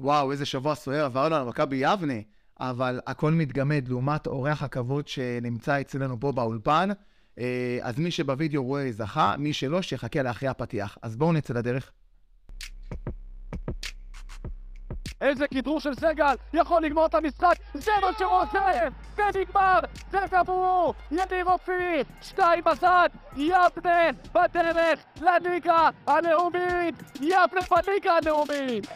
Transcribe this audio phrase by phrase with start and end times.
[0.00, 2.20] וואו, איזה שבוע סוער עברנו על מכבי יבנה,
[2.60, 6.88] אבל הכל מתגמד לעומת אורח הכבוד שנמצא אצלנו פה באולפן.
[7.38, 10.98] אה, אז מי שבווידאו רואה זכה, מי שלא, שיחכה לאחרי הפתיח.
[11.02, 11.90] אז בואו נצא לדרך.
[15.20, 19.80] איזה כדרור של סגל, יכול לגמור את המשחק, זה מה שהוא עושה, ונגמר,
[20.10, 28.86] זה גמור, ידיר אופיר, שתיים בצד, יבנה בדרך לליגה הלאומית, יבנה בליגה הלאומית.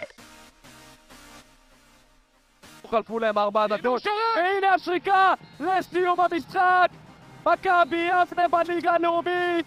[2.93, 4.03] חלפו להם ארבע דקות,
[4.37, 5.35] והנה השריקה!
[5.61, 6.89] לסיום המשחק,
[7.46, 9.67] מכבי יבנה בליגה הלאומית.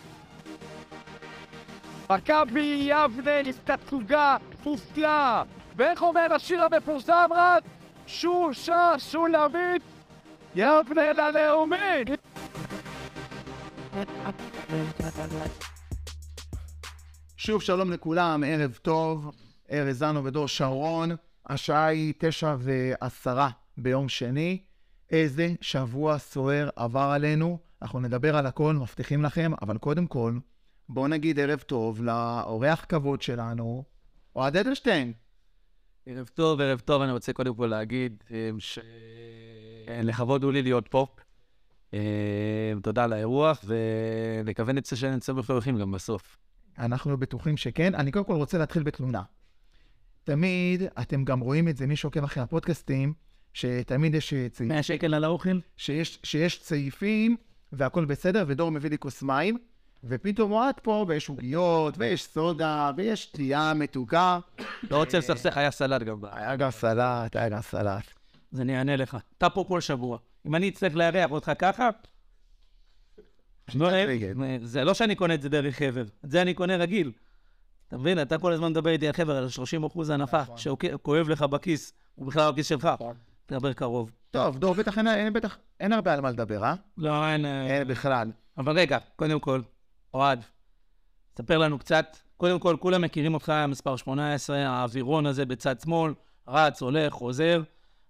[2.10, 5.44] מכבי יבנה תצוגה מופלאה
[5.76, 7.64] ואיך אומר השיר המפורסם רק?
[8.08, 9.82] שושה שולמית!
[10.56, 12.08] יבנה ללאומית!
[17.38, 19.32] שוב שלום לכולם, ערב טוב,
[19.72, 21.16] ארז זנו ודור שרון.
[21.46, 24.62] השעה היא תשע ועשרה ביום שני.
[25.12, 27.60] איזה שבוע סוער עבר עלינו.
[27.82, 30.38] אנחנו נדבר על הכל, מבטיחים לכם, אבל קודם כל,
[30.90, 33.84] בואו נגיד ערב טוב לאורח כבוד שלנו,
[34.36, 35.14] אוהד אדלשטיין.
[36.06, 41.08] ערב טוב, ערב טוב, אני רוצה קודם כל להגיד אמ, שלכבוד הוא לי להיות פה.
[41.94, 42.00] אמ,
[42.84, 46.38] תודה על האירוח, ונקווה נצא שנצא מפרחים גם בסוף.
[46.80, 47.96] אנחנו בטוחים שכן.
[47.96, 49.22] אני קודם כל רוצה להתחיל בתלונה.
[50.26, 53.14] תמיד, אתם גם רואים את זה, מי שעוקב אחרי הפודקאסטים,
[53.54, 54.68] שתמיד יש צעיפים.
[54.68, 55.60] 100 שקל על האוכל?
[55.78, 57.36] שיש, שיש צעיפים
[57.72, 59.58] והכל בסדר, ודור מביא לי כוס מים,
[60.04, 64.40] ופתאום אוהד פה, ויש עוגיות, ויש סודה, ויש שתייה מתוקה.
[64.92, 66.20] לא רוצה לסכסך, היה סלט גם.
[66.32, 68.04] היה גם סלט, היה גם סלט.
[68.54, 69.18] אז אני אענה לך.
[69.38, 70.18] אתה פה כל שבוע.
[70.48, 71.90] אם אני אצטרך לארח אותך ככה,
[74.64, 77.12] זה לא שאני קונה את זה דרך חבר, את זה אני קונה רגיל.
[77.88, 78.22] אתה מבין?
[78.22, 80.58] אתה כל הזמן מדבר איתי על חבר, על 30 אחוז הנחה, נכון.
[80.58, 82.90] שכואב לך בכיס, הוא בכלל בכיס שלך.
[83.46, 84.12] תדבר קרוב.
[84.32, 86.74] טוב, דור, בטח אין, אין, בטח, אין הרבה על מה לדבר, אה?
[86.98, 87.46] לא, אין...
[87.46, 88.32] אין בכלל.
[88.58, 89.62] אבל רגע, קודם כל,
[90.14, 90.44] אוהד,
[91.38, 92.18] ספר לנו קצת.
[92.38, 96.14] קודם כל, כולם מכירים אותך, מספר 18, האווירון הזה בצד שמאל,
[96.48, 97.62] רץ, הולך, חוזר.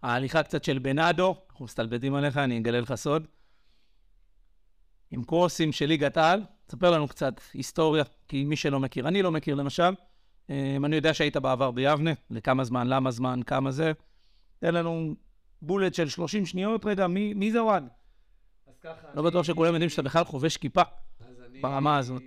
[0.04, 3.28] ההליכה קצת של בנאדו, אנחנו מסתלבטים עליך, אני אגלה לך סוד.
[5.12, 9.32] עם קורסים של ליגת העל, ספר לנו קצת היסטוריה, כי מי שלא מכיר, אני לא
[9.32, 9.94] מכיר למשל.
[10.50, 13.92] אמ, אני יודע שהיית בעבר ביבנה, לכמה זמן, למה זמן, כמה זה.
[14.60, 15.16] תן לנו
[15.62, 17.88] בולט של 30 שניות, רגע, מי, מי זה אוהד?
[19.14, 20.82] לא בטוח שכולם יודעים שאתה בכלל חובש כיפה
[21.62, 22.22] ברמה הזאת.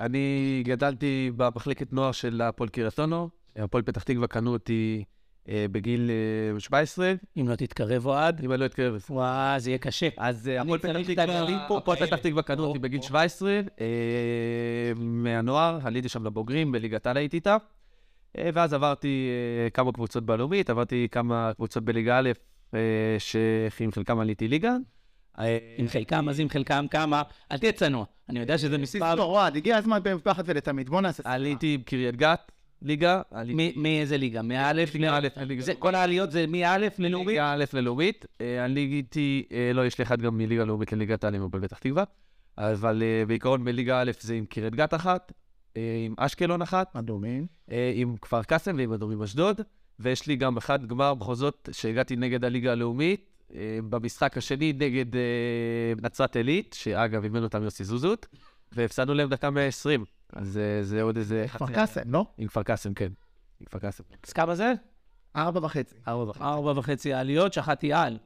[0.00, 3.28] אני גדלתי במחלקת נוער של הפועל קריית אונו.
[3.56, 5.04] הפועל פתח תקווה קנו אותי
[5.48, 6.10] בגיל
[6.54, 7.12] אה, 17.
[7.36, 9.04] אם לא תתקרב אוהד, אם אני לא אתקרב.
[9.10, 10.08] וואו, זה יהיה קשה.
[10.16, 12.06] אז אה, הפועל פתח תקווה, הפועל.
[12.06, 13.86] פתח תקווה קנו אותי בגיל 17, אה,
[14.96, 17.56] מהנוער, עליתי שם לבוגרים, בליגת העל הייתי איתה.
[18.38, 19.28] אה, ואז עברתי
[19.64, 22.30] אה, כמה קבוצות בלאומית, עברתי כמה קבוצות בליגה א',
[22.74, 22.80] אה,
[23.18, 24.76] שעם חלקם עליתי ליגה.
[25.38, 28.04] אה, עם חלקם, אז עם חלקם כמה, אל תהיה צנוע.
[28.28, 29.14] אני יודע שזה מספר...
[29.14, 30.90] לא, אוהד, הגיע הזמן בפחד ולתמיד.
[30.90, 31.22] בוא נעשה...
[31.26, 33.22] עליתי עם קריית גת, ליגה.
[33.76, 34.42] מאיזה ליגה?
[34.42, 34.72] מא'
[35.58, 37.28] זה- כל העליות זה מא' ללאומית?
[37.28, 38.24] ליגה א' ללאומית.
[38.40, 41.62] אה, אני ליגיתי, אה, לא, יש לי אחד גם מליגה לאומית לליגת העל עם הפועל
[41.62, 42.04] פתח תקווה.
[42.58, 45.32] אבל אה, בעיקרון בליגה א' זה עם קריית גת אחת,
[45.74, 47.46] עם אשקלון אחת, אדומים.
[47.94, 49.60] עם כפר קאסם ועם אדומים אשדוד.
[49.98, 53.30] ויש לי גם אחד גמר מחוזות שהגעתי נגד הליגה הלאומית,
[53.90, 55.04] במשחק השני נגד
[56.02, 58.26] נצרת עילית, שאגב, הבאנו אותם יוסי זוזות,
[58.72, 60.04] והפסדנו להם דקה 120.
[60.32, 61.46] אז אה, זה עוד איזה...
[61.52, 62.26] כפר קאסם, לא?
[62.38, 63.12] עם כפר קאסם, כן.
[63.60, 64.04] עם כפר קאסם.
[64.26, 64.72] אז כמה זה?
[65.36, 65.94] ארבע וחצי.
[66.08, 66.44] ארבע וחצי.
[66.44, 68.18] ארבע וחצי העליות, שחטתי על.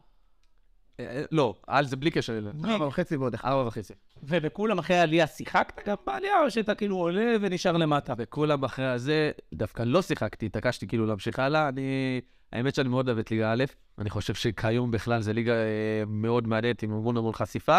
[1.01, 2.41] אה, לא, על זה בלי קשר.
[2.65, 3.49] ארבע וחצי ועוד אחד.
[3.49, 3.93] ארבע וחצי.
[4.23, 8.15] ובכולם אחרי העלייה שיחקת גם בעלייה, או שאתה כאילו עולה ונשאר למטה?
[8.19, 11.69] וכולם אחרי הזה, דווקא לא שיחקתי, התעקשתי כאילו להמשיך הלאה.
[11.69, 12.21] אני,
[12.53, 13.65] האמת שאני מאוד אוהב את ליגה א',
[13.99, 17.79] אני חושב שכיום בכלל זו ליגה אה, מאוד מעניינת עם המון המון חשיפה,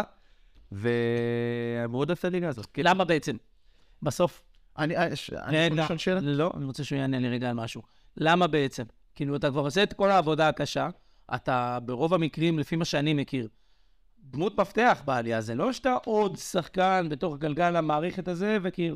[0.72, 2.66] ואני מאוד אוהב את הליגה הזאת.
[2.66, 3.36] כי למה בעצם?
[4.04, 4.44] בסוף...
[4.78, 6.20] אני אה, יכול רגע, לשאול שאלה?
[6.22, 7.82] לא, אני רוצה שהוא יענה לי רגע על משהו.
[8.18, 8.84] למה בעצם?
[9.16, 10.90] כאילו, אתה כבר עושה את כל העבודה הקשה,
[11.36, 13.48] אתה ברוב המקרים, לפי מה שאני מכיר,
[14.20, 18.96] דמות מפתח בעלייה, זה לא שאתה עוד שחקן בתוך גלגל המערכת הזה, וכאילו,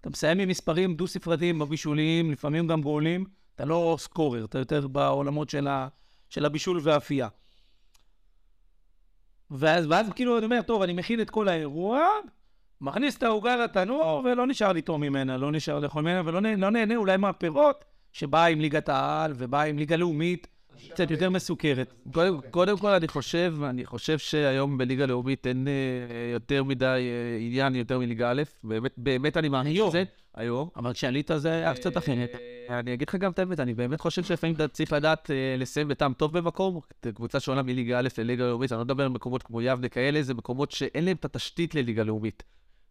[0.00, 5.50] אתה מסיים עם מספרים דו-ספרתיים בבישולים, לפעמים גם גולים, אתה לא סקורר, אתה יותר בעולמות
[5.50, 5.88] של, ה,
[6.28, 7.28] של הבישול והאפייה.
[9.50, 12.08] ואז, ואז כאילו, אני אומר, טוב, אני מכין את כל האירוע,
[12.80, 16.70] מכניס את העוגה לתנור, ולא נשאר לטעום ממנה, לא נשאר לאכול ממנה, ולא נה- לא
[16.70, 20.46] נהנה אולי מהפירות שבאה עם ליגת העל, ובאה עם ליגה לאומית,
[20.90, 21.92] קצת יותר מסוכרת.
[22.12, 25.72] קודם, קודם כל, אני חושב, אני חושב שהיום בליגה לאומית אין אה,
[26.32, 29.76] יותר מדי אה, עניין יותר מליגה א', באמת, באמת אני מאמין.
[29.88, 30.04] שזה.
[30.34, 30.68] היום.
[30.76, 32.30] אבל כשעלית זה היה קצת אחרת.
[32.70, 35.54] אה, אני אגיד לך גם את האמת, אני באמת חושב שלפעמים אתה צריך לדעת אה,
[35.58, 36.80] לסיים בטעם טוב במקום.
[37.14, 40.34] קבוצה שעולה מליגה א' לליגה לאומית, אני לא מדבר על מקומות כמו יבנה כאלה, זה
[40.34, 42.42] מקומות שאין להם את התשתית לליגה לאומית.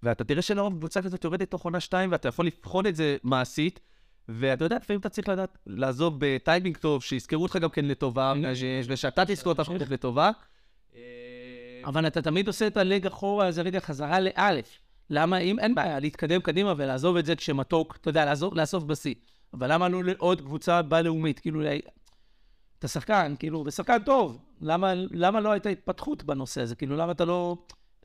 [0.06, 3.80] ואתה תראה שלרוב קבוצה כזאת יורדת תוך עונה שתיים, ואתה יכול לבחון את זה מעשית.
[4.30, 8.64] ואתה יודע, לפעמים אתה צריך לדעת לעזוב בטיימינג טוב, שיזכרו אותך גם כן לטובה, ש-
[8.88, 10.32] ושאתה תזכור את עצמך לטובה.
[11.86, 14.80] אבל אתה תמיד עושה את הלג אחורה, זה רגע חזרה לאלף.
[15.10, 19.16] למה אם אין בעיה להתקדם קדימה ולעזוב את זה כשמתוק, אתה יודע, לעזוב, לאסוף בשיא.
[19.54, 21.40] אבל למה לא לעוד קבוצה בין-לאומית?
[21.40, 21.62] כאילו,
[22.80, 24.38] אתה שחקן, כאילו, ושחקן טוב.
[24.62, 26.76] למה, למה לא הייתה התפתחות בנושא הזה?
[26.76, 27.58] כאילו, למה אתה לא...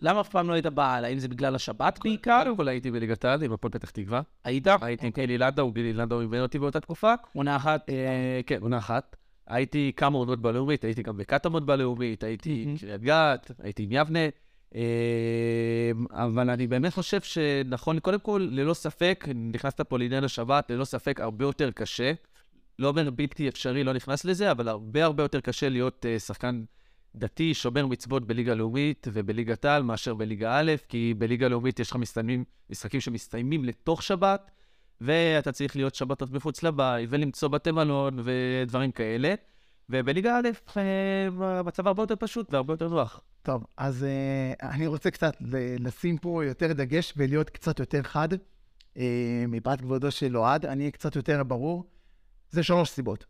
[0.02, 1.04] למה אף פעם לא היית בעל?
[1.04, 2.40] האם זה בגלל השבת בעיקר?
[2.44, 4.20] קודם כל הייתי בליגת העל עם הפועל פתח תקווה.
[4.44, 4.66] היית?
[4.82, 7.14] הייתי עם גילי לנדאו, גילי לנדאו אימן אותי באותה תקופה.
[7.34, 7.90] עונה אחת.
[7.90, 9.16] אה, כן, עונה אחת.
[9.46, 12.76] הייתי כמה עונות בלאומית, הייתי גם בקטמון בלאומית, הייתי עם.
[12.76, 14.28] קריית גת, הייתי עם יבנה.
[14.74, 20.84] אה, אבל אני באמת חושב שנכון, קודם כל, ללא ספק, נכנסת פה לעניין השבת, ללא
[20.84, 22.12] ספק הרבה יותר קשה.
[22.78, 26.62] לא אומר בלתי אפשרי, לא נכנס לזה, אבל הרבה הרבה יותר קשה להיות אה, שחקן
[27.14, 31.96] דתי, שומר מצוות בליגה לאומית ובליגת העל מאשר בליגה א', כי בליגה לאומית יש לך
[31.96, 34.50] מסתיימים, משחקים שמסתיימים לתוך שבת,
[35.00, 39.34] ואתה צריך להיות שבתות מחוץ לבית, ולמצוא בתי מלון ודברים כאלה.
[39.90, 43.20] ובליגה א', אה, המצב הרבה יותר פשוט והרבה יותר נוח.
[43.42, 45.36] טוב, אז uh, אני רוצה קצת
[45.78, 48.28] לשים פה יותר דגש ולהיות קצת יותר חד.
[48.32, 48.98] Uh,
[49.48, 51.84] מפאת כבודו של אוהד, אני אהיה קצת יותר ברור.
[52.50, 53.26] זה שלוש סיבות.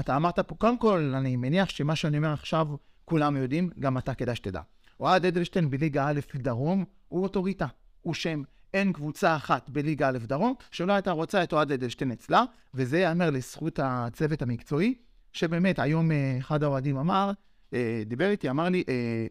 [0.00, 2.66] אתה אמרת פה, קודם כל, אני מניח שמה שאני אומר עכשיו,
[3.12, 4.60] כולם יודעים, גם אתה כדאי שתדע.
[5.00, 7.66] אוהד אדלשטיין בליגה א' דרום, הוא אוטוריטה,
[8.02, 8.42] הוא שם.
[8.74, 12.44] אין קבוצה אחת בליגה א' דרום שלא הייתה רוצה את אוהד אדלשטיין אצלה,
[12.74, 14.94] וזה ייאמר לזכות הצוות המקצועי,
[15.32, 17.30] שבאמת, היום אה, אחד האוהדים אמר,
[17.74, 19.26] אה, דיבר איתי, אמר לי, אה,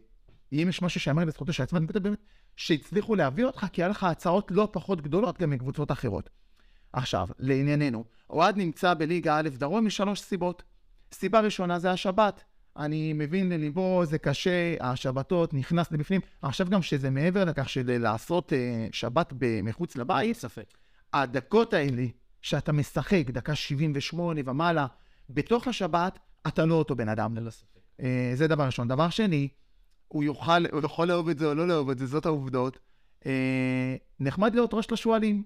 [0.52, 2.18] אם יש משהו שיאמר לזכותו של עצמם, באמת,
[2.56, 6.30] שהצליחו להביא אותך, כי היה לך הצעות לא פחות גדולות גם מקבוצות אחרות.
[6.92, 10.62] עכשיו, לענייננו, אוהד נמצא בליגה א' דרום משלוש סיבות.
[11.12, 12.44] סיבה ראשונה זה השבת.
[12.76, 16.20] אני מבין לליבו, זה קשה, השבתות, נכנס לבפנים.
[16.42, 19.32] עכשיו גם שזה מעבר לכך של לעשות אה, שבת
[19.62, 20.74] מחוץ לבית, ספק.
[21.12, 22.06] הדקות האלה
[22.42, 24.86] שאתה משחק, דקה 78 ומעלה,
[25.30, 27.36] בתוך השבת, אתה לא אותו בן אדם.
[27.36, 27.80] ללא ספק.
[28.00, 28.88] אה, זה דבר ראשון.
[28.88, 29.48] דבר שני,
[30.08, 32.78] הוא יוכל, הוא יכול לאהוב את זה או לא לאהוב את זה, זאת העובדות.
[33.26, 35.42] אה, נחמד להיות ראש לשועלים.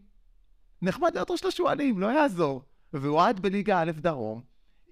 [0.82, 2.62] נחמד להיות ראש לשועלים, לא יעזור.
[2.92, 4.42] והוא עד בליגה א' דרום,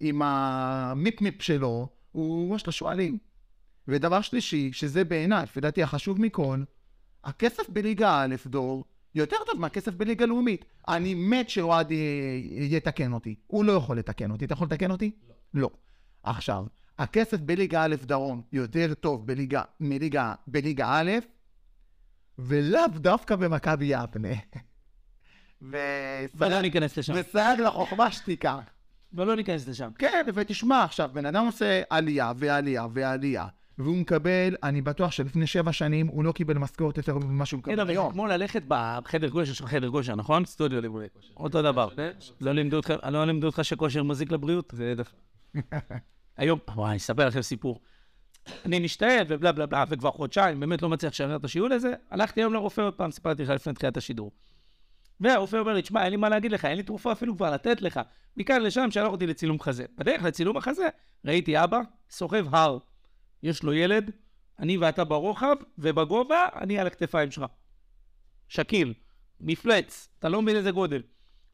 [0.00, 3.19] עם המיפ-מיפ שלו, הוא ראש לשועלים.
[3.88, 6.62] ודבר שלישי, שזה בעיניי, לפי דעתי החשוב מכל,
[7.25, 8.84] הכסף בליגה א', דור,
[9.14, 10.64] יותר טוב מהכסף בליגה לאומית.
[10.88, 11.88] אני מת שאוהד
[12.50, 13.34] יתקן אותי.
[13.46, 14.44] הוא לא יכול לתקן אותי.
[14.44, 15.11] אתה יכול לתקן אותי?
[15.28, 15.34] לא.
[15.55, 15.70] לא.
[16.22, 16.64] עכשיו,
[16.99, 21.10] הכסף בליגה א' דרום יותר טוב בליגה, מליגה, בליגה א',
[22.38, 24.34] ולאו דווקא במכבי יבנה.
[26.34, 27.12] ולא ניכנס לשם.
[27.17, 28.60] וסייג לחוכמה שתיקה.
[29.14, 29.90] ולא ניכנס לשם.
[29.99, 33.46] כן, ותשמע, עכשיו, בן אדם עושה עלייה ועלייה ועלייה,
[33.78, 37.70] והוא מקבל, אני בטוח שלפני שבע שנים הוא לא קיבל משכורת יותר ממה שהוא כן,
[37.70, 38.12] מקבל אבל זה היום.
[38.12, 40.44] כמו ללכת בחדר כושר שלך, חדר כושר, נכון?
[40.44, 41.32] סטודיו לימודי כושר.
[41.37, 41.88] אותו דבר.
[42.40, 44.72] לא לימדו אותך, לא לימדו אותך שכושר מזיק לבריאות?
[44.76, 45.17] זה דווקא.
[46.37, 47.81] היום, וואי, אני אספר לכם סיפור.
[48.64, 51.94] אני משתעל ובלה בלה בלה, וכבר חודשיים, באמת לא מצליח לשחרר את השיעול הזה.
[52.10, 54.31] הלכתי היום לרופא עוד פעם, סיפרתי לך לפני תחילת השידור.
[55.20, 57.82] והרופא אומר לי, תשמע, אין לי מה להגיד לך, אין לי תרופה אפילו כבר לתת
[57.82, 58.00] לך.
[58.37, 59.84] מכאן לשם שלח אותי לצילום חזה.
[59.99, 60.88] בדרך לצילום החזה,
[61.25, 62.79] ראיתי אבא, סוחב הר.
[63.43, 64.10] יש לו ילד,
[64.58, 67.44] אני ואתה ברוחב, ובגובה, אני על הכתפיים שלך.
[68.48, 68.94] שקיל,
[69.41, 71.03] מפלץ, אתה לא מבין איזה גודל.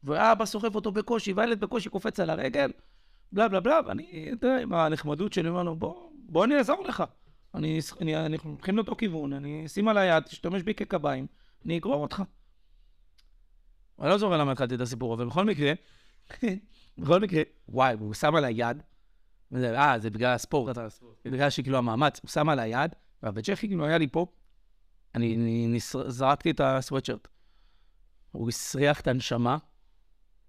[0.03, 2.71] ואבא סוחב אותו בקושי, והילד בקושי קופץ על הרגל,
[3.31, 6.83] בלה בלה בלה, ואני, אתה יודע, עם הנחמדות שלי, אומר לו, בוא, בוא אני אעזור
[6.83, 7.03] לך.
[7.55, 11.27] אני, אני, אנחנו הולכים לאותו כיוון, אני אשים על היד, תשתמש בי כקביים,
[11.65, 12.23] אני אגרור אותך.
[14.01, 15.73] אני לא זוכר למה התחלתי את הסיפור, אבל בכל מקרה,
[16.97, 18.77] בכל מקרה, וואי, הוא שם על היד,
[19.51, 20.77] וזה, אה, זה בגלל הספורט,
[21.25, 22.91] בגלל שכאילו המאמץ, הוא שם על היד,
[23.23, 24.25] והבצ'כי כאילו היה לי פה,
[25.15, 27.27] אני, אני נס- זרקתי את הסוואטשרט.
[28.31, 29.57] הוא הסריח את הנשמה,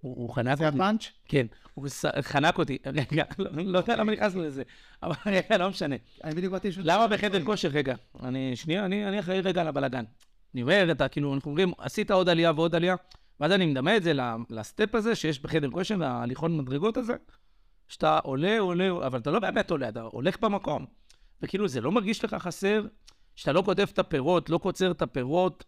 [0.00, 0.76] הוא, הוא חנק זה אותי.
[0.76, 1.06] הפאנץ'?
[1.25, 2.78] כן, הוא ס- חנק אותי.
[3.11, 4.62] רגע, לא לא יודע למה נכנסנו לזה,
[5.02, 5.97] אבל רגע, לא משנה.
[6.25, 6.85] אני בדיוק באתי לשאול...
[6.88, 7.68] למה בחדר כושר?
[7.68, 10.04] רגע, אני, שנייה, אני אני אחראי רגע על הבלאגן.
[10.54, 12.94] אני אומר, אתה כאילו, אנחנו אומרים, עשית עוד עלייה ועוד עלייה,
[13.42, 14.12] ואז אני מדמה את זה
[14.50, 17.14] לסטפ הזה שיש בחדר כושר, להליכון מדרגות הזה,
[17.88, 20.87] שאתה עולה, עולה, אבל אתה לא באמת עולה, אתה הולך במקום.
[21.42, 22.87] וכאילו, זה לא מרגיש לך חסר,
[23.34, 25.64] שאתה לא כותב את הפירות, לא קוצר את הפירות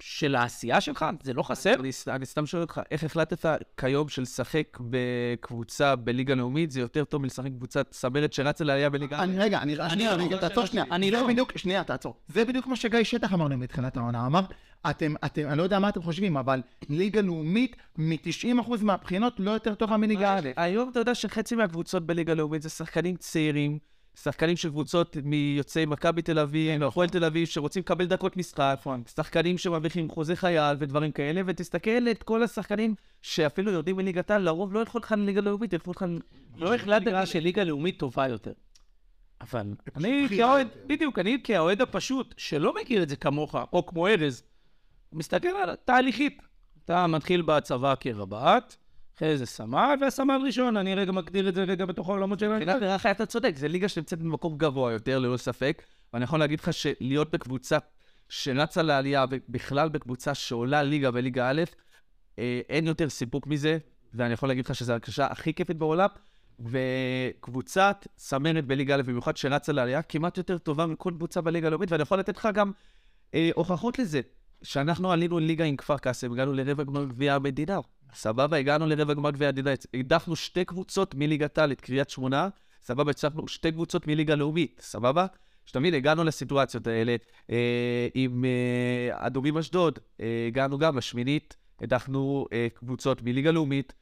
[0.00, 1.06] של העשייה שלך?
[1.22, 1.74] זה לא חסר?
[1.74, 7.04] אני, אני סתם שואל אותך, איך החלטת כיום של לשחק בקבוצה בליגה לאומית, זה יותר
[7.04, 9.22] טוב מלשחק בקבוצת צמרת שרצה לעלייה בליגה?
[9.22, 10.22] אני, רגע, אני, אני שנייה, לא.
[10.22, 10.84] רגע, תעצור שנייה.
[10.90, 11.26] אני לא.
[11.28, 12.14] בדיוק, שנייה, תעצור.
[12.28, 14.26] זה בדיוק מה שגיא שטח אמר לנו בתחילת העונה.
[14.26, 14.44] אמר,
[14.90, 19.74] אתם, אתם, אני לא יודע מה אתם חושבים, אבל ליגה לאומית, מ-90% מהבחינות לא יותר
[19.74, 20.48] טובה מליגה א'.
[20.56, 23.78] היום אתה יודע שחצי מהקבוצות בליגה לאומית זה שחקנים צעירים,
[24.22, 28.80] שחקנים של קבוצות מיוצאי מכבי תל אביב, הפועל תל אביב, שרוצים לקבל דקות משחק,
[29.16, 34.74] שחקנים שמרוויחים חוזה חייל ודברים כאלה, ותסתכל את כל השחקנים שאפילו יורדים מליגת העל, לרוב
[34.74, 36.04] לא ילכו לך לליגה לאומית, ילכו לך...
[36.56, 38.52] לא החלטתי שליגה לאומית טובה יותר.
[39.40, 40.68] אבל אני כאוהד.
[40.86, 44.42] בדיוק, אני כאוהד הפשוט, שלא מכיר את זה כמוך, או כמו ארז,
[45.14, 46.38] מסתכל על תהליכית.
[46.84, 48.74] אתה מתחיל בצבא כרב"ט,
[49.16, 52.82] אחרי זה סמל, והסמל ראשון, אני רגע מגדיר את זה רגע בתוך העולמות של מבחינת
[52.82, 56.72] נראה אתה צודק, זו ליגה שנמצאת במקום גבוה יותר, ללא ספק, ואני יכול להגיד לך
[56.72, 57.78] שלהיות בקבוצה
[58.28, 61.62] שרצה לעלייה, ובכלל בקבוצה שעולה ליגה וליגה א',
[62.38, 63.78] אה, אין יותר סיפוק מזה,
[64.14, 66.08] ואני יכול להגיד לך שזו הרכשה הכי כיפית בעולם,
[66.60, 72.02] וקבוצת צמרת בליגה א', במיוחד שרצה לעלייה, כמעט יותר טובה מכל קבוצה בליגה הלאומית, ואני
[72.02, 72.72] יכול לתת לך גם
[73.34, 74.20] אה, הוכחות לזה.
[74.64, 77.80] שאנחנו עלינו ליגה עם כפר קאסם, הגענו לרבע גמר גביע המדינה.
[78.14, 82.48] סבבה, הגענו לרבע גמר גביע המדינה, הדחנו שתי קבוצות מליגת העל את קריית שמונה,
[82.82, 85.26] סבבה, הצלחנו שתי קבוצות מליגה לאומית, סבבה?
[85.66, 87.16] שתמיד הגענו לסיטואציות האלה
[87.50, 93.92] אה, עם אה, אדומים אשדוד, אה, הגענו גם לשמינית, הדחנו אה, קבוצות מליגה לאומית,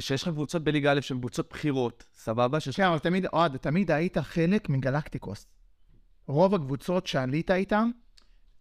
[0.00, 2.60] שיש לך קבוצות בליגה א' שהן קבוצות בחירות, סבבה?
[2.60, 5.46] שיש כן, אבל תמיד, אוהד, תמיד היית חלק מגלקטיקוס.
[6.26, 7.90] רוב הקבוצות שעלית איתם,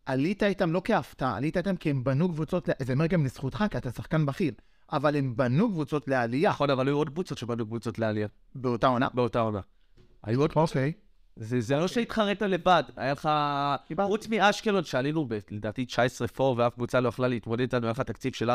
[0.05, 3.77] עלית איתם לא כהפתעה, עלית איתם כי הם בנו קבוצות, זה אומר גם לזכותך, כי
[3.77, 4.53] אתה שחקן בכיר,
[4.91, 9.08] אבל הם בנו קבוצות לעלייה נכון, אבל היו עוד קבוצות שבנו קבוצות לעלייה, באותה עונה.
[9.13, 9.60] באותה עונה.
[10.24, 10.93] היו עוד אוקיי.
[11.36, 13.29] זה, לא שהתחרית לבד, היה לך...
[14.08, 18.00] חוץ מאשקלון שעלינו ב- לדעתי 19 פור ואף קבוצה לא יכלה להתמודד איתנו, היה לך
[18.01, 18.53] תקציב של 4-4.5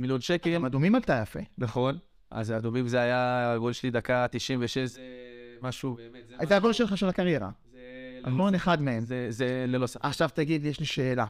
[0.00, 0.50] מיליון שקל.
[0.50, 1.40] הם אדומים עלתה יפה.
[1.58, 1.98] נכון.
[2.30, 5.00] אז האדומים זה היה, הגול שלי דקה 96, זה
[5.62, 7.50] משהו באמת, זה הגול שלך של הקריירה.
[8.24, 9.04] זה- נכון, אחד מהם.
[9.04, 10.04] זה, זה ללא ספק.
[10.04, 11.26] עכשיו תגיד, יש לי שאלה.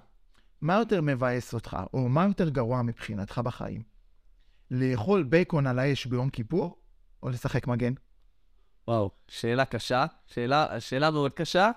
[0.61, 3.83] מה יותר מבאס אותך, או מה יותר גרוע מבחינתך בחיים?
[4.71, 6.77] לאכול בייקון על האש ביום כיפור,
[7.23, 7.93] או לשחק מגן?
[8.89, 11.71] וואו, שאלה קשה, שאלה, שאלה מאוד קשה.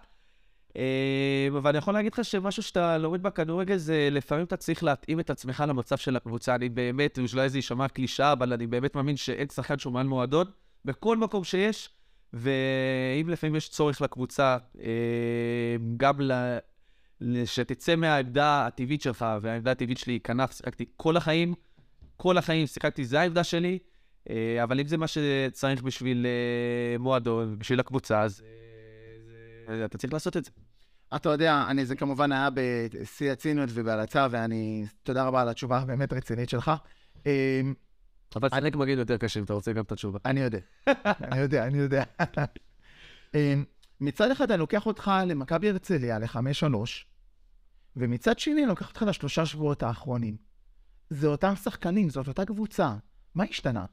[0.77, 5.20] אה, אבל אני יכול להגיד לך שמשהו שאתה לומד בכדורגל זה לפעמים אתה צריך להתאים
[5.20, 6.55] את עצמך למצב של הקבוצה.
[6.55, 10.46] אני באמת, אולי זה יישמע קלישאה, אבל אני באמת מאמין שאין שחקן שהוא מעל מועדון,
[10.86, 11.89] בכל מקום שיש,
[12.34, 16.58] ואם לפעמים יש צורך לקבוצה, אה, גם ל...
[17.46, 21.54] שתצא מהעמדה הטבעית שלך, והעמדה הטבעית שלי היא כנף, שיחקתי כל החיים,
[22.18, 23.80] כל החיים שיחקתי, זו העמדה שלי,
[24.30, 28.44] אה, אבל אם זה מה שצריך בשביל אה, מועדון, בשביל הקבוצה, אז
[29.86, 30.52] אתה צריך לעשות את זה.
[31.16, 36.13] אתה יודע, אני, זה כמובן היה בשיא הציניות ובהלצה, ואני, תודה רבה על התשובה הבאמת
[36.13, 36.72] רצינית שלך.
[38.36, 40.20] אבל צחק מגן יותר קשה אם אתה רוצה גם את התשובה.
[40.25, 40.60] אני יודע,
[41.08, 42.04] אני יודע, אני יודע.
[43.36, 43.63] אמ,
[44.02, 47.08] מצד אחד אני לוקח אותך למכבי הרצליה, לחמש-שלוש,
[47.96, 50.38] ומצד שני אני לוקח אותך לשלושה שבועות האחרונים.
[51.10, 52.96] זה אותם שחקנים, זאת אותה קבוצה.
[53.36, 53.86] מה השתנה?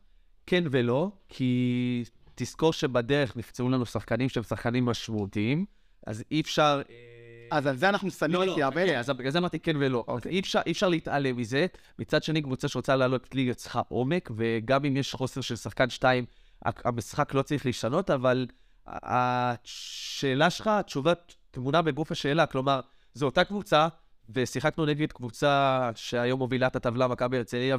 [0.46, 2.04] כן ולא, כי
[2.34, 5.66] תזכור שבדרך נפצעו לנו שחקנים שהם שחקנים משמעותיים,
[6.06, 6.82] אז אי אפשר...
[6.90, 7.19] אה,
[7.50, 8.86] אז על זה אנחנו שמים לא, את לא, יאבל.
[8.88, 10.04] חכה, אז בגלל זה אמרתי כן ולא.
[10.26, 11.66] אי אפשר, אי אפשר להתעלם מזה.
[11.98, 16.24] מצד שני, קבוצה שרוצה לעלות ליגה צריכה עומק, וגם אם יש חוסר של שחקן שתיים,
[16.64, 18.46] המשחק לא צריך להשתנות, אבל
[18.86, 21.12] השאלה שלך, התשובה
[21.50, 22.80] תמונה בגוף השאלה, כלומר,
[23.14, 23.88] זו אותה קבוצה,
[24.34, 27.76] ושיחקנו נגד קבוצה שהיום מובילה את הטבלה, מכבי הרצליה,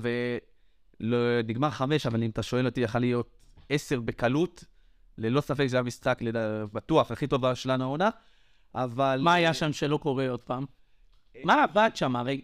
[0.99, 3.37] ונגמר חמש, אבל אם אתה שואל אותי, יכול להיות
[3.69, 4.63] עשר בקלות.
[5.17, 8.09] ללא ספק זה היה משחק, לדע- בטוח, הכי טובה שלנו העונה,
[8.75, 9.19] אבל...
[9.23, 10.65] מה היה שם שלא קורה עוד פעם?
[11.43, 12.15] מה עבד שם?
[12.15, 12.41] הרי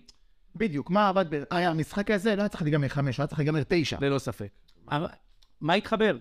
[0.55, 1.43] בדיוק, מה עבד ב...
[1.51, 3.97] היה, המשחק הזה לא היה צריך להיגמר חמש, היה צריך להיגמר תשע.
[4.01, 4.49] ללא ספק.
[4.91, 5.07] אבל-
[5.61, 6.17] מה התחבר?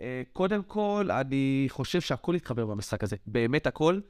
[0.00, 3.16] אה, קודם כל, אני חושב שהכל התחבר במשחק הזה.
[3.26, 4.00] באמת הכל.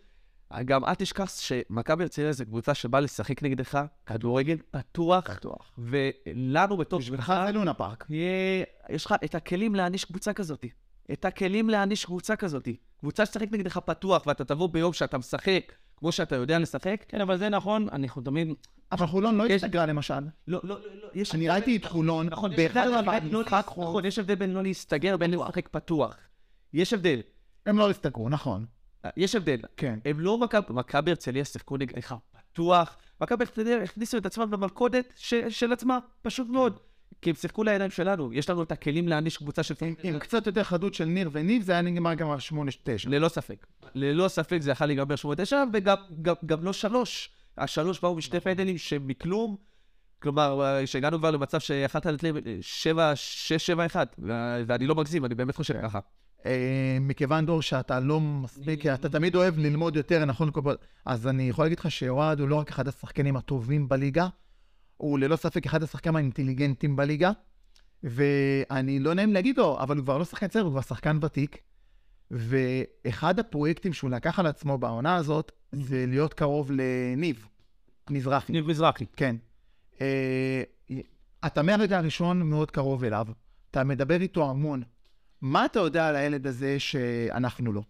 [0.64, 5.72] גם אל תשכח שמכבי הרצליה זו קבוצה שבאה לשחק נגדך כדורגל פתוח, בטוח.
[5.78, 8.06] ולנו בתור בשבילך זה לונה פארק.
[8.88, 10.64] יש לך את הכלים להעניש קבוצה כזאת.
[11.12, 12.68] את הכלים להעניש קבוצה כזאת.
[13.04, 17.38] קבוצה שתשחק נגדך פתוח, ואתה תבוא ביום שאתה משחק, כמו שאתה יודע לשחק, כן, אבל
[17.38, 18.49] זה נכון, אנחנו תמיד...
[18.92, 20.14] אבל חולון לא הסתגרה למשל.
[20.14, 21.34] לא, לא, לא, לא, יש...
[21.34, 23.84] אני ראיתי את חולון נכון, יש באחד הבדל בין לא המשחק חול.
[23.84, 26.16] נכון, יש הבדל בין לא להסתגר בין לשחק פתוח.
[26.73, 27.20] יש הבדל.
[27.66, 28.66] הם לא הסתגרו, נכון.
[29.16, 29.58] יש הבדל.
[29.76, 29.99] כן.
[30.04, 32.14] הם לא מכבי, מכבי הרצליה שיחקו נגדך
[32.52, 32.96] פתוח.
[33.20, 35.12] מכבי הרצליה הכניסו את עצמם במלכודת
[35.49, 36.80] של עצמה, פשוט מאוד.
[37.25, 39.75] כי הם שיחקו לידיים שלנו, יש לנו את הכלים להעניש קבוצה של...
[40.02, 43.11] עם- קצת יותר חדות של ניר וניב, זה היה נגמר גם על שמונה, תשע.
[43.11, 43.66] ללא ספק.
[43.95, 45.26] ללא ספק זה יכול להיגמר 8-9,
[45.73, 47.31] וגם גם, גם לא שלוש.
[47.59, 49.57] השלוש באו משתי פנדלים שמכלום.
[50.23, 54.16] כלומר, שהגענו כבר למצב שיכלת לתת להם 7, 6, 7, 1.
[54.66, 55.99] ואני לא מגזים, אני באמת חושב ככה.
[56.47, 60.50] אה, מכיוון דור שאתה לא מספיק, אתה תמיד אוהב ללמוד יותר, נכון?
[61.07, 64.28] אז אני יכול להגיד לך שאוהד הוא לא רק אחד השחקנים הטובים בליגה,
[64.96, 67.30] הוא ללא ספק אחד השחקנים האינטליגנטים בליגה,
[68.02, 71.58] ואני לא נעים להגיד לו, אבל הוא כבר לא שחקן צעיר, הוא כבר שחקן ותיק.
[72.30, 77.48] ואחד הפרויקטים שהוא לקח על עצמו בעונה הזאת, זה להיות קרוב לניב,
[78.10, 78.52] מזרחי.
[78.52, 79.06] ניב מזרחי.
[79.16, 79.36] כן.
[80.00, 80.62] אה,
[81.46, 83.26] אתה מהרגע הראשון מאוד קרוב אליו,
[83.70, 84.82] אתה מדבר איתו המון.
[85.40, 87.82] מה אתה יודע על הילד הזה שאנחנו לא?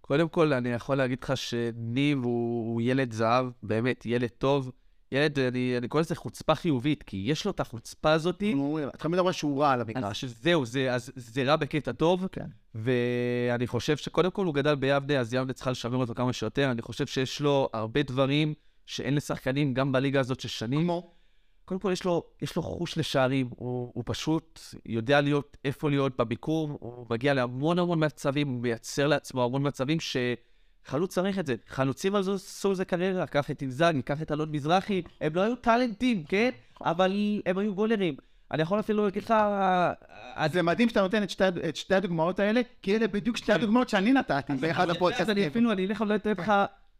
[0.00, 4.72] קודם כל, אני יכול להגיד לך שניב הוא, הוא ילד זהב, באמת, ילד טוב.
[5.12, 8.52] ילד, אני, אני קורא לזה חוצפה חיובית, כי יש לו את החוצפה הזאתי.
[8.52, 10.24] אומרים, אתה תמיד אומר שהוא רע על אז המגרש.
[10.24, 12.46] זהו, זה, אז זה רע בקטע טוב, כן.
[12.74, 16.70] ואני חושב שקודם כל הוא גדל ביבנה, אז יבנה צריכה לשמר אותו כמה שיותר.
[16.70, 18.54] אני חושב שיש לו הרבה דברים
[18.86, 20.80] שאין לשחקנים, גם בליגה הזאת של שנים.
[20.80, 21.14] כמו?
[21.64, 26.16] קודם כל, יש לו, יש לו חוש לשערים, הוא, הוא פשוט יודע להיות, איפה להיות
[26.16, 30.00] בביקור, הוא מגיע להמון המון מצבים, הוא מייצר לעצמו המון מצבים
[30.86, 31.54] שחלוץ צריך את זה.
[31.68, 35.56] חלוצים אז עשו זה קריירה, קח את אינזאגי, קח את אלון מזרחי, הם לא היו
[35.56, 36.50] טאלנטים, כן?
[36.84, 38.14] אבל הם היו גולרים.
[38.50, 39.34] אני יכול אפילו להגיד לך,
[40.34, 43.52] אז זה מדהים שאתה נותן את שתי, את שתי הדוגמאות האלה, כי אלה בדיוק שתי
[43.52, 45.46] הדוגמאות שאני נתתי באחד אז אני הפודקאסטים.
[45.46, 46.52] אפילו, אני אלך ולתת לך,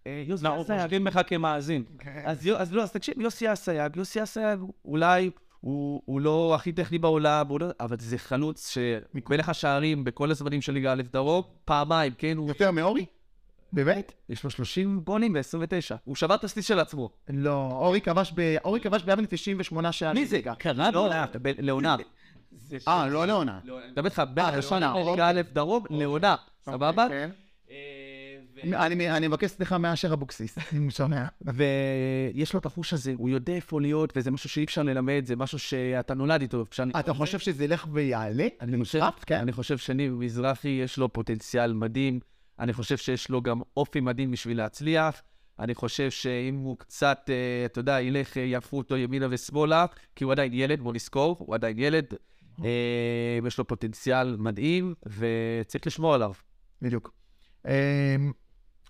[0.06, 0.80] אה, יוסי אנחנו אסייג.
[0.80, 1.84] חושבים בך כמאזין.
[2.24, 6.98] אז, יו- אז לא, אז תקשיב, יוסי אסייג, יוסי אסייג, אולי הוא, לא הכי טכני
[6.98, 12.36] בעולם, לא, אבל זה חלוץ שמלך השערים בכל הזמנים של ליגה א' דרום, פעמיים, כן?
[12.48, 13.06] יותר מאורי?
[13.72, 14.12] באמת?
[14.28, 15.96] יש לו 30 בונים ב-29.
[16.04, 17.10] הוא שבר את השיא של עצמו.
[17.28, 18.56] לא, אורי כבש ב...
[18.64, 20.22] אורי כבש ביבנה 98 שערים.
[20.22, 20.40] מי זה?
[20.58, 21.26] קרה לא, בלילה.
[21.42, 21.96] ב- לעונה.
[22.88, 23.60] אה, לא לעונה.
[23.64, 27.06] אני מדבר איתך, בהשנה, לעונה, ליגה א' דרום, לעונה, סבבה?
[27.08, 27.30] כן.
[27.70, 27.76] אה,
[28.86, 31.24] אני אני מבקש סליחה מאשר אבוקסיס, אם הוא שומע.
[31.42, 35.36] ויש לו את החוש הזה, הוא יודע איפה להיות, וזה משהו שאי אפשר ללמד, זה
[35.36, 36.64] משהו שאתה נולד איתו.
[36.98, 38.48] אתה חושב שזה ילך ויעלה?
[38.60, 39.38] אני חושב, כן.
[39.38, 42.20] אני חושב שניב מזרחי יש לו פוטנציאל מדהים,
[42.58, 45.22] אני חושב שיש לו גם אופי מדהים בשביל להצליח.
[45.58, 50.24] אני חושב שאם הוא קצת, אה, אתה יודע, ילך, אה, יהפכו אותו ימינה ושמאלה, כי
[50.24, 52.04] הוא עדיין ילד, בוא נזכור, הוא עדיין ילד.
[52.64, 56.32] אה, יש לו פוטנציאל מדהים, וצריך לשמור עליו.
[56.82, 57.12] בדיוק.
[57.66, 58.32] אמ,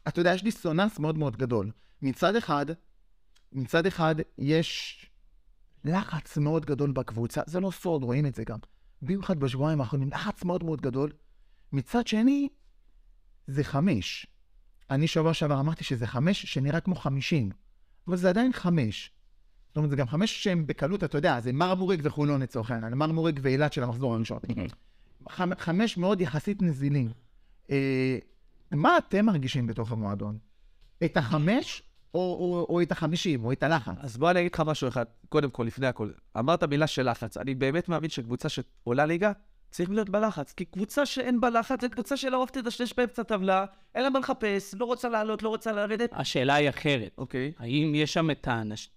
[0.09, 1.71] אתה יודע, יש דיסוננס מאוד מאוד גדול.
[2.03, 2.67] מצד אחד,
[3.53, 4.99] מצד אחד יש
[5.85, 8.59] לחץ מאוד גדול בקבוצה, זה לא סוד, רואים את זה גם.
[9.03, 11.13] במיוחד בשבועיים האחרונים, לחץ מאוד מאוד גדול.
[11.73, 12.49] מצד שני,
[13.47, 14.27] זה חמש.
[14.91, 17.51] אני שבוע שעבר אמרתי שזה חמש שנראה כמו חמישים,
[18.09, 19.11] אבל זה עדיין חמש.
[19.69, 23.35] זאת אומרת, זה גם חמש שהם בקלות, אתה יודע, זה מרמורק וחולון לצורך העניין, מרמורק
[23.43, 24.39] ואילת של המחזור הראשון.
[25.29, 27.11] חמ- חמש מאוד יחסית נזילים.
[27.71, 28.19] אה,
[28.71, 30.39] מה אתם מרגישים בתוך המועדון?
[31.05, 31.83] את החמש
[32.15, 33.95] או, או, או את החמישים, או את הלחץ?
[33.99, 36.11] אז בוא אני אגיד לך משהו אחד, קודם כל, לפני הכל.
[36.39, 37.37] אמרת מילה של לחץ.
[37.37, 39.33] אני באמת מאמין שקבוצה שעולה ליגה,
[39.73, 40.53] צריך להיות בלחץ.
[40.53, 44.75] כי קבוצה שאין בה לחץ, זו קבוצה שלרוב תדשדש באמצע הטבלה, אין לה מה לחפש,
[44.79, 46.11] לא רוצה לעלות, לא רוצה לרדת.
[46.13, 47.15] השאלה היא אחרת.
[47.19, 47.53] אוקיי.
[47.59, 48.91] האם יש שם את האנש...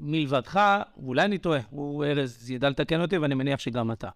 [0.00, 0.60] מלבדך,
[0.96, 4.08] ואולי אני טועה, הוא ארז ידע לתקן אותי ואני מניח שגם אתה.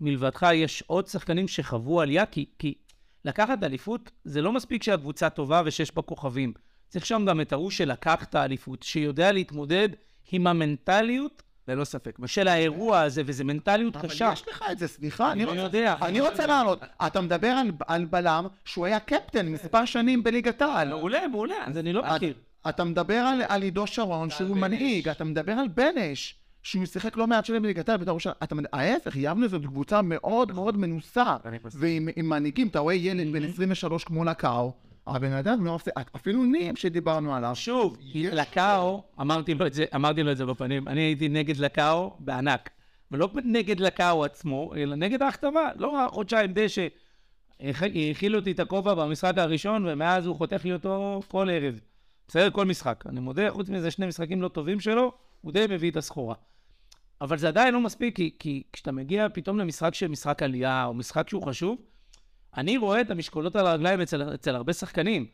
[0.00, 2.74] מלבדך יש עוד שחקנים שחוו עלייה, כי, כי
[3.24, 6.52] לקחת אליפות זה לא מספיק שהקבוצה טובה ושיש בה כוכבים.
[6.88, 9.88] צריך שם גם את ההוא שלקח את האליפות, שיודע להתמודד
[10.32, 12.18] עם המנטליות ללא ספק.
[12.26, 14.30] של האירוע הזה, וזו מנטליות אבל קשה.
[14.32, 15.42] יש לך את זה, סליחה, אני.
[15.42, 15.94] יודע.
[16.02, 16.80] אני רוצה לענות.
[17.06, 20.88] אתה מדבר על, על בלם שהוא היה קפטן מספר שנים בליגת העל.
[20.88, 22.34] מעולה, מעולה, אז אני לא מכיר.
[22.68, 23.14] אתה מדבר
[23.48, 27.88] על, עידו שרון שהוא מנהיג, אתה מדבר על בנש, שהוא שיחק לא מעט שנים בליגת
[27.88, 28.00] העל.
[28.42, 31.36] אתה מד- ההפך, יבנה זאת קבוצה מאוד מאוד מנוסה.
[31.74, 34.72] ועם עם מנהיגים, אתה רואה ילד בן 23 כמו לקאו,
[35.06, 37.54] הבן אדם לא עושה, אפילו נים שדיברנו עליו.
[37.54, 42.16] שוב, לקאו, אמרתי לו את זה, אמרתי לו את זה בפנים, אני הייתי נגד לקאו
[42.18, 42.70] בענק.
[43.10, 45.68] ולא נגד לקאו עצמו, אלא נגד ההחתמה.
[45.76, 46.86] לא החודשיים דשא.
[47.60, 51.80] האכילו אותי את הכובע במשחק הראשון, ומאז הוא חותך לי אותו כל ערב.
[52.28, 52.50] בסדר?
[52.50, 53.04] כל משחק.
[53.08, 56.34] אני מודה, חוץ מזה שני משחקים לא טובים שלו, הוא די מביא את הסחורה.
[57.20, 60.94] אבל זה עדיין לא מספיק, כי, כי כשאתה מגיע פתאום למשחק של משחק עלייה, או
[60.94, 61.78] משחק שהוא חשוב,
[62.56, 65.26] אני רואה את המשקולות על הרגליים אצל, אצל הרבה שחקנים.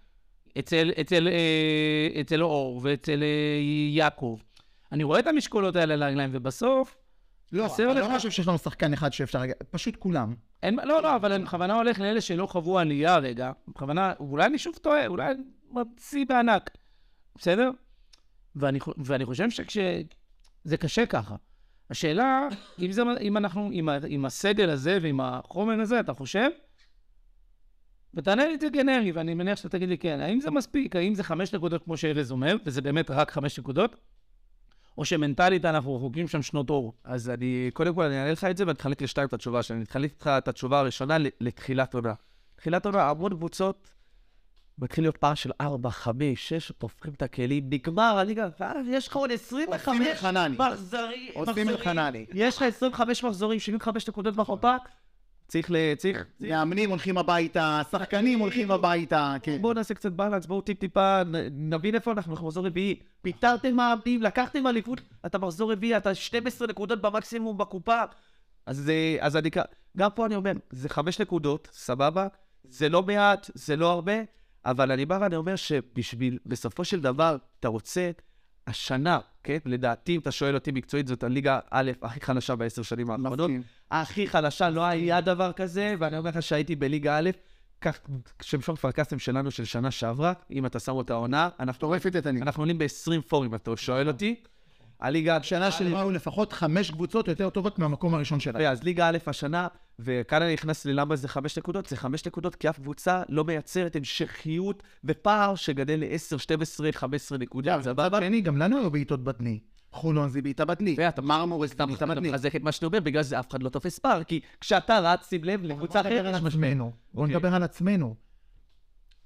[0.58, 3.28] אצל, אצל, אה, אצל אור ואצל אה,
[3.90, 4.38] יעקב.
[4.92, 6.96] אני רואה את המשקולות האלה על הרגליים, ובסוף,
[7.52, 10.34] לא, אני לך- לא חושב שיש לנו שחקן אחד שאפשר פשוט כולם.
[10.62, 13.52] אין, לא, לא, אבל אני בכוונה הולך לאלה שלא חוו עלייה רגע.
[13.68, 15.42] בכוונה, אולי אני שוב טועה, אולי אני
[16.00, 16.70] שיא בענק.
[17.38, 17.70] בסדר?
[18.56, 21.36] ואני, ואני חושב שזה קשה ככה.
[21.90, 22.48] השאלה,
[22.82, 26.48] אם, זה, אם אנחנו, עם, עם הסגל הזה ועם החומר הזה, אתה חושב?
[28.14, 30.20] ותענה לי את זה גנרי, ואני מניח שאתה תגיד לי כן.
[30.20, 30.96] האם זה מספיק?
[30.96, 33.96] האם זה חמש נקודות כמו שארז אומר, וזה באמת רק חמש נקודות?
[34.98, 36.94] או שמנטלית אנחנו רחוקים שם שנות אור?
[37.04, 39.76] אז אני, קודם כל אני אענה לך את זה ואני אחלק לשתיים את התשובה שלי.
[39.76, 42.14] אני אחלק לך את התשובה הראשונה לתחילת עונה.
[42.56, 43.92] תחילת עונה, המון קבוצות
[44.78, 49.16] מתחיל להיות פער של 4, 5, 6, הופכים את הכלים, נגמר הליגה, ואז יש לך
[49.16, 50.56] עוד 25 עושים אלחנני.
[50.58, 51.32] מחזרים.
[51.34, 52.26] עושים אלחנני.
[52.34, 54.76] יש לך 25 מחזורים, 75 נקודות בחופה,
[55.52, 55.76] צריך ל...
[55.96, 56.24] צריך...
[56.40, 59.58] מאמנים הולכים הביתה, שחקנים הולכים הביתה, כן.
[59.62, 62.98] בואו נעשה קצת בלנס, בואו טיפ-טיפה, נבין איפה אנחנו, אנחנו מחזור רביעי.
[63.22, 68.02] פיטרתם מאמנים, לקחתם אליפות, אתה מחזור רביעי, אתה 12 נקודות במקסימום בקופה.
[68.66, 69.58] אז, אה, אז אני, כ-
[69.96, 72.26] גם פה אני אומר, זה חמש נקודות, סבבה?
[72.64, 74.12] זה לא מעט, זה לא הרבה,
[74.64, 78.10] אבל אני בא ואני אומר שבשביל, בסופו של דבר, אתה רוצה,
[78.66, 79.58] השנה, כן?
[79.64, 83.50] לדעתי, אם אתה שואל אותי מקצועית, זאת הליגה א' הכי חלשה בעשר שנים האחרונות.
[83.90, 87.30] הכי חלשה, לא היה דבר כזה, ואני אומר לך שהייתי בליגה א',
[87.80, 87.98] כך,
[88.42, 91.94] שמשון כפר קאסם שלנו של שנה שעברה, אם אתה שם אותה עונה, אנחנו,
[92.56, 94.34] עולים ב-20 פורים, אתה שואל אותי.
[95.00, 95.42] הליגה...
[95.42, 98.72] שנה שלמה היו לפחות חמש קבוצות יותר טובות מהמקום הראשון שלהם.
[98.72, 99.68] אז ליגה א' השנה,
[100.04, 103.96] וכאן אני נכנס ללמה זה חמש נקודות, זה חמש נקודות כי אף קבוצה לא מייצרת
[103.96, 107.80] המשכיות ופער שגדל ל-10, 12, 15 נקודות.
[107.86, 109.60] מצד שני, גם לנו היו בעיטות בטני.
[109.92, 110.94] חולון זה בעיטה בטני.
[110.98, 112.28] ואתה- מרמורס זה בעיטה אתה בטני.
[112.30, 115.28] מחזק את מה שאתה אומר, בגלל זה אף אחד לא תופס פער, כי כשאתה רץ,
[115.28, 116.52] שים לב, לקבוצה נדבר אחרת יש משמעות.
[116.54, 116.92] עצמנו.
[117.14, 117.36] בוא אוקיי.
[117.36, 118.14] נדבר על עצמנו.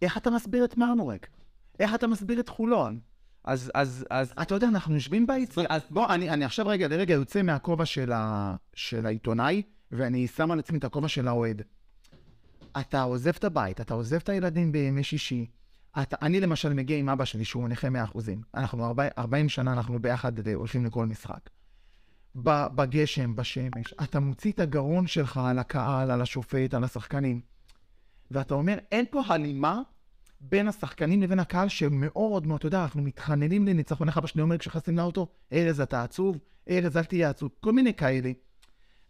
[0.03, 1.27] איך אתה מסביר את מרמורק?
[1.81, 2.99] איך אתה מסביר את חולון?
[3.45, 5.67] אז, אז, אז, אתה יודע, אנחנו יושבים ביציאה.
[5.69, 10.51] אז בוא, אני, אני עכשיו רגע לרגע יוצא מהכובע של, ה, של העיתונאי, ואני שם
[10.51, 11.63] על עצמי את הכובע של האוהד.
[12.81, 15.47] אתה עוזב את הבית, אתה עוזב את הילדים בימי שישי.
[16.03, 17.91] אתה, אני למשל מגיע עם אבא שלי שהוא נכה 100%.
[18.55, 21.51] אנחנו 40, 40 שנה, אנחנו ביחד אה, הולכים לכל משחק.
[22.75, 27.41] בגשם, בשמש, אתה מוציא את הגרון שלך על הקהל, על השופט, על השחקנים.
[28.31, 29.81] ואתה אומר, אין פה הלימה
[30.41, 34.09] בין השחקנים לבין הקהל שמאוד מאוד, אתה יודע, אנחנו מתחננים לניצחון.
[34.09, 36.39] איך אבא שלי אומר כשנכנסים לאוטו, ארז אתה עצוב,
[36.71, 38.33] ארז אל תהיה עצוב, כל מיני כאלה.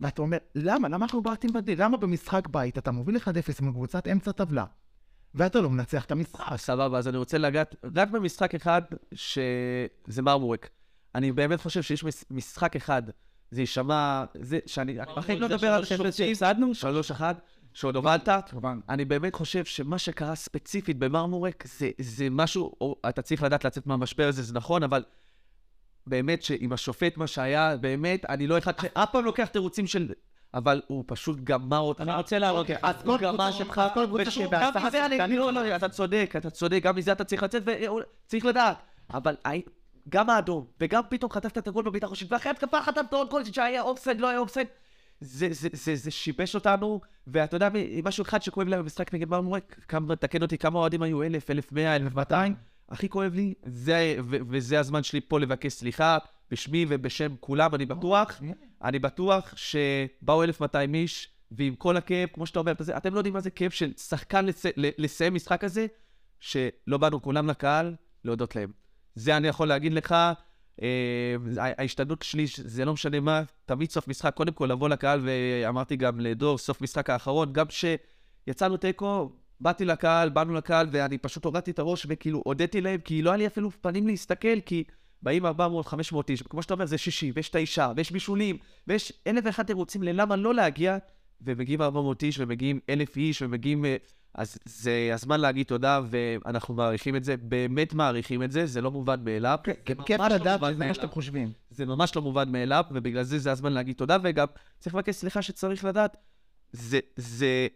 [0.01, 0.89] ואתה אומר, למה?
[0.89, 1.79] למה אנחנו בעטים בדין?
[1.79, 3.21] למה במשחק בית אתה מוביל 1-0
[3.63, 4.65] מקבוצת אמצע טבלה,
[5.35, 6.41] ואתה לא מנצח את המשחק?
[6.53, 8.83] אה, סבבה, אז אני רוצה לגעת רק במשחק אחד,
[9.15, 10.69] שזה מרמורק.
[11.15, 13.03] אני באמת חושב שיש מש- משחק אחד,
[13.51, 17.41] זה יישמע, זה שאני, אני בחיים לא מדבר על חבר'ה שהפסדנו, שלוש אחת,
[17.73, 18.29] שעוד הובלת.
[18.89, 22.73] אני באמת חושב שמה שקרה ספציפית במרמורק, זה, זה משהו,
[23.09, 25.05] אתה צריך לדעת לצאת מהמשבר הזה, זה נכון, אבל
[26.07, 30.13] באמת שעם השופט, מה שהיה, באמת, אני לא אחד שאף פעם לוקח תירוצים של...
[30.55, 32.01] אבל הוא פשוט גמר אותך.
[32.01, 32.79] אני רוצה להראות לך.
[32.83, 36.51] אז כל קבוצה שלך, שלך, כל קבוצה גם מזה אני, לא, לא, אתה צודק, אתה
[36.51, 38.77] צודק, גם מזה אתה צריך לצאת, וצריך לדעת.
[39.15, 39.37] אבל
[40.09, 43.83] גם האדום, וגם פתאום חטפת את הגול בביתה חושבת, ואחרי התקפה חטפת עוד גול שהיה
[43.83, 44.67] אופסייד, לא היה אופסייד.
[45.21, 47.69] זה, זה, זה, זה שיבש אותנו, ואתה יודע,
[48.05, 51.23] משהו אחד שכואב להם במשחק נגד מרמורק, כמה, תקן אותי, כמה אוהדים היו?
[51.23, 52.55] אלף, אלף מאה, אלף מאתיים?
[52.89, 56.19] הכי כואב לי, זה, ו- וזה הזמן שלי פה לבקש סליחה,
[56.51, 58.41] בשמי ובשם כולם, אני בטוח,
[58.85, 63.41] אני בטוח שבאו 1,200 איש, ועם כל הכאב, כמו שאתה אומר, אתם לא יודעים מה
[63.41, 64.67] זה כאב של שחקן לס...
[64.77, 65.87] לסיים משחק הזה,
[66.41, 67.95] שלא באנו כולם לקהל,
[68.25, 68.71] להודות להם.
[69.15, 70.15] זה אני יכול להגיד לך,
[70.83, 75.97] אה, ההשתדלות שלי, זה לא משנה מה, תמיד סוף משחק, קודם כל לבוא לקהל, ואמרתי
[75.97, 81.71] גם לדור, סוף משחק האחרון, גם כשיצאנו תיקו, באתי לקהל, באנו לקהל, ואני פשוט הורדתי
[81.71, 84.85] את הראש, וכאילו הודיתי להם, כי לא היה לי אפילו פנים להסתכל, כי
[85.23, 89.13] באים 400, 500 איש, וכמו שאתה אומר, זה שישי, ויש את האישה, ויש בישולים, ויש
[89.27, 90.99] אלף ואחד תירוצים ללמה לא להגיע,
[91.41, 93.85] ומגיעים 400 איש, ומגיעים אלף איש, ומגיעים...
[93.85, 93.97] אה,
[94.37, 98.91] אז זה הזמן להגיד תודה, ואנחנו מעריכים את זה, באמת מעריכים את זה, זה לא
[98.91, 99.59] מובן מאליו.
[99.67, 100.95] זה כיף ממש לא לדעת שזה מה.
[100.95, 101.53] שאתם חושבים.
[101.71, 104.47] זה ממש לא מובן מאליו, ובגלל זה זה הזמן להגיד תודה, וגם
[104.79, 106.17] צריך לבקש סליחה שצריך לדעת.
[106.73, 107.67] זה, זה,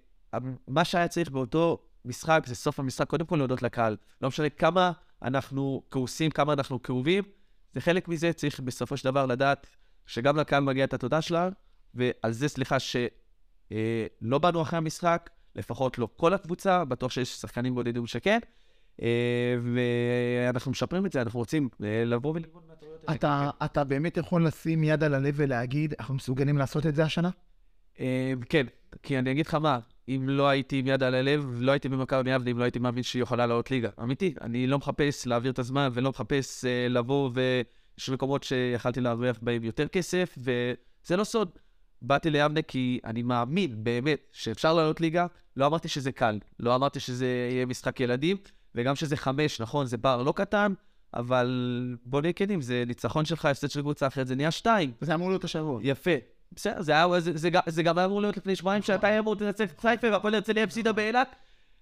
[0.68, 3.96] מה שהיה צריך באותו משחק, זה סוף המשחק, קודם כל להודות לקהל.
[4.22, 7.24] לא משנה כמה אנחנו כעוסים, כמה אנחנו כאובים,
[7.72, 9.66] זה חלק מזה, צריך בסופו של דבר לדעת
[10.06, 11.48] שגם לקהל מגיע את התודה שלה,
[11.94, 13.08] ועל זה סליחה שלא
[14.20, 18.38] לא באנו אחרי המשחק, לפחות לא כל הקבוצה, בטוח שיש שחקנים בודדים שכן,
[19.02, 23.16] אה, ואנחנו משפרים את זה, אנחנו רוצים אה, לבוא וללמוד מהטעויות האלה.
[23.16, 27.30] אתה, אתה באמת יכול לשים יד על הלב ולהגיד, אנחנו מסוגלים לעשות את זה השנה?
[28.00, 28.66] אה, כן,
[29.02, 32.30] כי אני אגיד לך מה, אם לא הייתי עם יד על הלב, לא הייתי במכבי
[32.30, 33.88] יבנה, אם לא הייתי מאמין שהיא יכולה לעלות ליגה.
[34.02, 39.38] אמיתי, אני לא מחפש להעביר את הזמן ולא מחפש אה, לבוא ויש מקומות שיכלתי להרוויח
[39.42, 41.50] בהם יותר כסף, וזה לא סוד.
[42.02, 47.00] באתי ליבנה כי אני מאמין באמת שאפשר לעלות ליגה, לא אמרתי שזה קל, לא אמרתי
[47.00, 48.36] שזה יהיה משחק ילדים,
[48.74, 50.72] וגם שזה חמש, נכון, זה בר לא קטן,
[51.14, 54.92] אבל בוא נהיה כנים, זה ניצחון שלך, הפסד של קבוצה אחרת, זה נהיה שתיים.
[55.00, 55.80] זה אמור להיות השבוע.
[55.82, 56.10] יפה.
[56.52, 59.18] בסדר, זה, היה, זה, זה, גם- זה גם היה אמור להיות לפני שבועיים, שאתה היה
[59.18, 61.36] אמור לנצח את סייפה, והפועל הרצליה הפסידה באילת.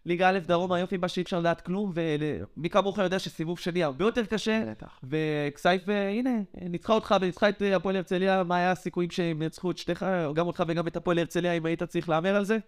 [0.06, 4.04] ליגה א' דרום, היופי בה שאי אפשר לדעת כלום, ומי כמוך יודע שסיבוב שני הרבה
[4.04, 4.62] יותר קשה.
[5.04, 10.06] וכסייפה, הנה, ניצחה אותך וניצחה את הפועל הרצליה, מה היה הסיכויים שהם ינצחו את שתיך,
[10.34, 12.58] גם אותך וגם את הפועל הרצליה, אם היית צריך להמר על זה?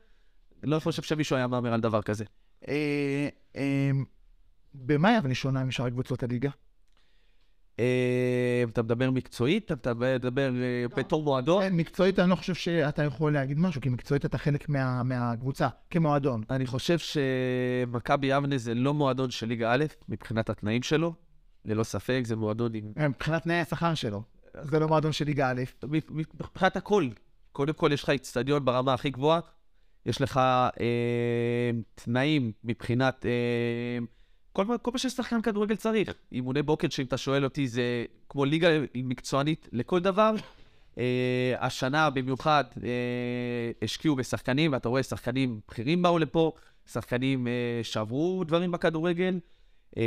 [0.63, 2.25] לא חושב שמישהו היה מהמר על דבר כזה.
[2.69, 3.91] אה, אה,
[4.75, 6.51] במה יבנה שונה משאר קבוצות הליגה?
[7.81, 9.73] אה, אתה מדבר מקצועית?
[9.73, 11.63] אתה מדבר אה, בתור מועדון?
[11.63, 15.69] אה, מקצועית אני לא חושב שאתה יכול להגיד משהו, כי מקצועית אתה חלק מה- מהקבוצה,
[15.91, 16.43] כמועדון.
[16.51, 21.15] אני חושב שמכבי יבנה זה לא מועדון של ליגה א', מבחינת התנאים שלו.
[21.65, 22.93] ללא ספק, זה מועדון עם...
[23.09, 24.23] מבחינת תנאי השכר שלו.
[24.63, 25.63] זה לא מועדון של ליגה א'.
[26.11, 27.09] מבחינת הכל.
[27.53, 29.41] קודם כל, יש לך איצטדיון ברמה הכי גבוהה,
[30.07, 30.37] יש לך
[30.81, 33.27] אה, תנאים מבחינת...
[33.27, 33.99] אה,
[34.53, 36.15] כל, מה- כל מה ששחקן כדורגל צריך.
[36.33, 37.83] אימוני בוקר, שאם אתה שואל אותי, זה
[38.29, 40.35] כמו ליגה מקצוענית לכל דבר.
[40.99, 42.91] אה, השנה במיוחד אה,
[43.83, 46.53] השקיעו בשחקנים, ואתה רואה שחקנים בכירים באו לפה,
[46.93, 49.39] שחקנים אה, שעברו דברים בכדורגל.
[49.97, 50.03] אה,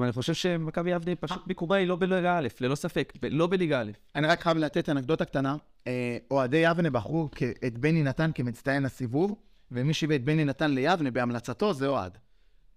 [0.00, 3.90] ואני חושב שמכבי יבנה פשוט מיקומה היא לא בליגה א', ללא ספק, לא בליגה א'.
[4.14, 5.56] אני רק חייב לתת אנקדוטה קטנה.
[5.86, 7.28] אה, אוהדי יבנה בחרו
[7.66, 9.34] את בני נתן כמצטיין הסיבוב,
[9.70, 12.18] ומי שהביא את בני נתן ליבנה בהמלצתו זה אוהד.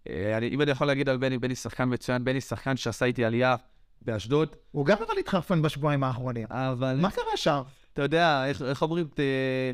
[0.10, 3.26] אה, אני, אם אני יכול להגיד על בני, בני שחקן מצוין, בני שחקן שעשה איתי
[3.26, 3.56] עלייה
[4.02, 6.48] באשדוד, הוא גם אבל התחרפן בשבועיים האחרונים.
[6.50, 7.62] אבל מה קרה שם?
[7.94, 9.20] אתה יודע, איך, איך אומרים, ת-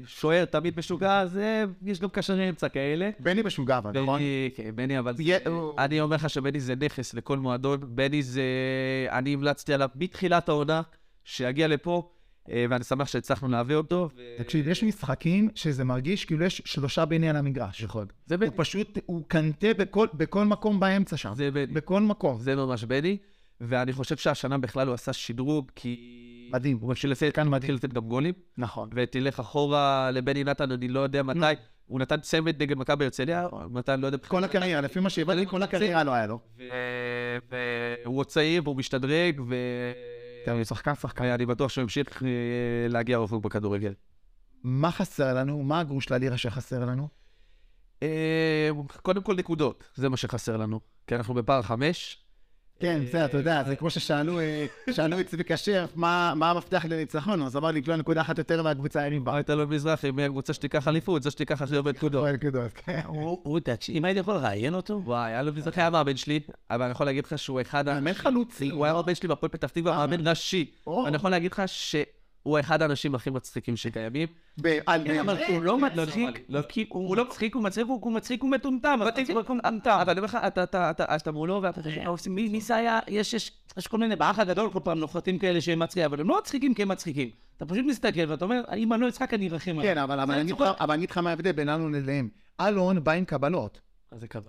[0.07, 3.09] שוער תמיד משוגע, אז אה, יש גם קשרי אמצע כאלה.
[3.19, 4.19] בני משוגע אבל, נכון?
[4.19, 7.79] בני, כן, בני, אבל יה- הוא- אני אומר לך שבני זה נכס לכל מועדון.
[7.95, 8.43] בני זה...
[9.09, 10.81] אני המלצתי עליו מתחילת העונה,
[11.23, 12.09] שיגיע לפה,
[12.49, 14.09] ואני שמח שהצלחנו להביא אותו.
[14.37, 17.83] תקשיב, יש משחקים שזה מרגיש כאילו יש שלושה בני על המגרש.
[17.83, 18.07] נכון.
[18.25, 18.47] זה בני.
[18.47, 21.33] הוא פשוט, הוא קנטה בכל, בכל מקום באמצע שם.
[21.35, 21.65] זה בני.
[21.65, 22.39] בכל מקום.
[22.39, 23.17] זה ממש בני,
[23.61, 26.49] ואני חושב שהשנה בכלל הוא עשה שדרוג, כי...
[26.53, 26.77] מדהים.
[26.81, 27.75] הוא התחיל לתת, כאן מדהים.
[27.75, 28.33] לתת גם גולים.
[28.57, 28.89] נכון.
[28.93, 31.39] ותלך אחורה לבני נתן, אני לא יודע מתי.
[31.85, 34.17] הוא נתן צמד נגד מכבי הרצליה, הוא נתן, לא יודע...
[34.17, 36.39] כל הקריירה, לפי מה שהבנתי, כל הקריירה לא היה לו.
[38.05, 39.55] והוא עוד צעיר והוא משתדרג, ו...
[40.51, 41.25] הוא שחקן שחקן.
[41.25, 42.29] אני בטוח שהוא ימשיך אה,
[42.89, 43.93] להגיע רחוק בכדורגל.
[44.63, 45.63] מה חסר לנו?
[45.63, 47.07] מה הגרוש ללירה שחסר לנו?
[48.03, 48.69] אה,
[49.01, 50.79] קודם כל נקודות, זה מה שחסר לנו.
[51.07, 52.22] כי אנחנו בפער חמש.
[52.79, 56.85] כן, זה, אתה יודע, זה כמו ששאלו אה, שאלו את צביקה שרף, מה מה המפתח
[56.89, 57.41] לניצחון?
[57.41, 59.31] אז אמר לי, תנו נקודה אחת יותר מהקבוצה הימים בה.
[59.31, 61.23] ברית אלון מזרחי, מי הקבוצה שתיקח אליפות?
[61.23, 62.23] זו שתיקח הכי הרבה נקודות.
[62.73, 63.01] כן.
[63.05, 66.91] הוא, תקשיב, אם הייתי יכול לראיין אותו, וואי, אלון מזרחי היה מאמן שלי, אבל אני
[66.91, 67.93] יכול להגיד לך שהוא אחד ה...
[67.93, 68.69] מאמן חלוצי.
[68.69, 70.71] הוא היה מאמן שלי בהפועל פתח תקווה, מאמן ראשי.
[70.87, 71.07] או.
[71.07, 71.63] אני יכול להגיד לך
[72.43, 74.27] שהוא אחד האנשים הכי מצחיקים שקיימים.
[75.05, 78.99] כן, אבל הוא לא מצחיק, לא, הוא לא מצחיק, הוא מצחיק, הוא מצחיק, הוא מטומטם,
[79.01, 79.41] אבל הוא.
[80.01, 82.99] אבל אני אומר לך, אתה- מולו ואתה חושב, מי מי זה היה?
[83.07, 83.51] יש,
[83.87, 86.81] כל מיני, באח הגדול כל פעם נוחתים כאלה שהם מצחיקים, אבל הם לא מצחיקים כי
[86.81, 87.29] הם מצחיקים.
[87.57, 89.83] אתה פשוט מסתכל ואתה אומר, אם אני לא אצחק אני ארחם עליו.
[89.83, 92.29] כן, אבל אבל אני אגיד לך- אבל אני אגיד לך מה ההבדל בינינו לביניהם.
[92.61, 93.81] אלון בא עם קבלות.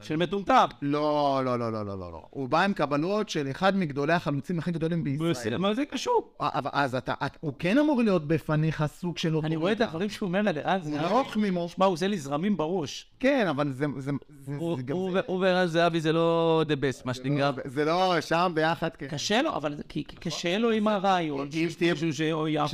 [0.00, 0.66] של מטומטם.
[0.82, 2.22] לא, לא, לא, לא, לא, לא, לא.
[2.30, 5.56] הוא בא עם קבלות של אחד מגדולי החלוצים הכי גדולים בישראל.
[5.58, 6.32] מה זה קשור?
[6.40, 10.10] אבל אז אתה, את- הוא כן אמור להיות בפניך סוג של אני רואה את הדברים
[10.10, 11.68] שהוא אומר אז הוא ארוך ממו.
[11.68, 13.06] שמע, הוא עושה לי זרמים בראש.
[13.20, 14.96] כן, אבל זה זה- זה- הוא- זה גם...
[14.96, 17.50] הוא ו- הוא ורז זהבי זה לא the best, מה שנקרא.
[17.64, 19.08] זה לא שם ביחד, כן.
[19.08, 19.82] קשה לו, אבל זה-
[20.20, 21.48] קשה לו עם הרעיון.
[21.52, 21.68] אם.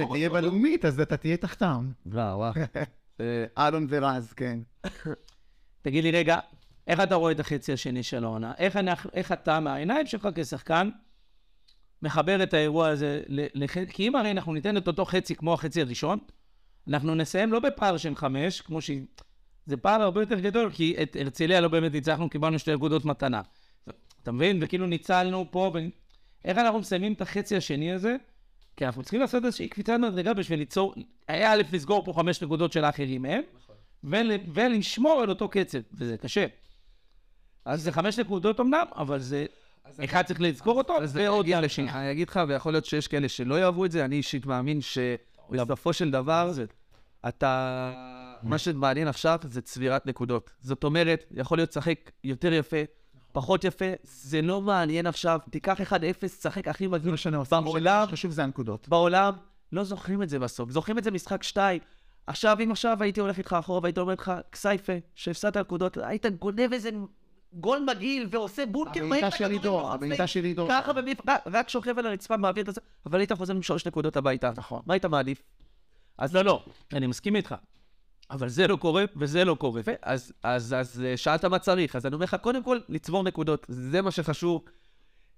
[0.07, 1.89] כשתהיה בלאומית, אז אתה תהיה תחתם.
[2.07, 2.53] וואו, וואו.
[3.21, 4.59] אה, אלון ורז, כן.
[5.83, 6.39] תגיד לי רגע,
[6.87, 8.53] איך אתה רואה את החצי השני של העונה?
[8.59, 10.91] איך, אנחנו, איך אתה מהעיניים שלך כשחקן
[12.03, 13.93] מחבר את האירוע הזה לחצי?
[13.93, 16.19] כי אם הרי אנחנו ניתן את אותו חצי כמו החצי הראשון,
[16.89, 19.03] אנחנו נסיים לא בפער של חמש, כמו שהיא...
[19.67, 23.43] זה פער הרבה יותר גדול, כי את הרצליה לא באמת ניצחנו, קיבלנו שתי אגודות מתנה.
[24.23, 24.59] אתה מבין?
[24.63, 25.79] וכאילו ניצלנו פה, ו...
[26.45, 28.17] איך אנחנו מסיימים את החצי השני הזה?
[28.77, 30.95] כי אנחנו צריכים לעשות איזושהי קפיצת מדרגה בשביל ליצור,
[31.29, 33.43] היה א' לסגור פה חמש נקודות של האחרים מהם,
[34.05, 36.47] ול, ולשמור על אותו קצב, וזה קשה.
[37.65, 39.47] אז זה חמש נקודות אמנם, אבל זה...
[40.05, 41.91] אחד צריך לזכור אותו, אז ועוד אגיד- לשני.
[41.91, 45.93] אני אגיד לך, ויכול להיות שיש כאלה שלא יאהבו את זה, אני אישית מאמין שבסופו
[45.93, 46.53] של דבר,
[47.29, 47.93] אתה...
[48.43, 50.51] מה שמעניין עכשיו זה צבירת נקודות.
[50.61, 52.77] זאת אומרת, יכול להיות לשחק יותר יפה,
[53.33, 57.15] פחות יפה, זה לא מעניין עכשיו, תיקח 1-0, תשחק הכי מגניב.
[57.37, 57.61] עושה.
[57.61, 58.89] בעולם, חשוב זה הנקודות.
[58.89, 59.33] בעולם,
[59.73, 61.81] לא זוכרים את זה בסוף, זוכרים את זה משחק 2.
[62.27, 66.73] עכשיו, אם עכשיו הייתי הולך איתך אחורה והייתי אומר לך, כסייפה, שהפסדת נקודות, היית גונב
[66.73, 66.91] איזה
[67.53, 70.67] גול מגעיל ועושה בונקר מהיר הבעיטה של עידו, בחוץ, הבעיטה של עידו.
[70.71, 71.19] ככה במפ...
[71.47, 74.51] רק- שוכב על הרצפה, מעביר את זה, אבל היית חוזר עם שלוש נקודות הביתה.
[74.57, 74.83] נכון.
[74.87, 75.43] מה היית מעדיף?
[76.19, 77.55] אז לא, לא, אני מסכים איתך.
[78.31, 79.81] אבל זה לא קורה, וזה לא קורה.
[79.81, 83.23] יפה, אז, אז, אז אה, שאלת מה צריך, אז אני אומר לך, קודם כל, לצבור
[83.25, 84.63] נקודות, זה מה שחשוב.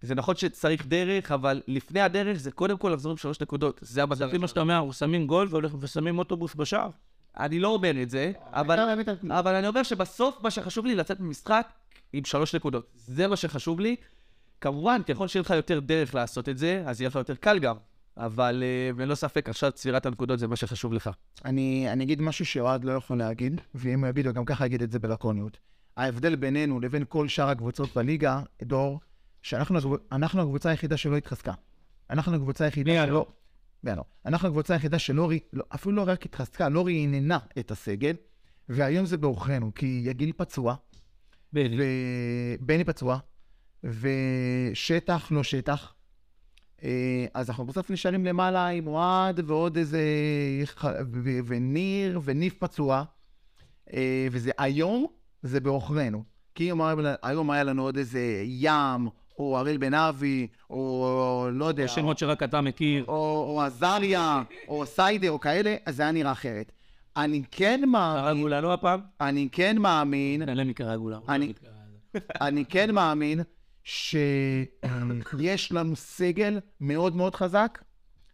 [0.03, 4.03] זה נכון שצריך דרך, אבל לפני הדרך זה קודם כל לחזור עם שלוש נקודות, זה
[4.03, 4.27] המטרה.
[4.27, 6.90] לפי מה שאתה אומר, אנחנו שמים גול והולך- ושמים אוטובוס בשער.
[7.38, 8.79] אני לא אומר את זה, אבל,
[9.31, 11.68] אבל אני אומר שבסוף מה שחשוב לי לצאת ממשחק
[12.12, 12.90] עם שלוש נקודות.
[12.94, 13.96] זה מה שחשוב לי.
[14.61, 17.77] כמובן, ככל שיהיה לך יותר דרך לעשות את זה, אז יהיה לך יותר קל גם.
[18.16, 21.11] אבל אה, ללא ספק, עכשיו צבירת הנקודות זה מה שחשוב לך.
[21.44, 24.83] אני, אני אגיד משהו שאוהד לא יכול להגיד, ואם הוא יגיד, הוא גם ככה יגיד
[24.83, 25.59] את זה בלקוניות.
[25.96, 29.01] ההבדל בינינו לבין כל שאר הקבוצות בליגה, דור,
[29.42, 31.53] שאנחנו הקב- אנחנו הקבוצה היחידה שלא התחזקה.
[32.11, 33.27] אנחנו הקבוצה היחידה שלא...
[33.85, 34.05] בינואר.
[34.27, 38.14] אנחנו הקבוצה היחידה שלא, רי- לא, אפילו לא רק התחזקה, לא רעננה את הסגל,
[38.68, 40.75] והיום זה בעוכרינו, כי יגיל פצוע,
[41.53, 41.81] בדיוק.
[42.61, 43.19] ובני פצוע,
[43.85, 45.95] ושטח לא שטח.
[46.85, 46.88] אה,
[47.35, 50.01] אז אנחנו בסוף נשארים למעלה עם אוהד ועוד איזה...
[51.47, 53.05] וניר וניף פצוע.
[53.93, 55.07] אה, וזה היום,
[55.43, 56.23] זה בעוכרינו.
[56.55, 61.09] כי היום היה- היום היה לנו עוד איזה ים, או אריאל בן אבי, או
[61.53, 63.05] לא יודע, שמות שרק אתה מכיר.
[63.09, 66.73] או, עזריה, או סיידר, או כאלה, אז זה היה נראה אחרת.
[67.16, 69.01] אני כן מאמין, קרגולה לא הפעם?
[69.20, 71.18] אני כן מאמין, נעלם מקרגולה.
[71.29, 71.53] אני-
[72.40, 73.40] אני כן מאמין
[73.85, 77.83] שיש לנו סגל מאוד מאוד חזק,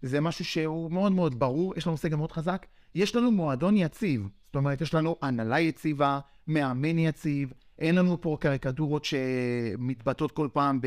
[0.02, 4.28] זה משהו שהוא מאוד מאוד ברור, יש לנו סגל מאוד חזק, יש לנו מועדון יציב,
[4.46, 10.80] זאת אומרת, יש לנו הנהלה יציבה, מאמן יציב, אין לנו פה קריקטורות שמתבטאות כל פעם
[10.80, 10.86] ב-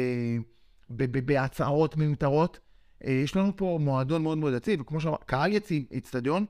[0.89, 2.59] ב- ב- בהצהרות מיותרות.
[3.05, 6.45] אה, יש לנו פה מועדון מאוד מאוד יציב, וכמו שאמרת, קהל יציב, איצטדיון,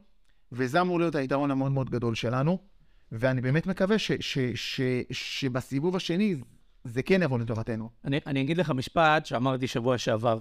[0.52, 2.58] וזה אמור להיות היתרון המאוד מאוד גדול שלנו.
[3.12, 6.36] ואני באמת מקווה ש, ש, ש, שבסיבוב השני
[6.84, 7.90] זה כן יבוא לטובתנו.
[8.06, 10.40] אני, אני אגיד לך משפט שאמרתי שבוע שעבר,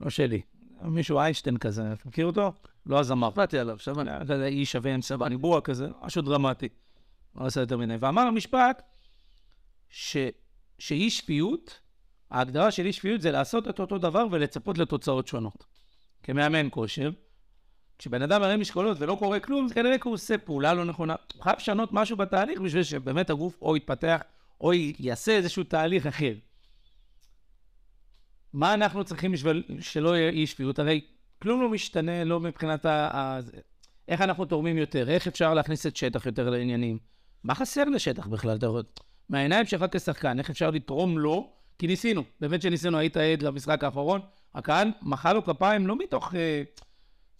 [0.00, 0.40] לא שלי.
[0.82, 2.52] מישהו איינשטיין כזה, אתה מכיר אותו?
[2.86, 3.30] לא הזמר.
[3.34, 4.10] שמעתי עליו, שמעתי.
[4.24, 6.68] אתה יודע, איש שווה עם סבא ניבוע כזה, משהו דרמטי.
[7.36, 7.96] לא עושה יותר מדי.
[8.00, 8.82] ואמר משפט,
[9.88, 10.16] ש,
[10.78, 11.80] שאי שפיות,
[12.30, 15.64] ההגדרה של אי שפיות זה לעשות את אותו דבר ולצפות לתוצאות שונות.
[16.22, 17.10] כמאמן כושר,
[18.00, 21.14] כשבן אדם מרים משקולות ולא קורה כלום, זה כנראה כי הוא עושה פעולה לא נכונה.
[21.34, 24.20] הוא חייב לשנות משהו בתהליך בשביל שבאמת הגוף או יתפתח
[24.60, 26.32] או יעשה איזשהו תהליך אחר.
[28.52, 30.78] מה אנחנו צריכים בשביל שלא יהיה אי שפיות?
[30.78, 31.00] הרי
[31.42, 32.86] כלום לא משתנה, לא מבחינת.
[32.86, 33.40] ה...
[34.08, 36.98] איך אנחנו תורמים יותר, איך אפשר להכניס את שטח יותר לעניינים.
[37.44, 38.56] מה חסר לשטח בכלל?
[38.56, 38.82] אתה רואה?
[39.28, 41.50] מהעיניים שלך כשחקן, איך אפשר לתרום לו?
[41.78, 44.20] כי ניסינו, באמת שניסינו, היית עד למשחק האחרון,
[44.54, 46.34] הקהל מחא לו כפיים לא מתוך...
[46.34, 46.62] אה,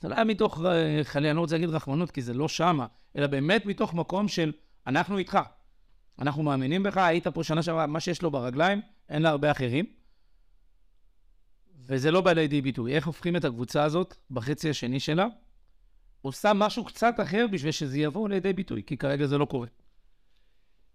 [0.00, 2.86] זה לא היה מתוך, אה, חלילה, אני לא רוצה להגיד רחמנות, כי זה לא שמה,
[3.16, 4.52] אלא באמת מתוך מקום של
[4.86, 5.38] אנחנו איתך.
[6.18, 9.84] אנחנו מאמינים בך, היית פה שנה שעברה, מה שיש לו ברגליים, אין להרבה אחרים.
[11.86, 12.94] וזה לא בא לידי ביטוי.
[12.94, 15.26] איך הופכים את הקבוצה הזאת, בחצי השני שלה,
[16.22, 19.66] עושה משהו קצת אחר בשביל שזה יבוא לידי ביטוי, כי כרגע זה לא קורה.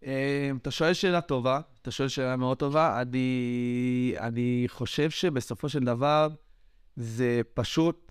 [0.06, 3.02] אה, אתה שואל שאלה טובה, אתה שואל שאלה מאוד טובה.
[3.02, 6.28] אני, אני חושב שבסופו של דבר
[6.96, 8.05] זה פשוט,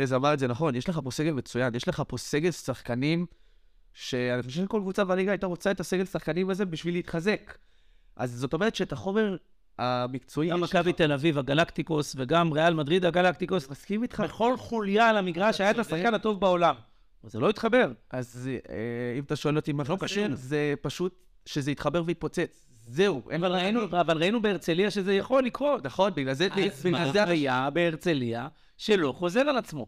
[0.00, 3.26] ארז אמר את זה נכון, יש לך פה סגל מצוין, יש לך פה סגל שחקנים,
[3.92, 7.58] שאני חושב שכל קבוצה בליגה הייתה רוצה את הסגל שחקנים הזה בשביל להתחזק.
[8.16, 9.36] אז זאת אומרת שאת החומר
[9.78, 10.50] המקצועי...
[10.50, 10.92] גם מכבי.
[10.92, 14.20] תל אביב הגלקטיקוס, וגם ריאל מדריד הגלקטיקוס, מסכים איתך.
[14.20, 16.74] בכל חוליה על המגרש היה את השחקן הטוב בעולם.
[17.22, 17.92] זה לא התחבר.
[18.10, 20.26] אז אה, אם אתה שואל אותי מה לא חסר.
[20.32, 22.66] זה פשוט שזה יתחבר ויתפוצץ.
[22.86, 25.86] זהו, אבל ראינו, אבל ראינו בהרצליה שזה יכול לקרות.
[25.86, 26.48] נכון, בגלל זה...
[26.54, 29.86] אז מה היה בהרצליה שלא חוזר על עצמו?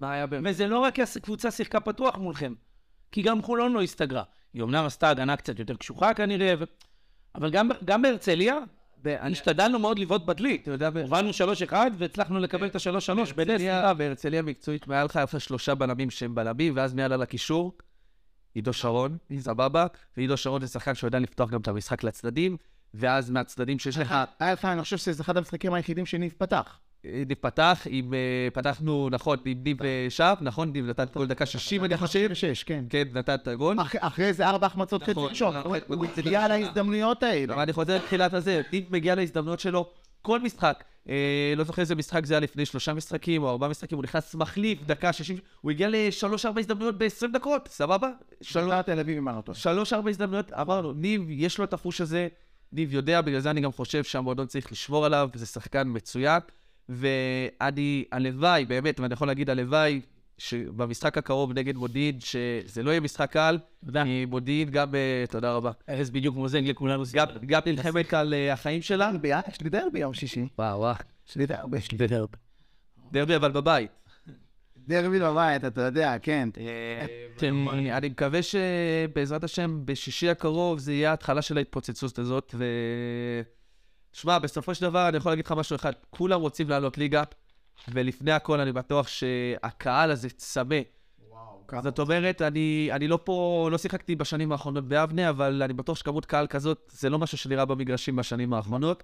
[0.00, 0.50] מה היה באמת?
[0.50, 2.54] וזה לא רק כי הקבוצה שיחקה פתוח מולכם,
[3.12, 4.22] כי גם חולון לא הסתגרה.
[4.52, 6.64] היא אמנם עשתה הגנה קצת יותר קשוחה כנראה, ו...
[7.34, 8.58] אבל גם, גם בהרצליה,
[9.04, 10.58] השתדלנו מאוד לבעוט בדלי.
[10.62, 11.30] אתה יודע, הובלנו
[11.70, 13.60] 3-1 והצלחנו לקבל את ה-3-3 בנס.
[13.96, 17.72] בהרצליה, מקצועית, לך היה לך שלושה בלמים שהם בלמים, ואז מעל על הקישור,
[18.54, 22.56] עידו שרון, סבבה, ועידו שרון זה שחקן שיודע לפתוח גם את המשחק לצדדים,
[22.94, 26.78] ואז מהצדדים שיש לך, היה לך, אני חושב שזה אחד המשחקים היחידים שניב פתח.
[27.04, 28.18] ניב פתח, עם, אה,
[28.52, 32.64] פתחנו, נכון, עם ניב אה, שב, נכון, ניב נתן כל דקה 60, אני חושב, 6,
[32.64, 32.84] כן.
[32.90, 33.80] כן, נתן את הגול.
[33.80, 35.56] אח- אחרי איזה ארבע החמצות חצי נכון, ראשון.
[35.56, 35.78] נכון.
[35.88, 37.54] הוא הגיע להזדמנויות האלה.
[37.54, 39.90] אבל אני חוזר לתחילת הזה, ניב מגיע להזדמנויות שלו,
[40.22, 40.84] כל משחק.
[41.08, 41.14] אה,
[41.56, 44.78] לא זוכר איזה משחק זה היה לפני שלושה משחקים או ארבעה משחקים, הוא נכנס מחליף,
[44.86, 48.10] דקה 60, הוא הגיע לשלוש-ארבע הזדמנויות ב-20 דקות, סבבה?
[49.54, 52.28] שלוש-ארבע הזדמנויות, אמרנו, ניב, יש לו את הפוש הזה,
[52.72, 56.40] ניב יודע, בגלל זה אני גם חושב שהמועדון צריך לשמור עליו, זה שחקן מצוין,
[56.88, 60.00] ואני, הלוואי, באמת, ואני יכול להגיד הלוואי,
[60.38, 64.04] שבמשחק הקרוב נגד מודיעין, שזה לא יהיה משחק קל, תודה.
[64.04, 67.02] כי מודיעין גם, אה, תודה רבה, ארז בדיוק מוזן לכולנו.
[67.12, 69.12] גם, גם נלחמת על אה, החיים שלה.
[69.12, 69.40] דרבי, אה?
[69.48, 70.46] יש לי דרבי יום שישי.
[70.58, 70.94] וואו, וואו.
[71.28, 71.78] יש לי דרבי.
[71.78, 71.98] יש לי
[73.12, 73.90] דרבי אבל בבית.
[74.88, 76.48] דרבי בבית, אתה יודע, כן.
[77.92, 82.64] אני מקווה שבעזרת השם, בשישי הקרוב זה יהיה ההתחלה של ההתפוצצות הזאת, ו...
[84.12, 87.22] שמע, בסופו של דבר אני יכול להגיד לך משהו אחד, כולם רוצים לעלות ליגה,
[87.88, 90.80] ולפני הכל אני בטוח שהקהל הזה צמא.
[91.82, 96.26] זאת אומרת, אני, אני לא פה, לא שיחקתי בשנים האחרונות באבנה, אבל אני בטוח שכמות
[96.26, 99.02] קהל כזאת, זה לא משהו שנראה במגרשים בשנים האחרונות,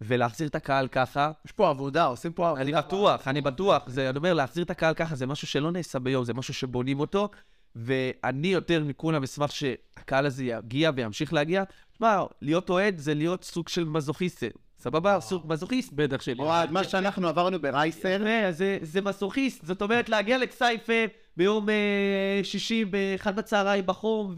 [0.00, 2.62] ולהחזיר את הקהל ככה, יש פה עבודה, עושים פה עבודה.
[2.62, 3.82] אני בטוח, אני בטוח.
[3.86, 7.00] זה, אני אומר, להחזיר את הקהל ככה זה משהו שלא נעשה ביום, זה משהו שבונים
[7.00, 7.28] אותו,
[7.76, 11.62] ואני יותר מכולם אשמח שהקהל הזה יגיע וימשיך להגיע.
[12.00, 14.44] מה, להיות אוהד זה להיות סוג של מזוכיסט.
[14.78, 15.20] סבבה?
[15.20, 15.92] סוג מזוכיסט.
[15.92, 16.38] בטח שלי.
[16.38, 18.18] אוהד, מה שאנחנו עברנו ברייסר,
[18.50, 20.92] זה, זה מסוכיסט, זאת אומרת להגיע לכסייפה
[21.36, 24.34] ביום אה, שישי באחד בצהריים בחום,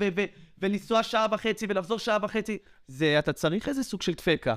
[0.59, 4.57] ולנסוע שעה וחצי ולחזור שעה וחצי, זה, אתה צריך איזה סוג של דפקה.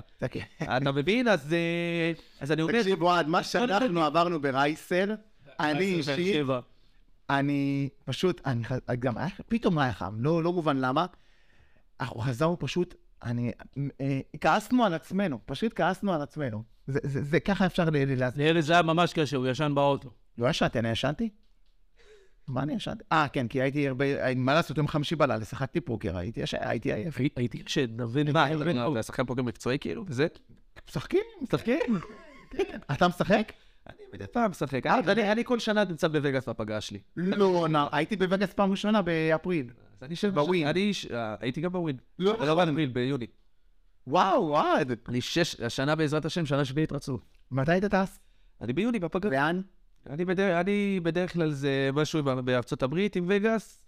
[0.78, 1.28] אתה מבין?
[1.28, 5.06] אז, אה, אז אני אומר, תקשיב, אוהד, מה שאנחנו עברנו ברייסר,
[5.60, 6.36] אני אישית,
[7.30, 8.64] אני פשוט, אני
[9.00, 11.06] גם היה, פתאום היה חם, לא, לא מובן למה.
[12.02, 13.52] אנחנו חזרנו פשוט, אני,
[14.02, 16.64] אה, כעסנו על עצמנו, פשוט כעסנו על עצמנו.
[16.88, 18.54] זה, זה, זה ככה אפשר ל- ל- להסביר.
[18.54, 20.10] לארז זה היה ממש קשה, הוא ישן באוטו.
[20.38, 21.30] לא ישנתי, אני ישנתי?
[22.48, 23.04] מה אני ישנתי?
[23.12, 26.58] אה, כן, כי הייתי הרבה, אה, מה לעשות, יום חמישי בלילה, שיחקתי פוקר, הייתי ישן,
[26.62, 27.18] הייתי עייף.
[27.36, 28.48] הייתי קשה, נבין מה,
[28.92, 30.06] אתה שחקן פוקר מקצועי כאילו?
[30.08, 30.28] וזה?
[30.90, 31.80] משחקים, משחקים.
[32.92, 33.52] אתה משחק?
[33.90, 34.86] אני מדי פעם משחק.
[34.88, 37.00] אה, אני כל שנה נמצא בווגאס בפגרה שלי.
[37.18, 39.70] לא, הייתי בווגאס פעם ראשונה באפריל.
[40.34, 40.68] ב Wynn.
[40.68, 41.98] אני אה, הייתי גם ב Wynn.
[42.20, 42.46] לא.
[42.46, 43.28] לא באפריל, ביוני.
[44.08, 44.92] וואו, אוהד.
[45.08, 47.22] אני שש, השנה בעזרת השם, שנה שביעית רצוף.
[47.52, 48.20] מתי אתה טס?
[48.62, 49.32] אני ביוני בפגרה.
[49.32, 49.62] לאן?
[50.10, 53.84] אני בדרך, אני בדרך כלל זה משהו בארצות הברית עם וגאס.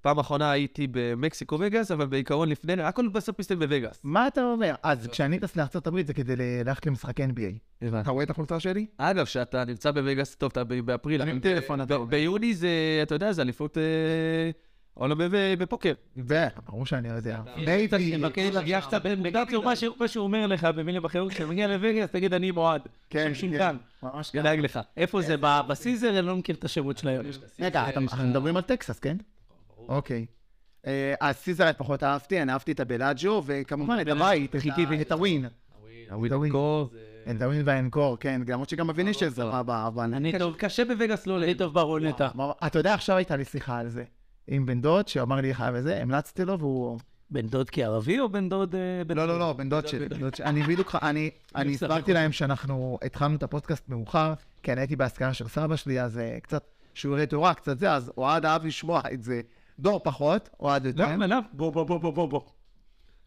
[0.00, 4.00] פעם אחרונה הייתי במקסיקו וגאס, אבל בעיקרון לפני, הכל בסוף מסתיים בווגאס.
[4.04, 4.74] מה אתה אומר?
[4.82, 7.84] אז כשאני טס לארה"ב זה כדי ללכת למשחקי NBA.
[8.00, 8.86] אתה רואה את החולצה שלי?
[8.96, 11.22] אגב, כשאתה נמצא בווגאס, טוב, אתה באפריל.
[11.22, 12.68] אני עם טלפון, ביוני זה,
[13.02, 13.78] אתה יודע, זה אליפות
[14.98, 15.92] אה, עולם ב- בפוקר.
[16.66, 17.40] ברור שאני יודע.
[17.56, 18.16] נאיבי.
[19.64, 22.82] מה שהוא- מה שהוא אומר לך במילים אחרות, כשאתה מגיע לווגאס, תגיד אני מועד.
[23.10, 23.76] כן, כן.
[24.02, 24.80] ממש דאג לך.
[24.96, 25.36] איפה זה?
[25.68, 26.18] בסיזר?
[26.18, 27.26] אני לא מכיר את השמות של היום.
[27.60, 29.16] רגע, אנחנו מדברים על טקסס, כן?
[29.88, 30.26] אוקיי.
[30.86, 35.44] אה, אז סיזר פחות אהבתי, אני אהבתי את הבלאג'ו, וכמובן את הבית, חיכיתי את הווין.
[36.10, 36.52] הווין הווין.
[37.36, 40.14] את הווין והאנקור, כן, למרות שגם הווינישל זה רע אבל...
[40.14, 42.28] אני טוב, קשה בווגאס לא אני טוב ברולטה.
[42.34, 44.04] מה- אתה יודע, עכשיו הייתה לי שיחה על זה.
[44.48, 46.98] עם בן דוד, שאמר לי חייב וזה, המלצתי לו והוא...
[47.30, 48.74] בן דוד כערבי או בן דוד...
[48.74, 49.28] אה, לא?
[49.28, 50.06] לא, לא, בן דוד שלי.
[50.40, 55.48] אני בדיוק, אני הסברתי להם שאנחנו התחלנו את הפודקאסט מאוחר, כי אני הייתי בהשכרה של
[55.48, 59.40] סבא שלי, אז אה, קצת שיעורי תורה, קצת זה, אז אוהד אהב לשמוע את זה.
[59.78, 61.16] דור פחות, אוהד יותר.
[61.16, 62.40] לא, לא, בוא, בוא, בוא, בוא, בוא, בוא.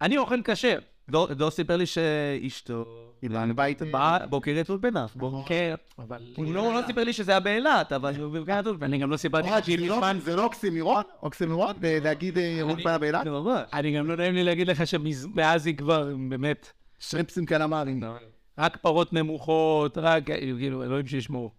[0.02, 0.80] אני אוכל כשר.
[1.10, 2.86] דור סיפר לי שאשתו...
[3.24, 5.06] אילן בית באה בוקרת אולפנה.
[5.46, 6.18] כן, אבל...
[6.36, 9.50] הוא לא לא סיפר לי שזה היה באילת, אבל הוא בבקעת ואני גם לא סיפרתי
[9.50, 10.02] אוהד, שג'ימי זה לא-.
[10.20, 11.04] זה לא אוקסימירון?
[11.24, 11.76] אוקסימירון?
[11.82, 13.28] להגיד אה, אולפנה באילת?
[13.28, 13.62] ממש.
[13.74, 18.04] אני גם לא נעים לי להגיד לך שמאז היא כבר, באמת, שרימפסים קלמרים.
[18.58, 20.24] רק פרות נמוכות, רק,
[20.58, 21.52] כאילו, אלוהים שישמעו.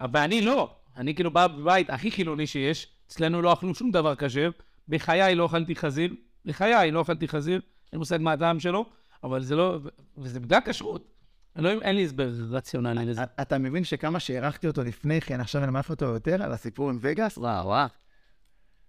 [0.00, 0.70] אבל אני לא.
[0.96, 4.50] אני כאילו בא בבית הכי חילוני שיש, אצלנו לא אכלו שום דבר כשר,
[4.88, 6.14] בחיי לא אכלתי חזיר,
[6.44, 7.60] בחיי לא אכלתי חזיר,
[7.92, 8.86] אין מושג מה הטעם שלו,
[9.24, 9.78] אבל זה לא,
[10.18, 11.08] וזה בגלל כשרות.
[11.58, 13.22] אלוהים, אין לי הסבר רציונלי לזה.
[13.40, 16.98] אתה מבין שכמה שהערכתי אותו לפני כן, עכשיו אני מעריך אותו יותר על הסיפור עם
[17.00, 17.38] וגאס?
[17.38, 17.86] וואו, וואו.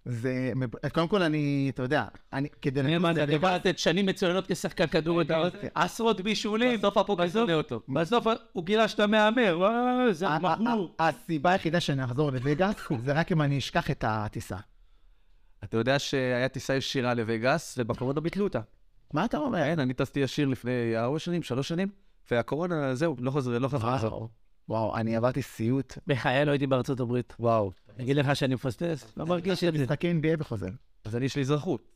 [0.04, 0.52] זה...
[0.94, 2.48] קודם כל אני, אתה יודע, אני...
[2.62, 2.80] כדי...
[2.80, 7.80] אני אמרתי, אני יכול לתת שנים מצוינות כשחקן כדורגל, עשרות בישולים, בסוף בסוף- שונא אותו.
[7.88, 9.58] בסוף הוא גילה שאתה מהמר,
[10.12, 10.94] זה מכור.
[10.98, 14.56] ה- הסיבה היחידה שאני אחזור לווגאס זה רק אם אני אשכח את הטיסה.
[15.64, 18.60] אתה יודע שהיה טיסה ישירה לווגאס, ובקורונה ביטלו אותה.
[19.12, 19.58] מה אתה אומר?
[19.58, 21.88] כן, אני טסתי ישיר לפני ארבע שנים, שלוש שנים,
[22.30, 23.86] והקורונה, זהו, לא חוזר, לא חזר.
[23.86, 24.28] וואו,
[24.68, 25.98] וואו, אני עברתי סיוט.
[26.06, 27.36] בחיי לא הייתי בארצות הברית.
[27.40, 27.72] וואו.
[27.96, 29.12] אני אגיד לך שאני מפספס?
[29.16, 29.82] לא מרגיש את זה.
[29.84, 30.68] משחקי NBA וחוזר.
[31.04, 31.88] אז אני, יש לי אזרחות.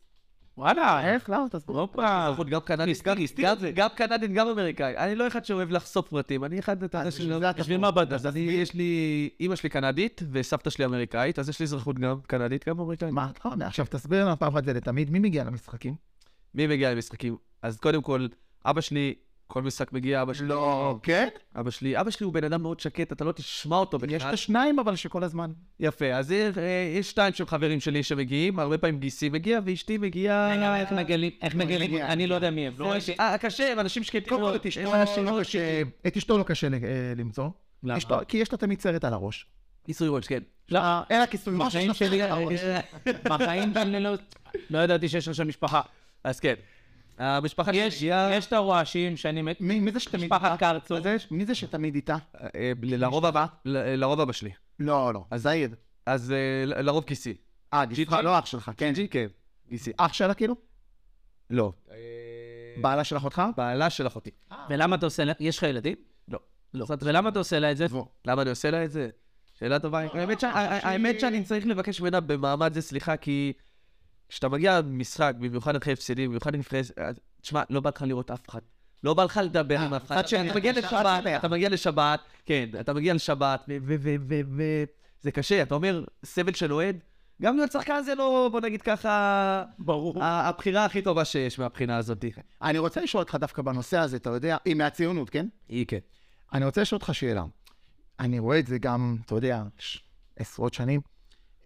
[0.57, 1.29] וואלה, איך?
[1.29, 1.45] למה?
[1.51, 1.75] תסביר.
[1.79, 2.25] הופה.
[2.27, 3.03] אזרחות גם קנדית,
[3.75, 4.97] גם- קנדית, גם אמריקאי.
[4.97, 6.77] אני לא אחד שאוהב לחשוף פרטים, אני אחד,
[7.33, 7.77] יודע, בשביל.
[7.77, 8.13] מה באת?
[8.13, 12.19] אז אני, יש לי, אימא שלי קנדית, וסבתא שלי אמריקאית, אז יש לי אזרחות גם
[12.27, 13.11] קנדית, גם אמריקאית.
[13.13, 13.65] מה אתה אומר?
[13.65, 15.95] עכשיו תסביר לנו פעם אחת זה לתמיד, מי מגיע למשחקים?
[16.55, 17.37] מי מגיע למשחקים?
[17.61, 18.27] אז קודם כל,
[18.65, 19.13] אבא שלי,
[19.47, 20.47] כל משחק מגיע, אבא שלי...
[20.47, 21.27] לא, כן?
[21.59, 24.15] אבא שלי, אבא שלי הוא בן אדם מאוד שקט, אתה לא תשמע אותו בכלל.
[24.15, 25.51] יש את השניים אבל שכל הזמן.
[25.79, 30.79] יפה, אז יש, אה, שתיים של חברים שלי שמגיעים, הרבה פעמים גיסי מגיע, ואשתי מגיעה...
[30.81, 32.73] איך מגלים, איך מגלים, אני לא יודע מי הם.
[32.77, 33.15] לא ראיתי.
[33.19, 34.55] אה, קשה, הם אנשים שקטים קודם כל.
[34.55, 36.79] את אשתו הם לא קשה- את אשתו לא קשה אה,
[37.17, 37.49] למצוא.
[37.83, 37.97] למה?
[38.27, 39.45] כי יש לה תמיד סרט על הראש.
[39.85, 40.39] כיסוי ראש, כן.
[40.71, 40.79] לא,
[41.09, 41.67] אין לה כיסוי ראש.
[41.75, 42.21] בחיים שלי,
[43.29, 44.13] בחיים שלי לא-
[44.69, 45.81] לא ידעתי שיש עכשיו משפחה.
[46.23, 46.53] אז כן.
[47.17, 49.61] המשפחה שלי יש את הרועשים שאני מת...
[49.61, 50.57] מי מי זה שתמיד משפחת איתה?
[50.57, 50.95] קרצו.
[50.95, 52.15] מי זה- מי זה שתמיד איתה?
[52.55, 54.49] אה, לרוב אבא, ל- לרוב אבא שלי.
[54.79, 55.23] לא, לא.
[55.35, 55.75] זעיד.
[56.05, 57.33] אז אה, ל- לרוב כיסי.
[57.73, 58.91] אה, גיסך, לא אח שלך, כן.
[58.95, 59.27] ג'י, כן.
[59.69, 59.91] גיסי.
[59.97, 60.55] אח שלה כאילו?
[61.49, 61.73] לא.
[62.81, 63.41] בעלה של אחותך?
[63.57, 64.29] בעלה של אחותי.
[64.69, 65.33] ולמה אתה עושה לה...
[65.39, 65.95] יש לך ילדים?
[66.27, 66.39] לא.
[66.73, 66.85] לא.
[67.01, 67.85] ולמה אתה עושה לה את זה?
[68.25, 69.09] למה אני עושה לה את זה?
[69.59, 69.99] שאלה טובה.
[70.83, 73.53] האמת שאני צריך לבקש ממנה במעמד זה סליחה, כי
[74.29, 78.49] כשאתה מגיע למשחק, במיוחד אחרי הפסדים, במיוחד לנבחרת, אז, תשמע, לא בא לך לראות אף
[78.49, 78.59] אחד.
[79.03, 80.17] לא בא לך לדבר עם אף אחד.
[80.19, 81.23] אתה מגיע לשבת.
[81.37, 86.99] אתה מגיע לשבת, כן, אתה מגיע לשבת, וזה קשה, אתה אומר, סבל של אוהד,
[87.41, 90.23] גם להיות שחקן זה לא, בוא נגיד ככה, ברור.
[90.23, 92.25] הבחירה הכי טובה שיש מהבחינה הזאת.
[92.61, 95.47] אני רוצה לשאול אותך דווקא בנושא הזה, אתה יודע, היא מהציונות, כן?
[95.69, 95.99] היא כן.
[96.53, 97.43] אני רוצה לשאול אותך שאלה.
[98.19, 99.63] אני רואה את זה גם, אתה יודע.
[100.35, 101.01] עשרות שנים.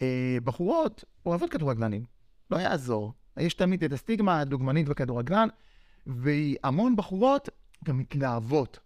[0.02, 2.04] אה, בחורות אוהבות כדורגלנים,
[2.52, 3.14] לא יעזור.
[3.38, 5.48] יש תמיד את הסטיגמה הדוגמנית בכדורגלן,
[6.08, 7.50] והמון בחורות
[7.86, 8.80] גם מתלהבות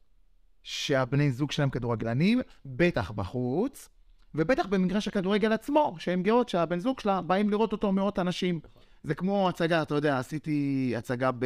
[0.64, 3.89] שהבני זוג שלהם כדורגלנים, בטח בחוץ,
[4.36, 8.60] ובטח במגרש הכדורגל עצמו, שהן גאות שהבן זוג שלה באים לראות אותו מאות אנשים.
[9.03, 11.45] זה כמו הצגה, אתה יודע, עשיתי הצגה ב...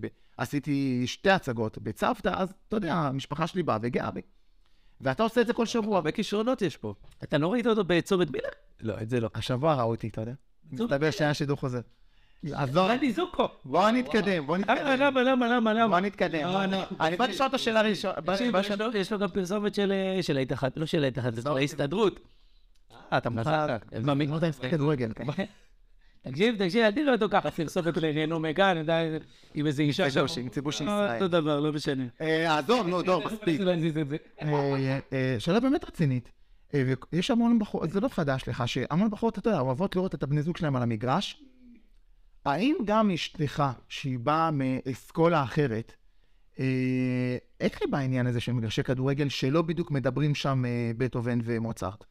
[0.00, 0.06] ב...
[0.36, 4.20] עשיתי שתי הצגות בצוותא, אז אתה יודע, המשפחה שלי באה וגאה בי.
[5.00, 5.96] ואתה עושה את זה כל שבוע.
[5.96, 6.94] הרבה כישרונות יש פה.
[7.22, 8.48] אתה לא ראית אותו בצומת מילר?
[8.80, 9.30] לא, את זה לא.
[9.34, 10.32] השבוע ראו אותי, אתה יודע.
[10.72, 11.80] מסתבר שהיה שידור חוזר.
[12.54, 13.48] אז לא, רני זוקו.
[13.64, 15.00] בוא נתקדם, בוא למה, נתקדם.
[15.00, 15.88] למה, למה, למה, למה?
[15.88, 16.48] בוא נתקדם.
[16.48, 16.84] לא, לא.
[17.00, 18.14] אני בא לשאול את השאלה הראשונה.
[18.94, 19.92] יש לו- גם פרסומת של
[20.22, 22.20] של ההתאחד, לא של ההתאחד, זה של ההסתדרות.
[23.12, 23.50] אה, אתה מוכן?
[23.50, 25.12] לא יודע אם זה כדורגל.
[26.22, 28.82] תקשיב, תקשיב, אל תראה אותו ככה, פרסומת לרנו מגן,
[29.54, 30.28] עם איזה אישה שם.
[30.28, 31.14] שימצאו של לא, ישראל.
[31.14, 32.04] אותו דבר, לא משנה.
[32.20, 33.60] אה, עזוב, נו, טוב, מספיק.
[34.42, 36.30] אה, אה, שאלה באמת רצינית.
[36.74, 40.22] אה, ויש המון בחורות, זה לא חדש לך, שהמון בחורות, אתה יודע, אוהבות לראות את
[40.22, 41.42] הבני זוג שלהם על המגרש.
[42.44, 45.92] האם גם אשתך, שהיא באה מאסכולה אחרת,
[46.60, 52.04] אה, איך היא בעניין הזה של מגרשי כדורגל, שלא בדיוק מדברים שם אה, בטהובן ומוצרט?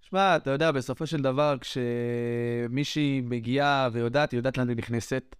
[0.00, 5.36] שמע, אתה יודע, בסופו של דבר, כשמישהי מגיעה ויודעת, היא יודעת לאן היא נכנסת.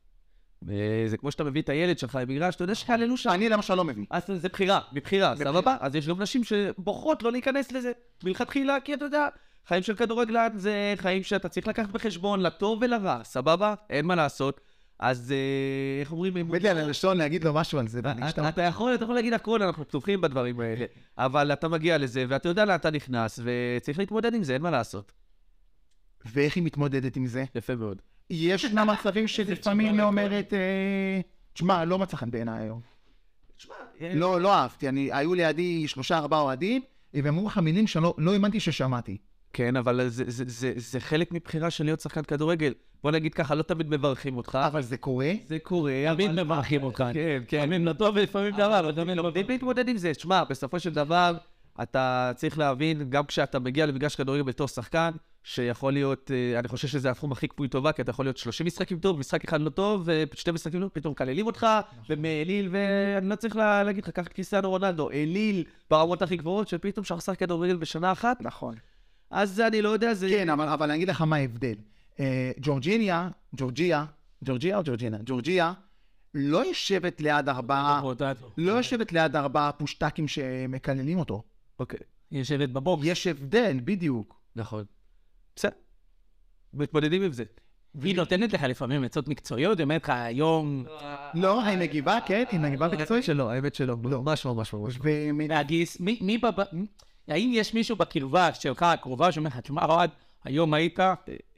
[0.70, 3.30] אה, זה כמו שאתה מביא את הילד שלך למגרש, אתה יודע שיעללו שם.
[3.30, 4.04] אני למשל לא מבין.
[4.10, 5.76] אז זה בחירה, מבחירה, סבבה?
[5.80, 7.92] אז יש גם נשים שבוחרות לא להיכנס לזה
[8.24, 9.28] מלכתחילה, כי אתה יודע,
[9.66, 13.74] חיים של כדורגלן זה חיים שאתה צריך לקחת בחשבון, לטוב ולרע, סבבה?
[13.90, 14.60] אין מה לעשות.
[14.98, 16.36] אז אה, איך אומרים?
[16.36, 18.00] עומד לי על הלשון להגיד לו משהו על זה.
[18.48, 20.86] אתה יכול, אתה יכול להגיד הכל, אנחנו פתוחים בדברים האלה.
[21.18, 24.70] אבל אתה מגיע לזה, ואתה יודע לאן אתה נכנס, וצריך להתמודד עם זה, אין מה
[24.70, 25.12] לעשות.
[26.24, 27.44] ואיך היא מתמודדת עם זה?
[27.54, 28.02] יפה מאוד.
[28.30, 31.20] יש ישנם מצבים שלפעמים היא אומרת, אה,
[31.52, 32.80] תשמע, לא מצא חן בעיניי היום.
[34.00, 34.88] לא, לא אהבתי.
[34.88, 36.82] אני, היו לידי שלושה, ארבעה אוהדים,
[37.14, 39.16] והם אמרו לך מילים שלא לא האמנתי ששמעתי.
[39.52, 42.72] כן, אבל זה, זה, זה, זה חלק מבחירה של להיות שחקן כדורגל.
[43.02, 44.58] בוא נגיד ככה, לא תמיד מברכים אותך.
[44.66, 45.32] אבל זה קורה.
[45.46, 46.42] זה קורה, תמיד אבל...
[46.42, 47.04] מברכים אותך.
[47.12, 47.56] כן, כן.
[47.56, 50.14] לפעמים לטוב ולפעמים לרע, אבל תמיד לא לומדים להתמודד עם זה.
[50.14, 51.36] שמע, בסופו של דבר,
[51.82, 55.10] אתה צריך להבין, גם כשאתה מגיע למגרש כדורגל בתור שחקן,
[55.46, 58.66] שיכול להיות, אה, אני חושב שזה התחום הכי כפוי טובה, כי אתה יכול להיות 30
[58.66, 61.66] משחקים טוב, משחק אחד לא טוב, ושתי משחקים לא, פתאום מקללים אותך,
[62.10, 66.68] ומעליל, ואני לא צריך לה- להגיד לך, קח את קריסטיאנו רונלדו, העליל ברמות הכי גבוהות,
[66.68, 68.74] שפתאום שחק כדורגל בשנה אחת, נכון.
[69.30, 70.28] אז אני לא יודע, זה...
[70.28, 71.74] כן, אבל, אבל אני אגיד לך מה ההבדל.
[72.20, 74.04] אה, ג'ורג'יניה, ג'ורג'יה,
[74.44, 75.18] ג'ורג'יה או ג'ורג'ינה?
[75.26, 75.72] ג'ורג'יה
[76.34, 78.02] לא יושבת ליד ארבעה,
[78.58, 81.42] לא יושבת ליד ארבעה פושטקים שמקללים אותו.
[81.78, 81.98] אוקיי,
[82.30, 83.02] היא יושבת בבוקס.
[83.06, 84.40] יש הבדל, בדיוק.
[84.56, 84.84] נכון.
[85.56, 85.72] בסדר.
[86.74, 87.44] מתמודדים עם זה.
[88.02, 90.84] היא נותנת לך לפעמים עצות מקצועיות, היא אומרת לך, היום
[91.34, 93.24] לא, היא מגיבה, כן, היא מגיבה מקצועית.
[93.24, 93.96] שלא, האמת שלא.
[93.96, 94.98] ממש ממש ממש.
[95.02, 96.64] ומ- להגיס, מי בב...
[97.28, 100.10] האם יש מישהו בקרבה שלך, הקרובה, שאומר לך, תשמע, אוהד,
[100.44, 100.98] היום היית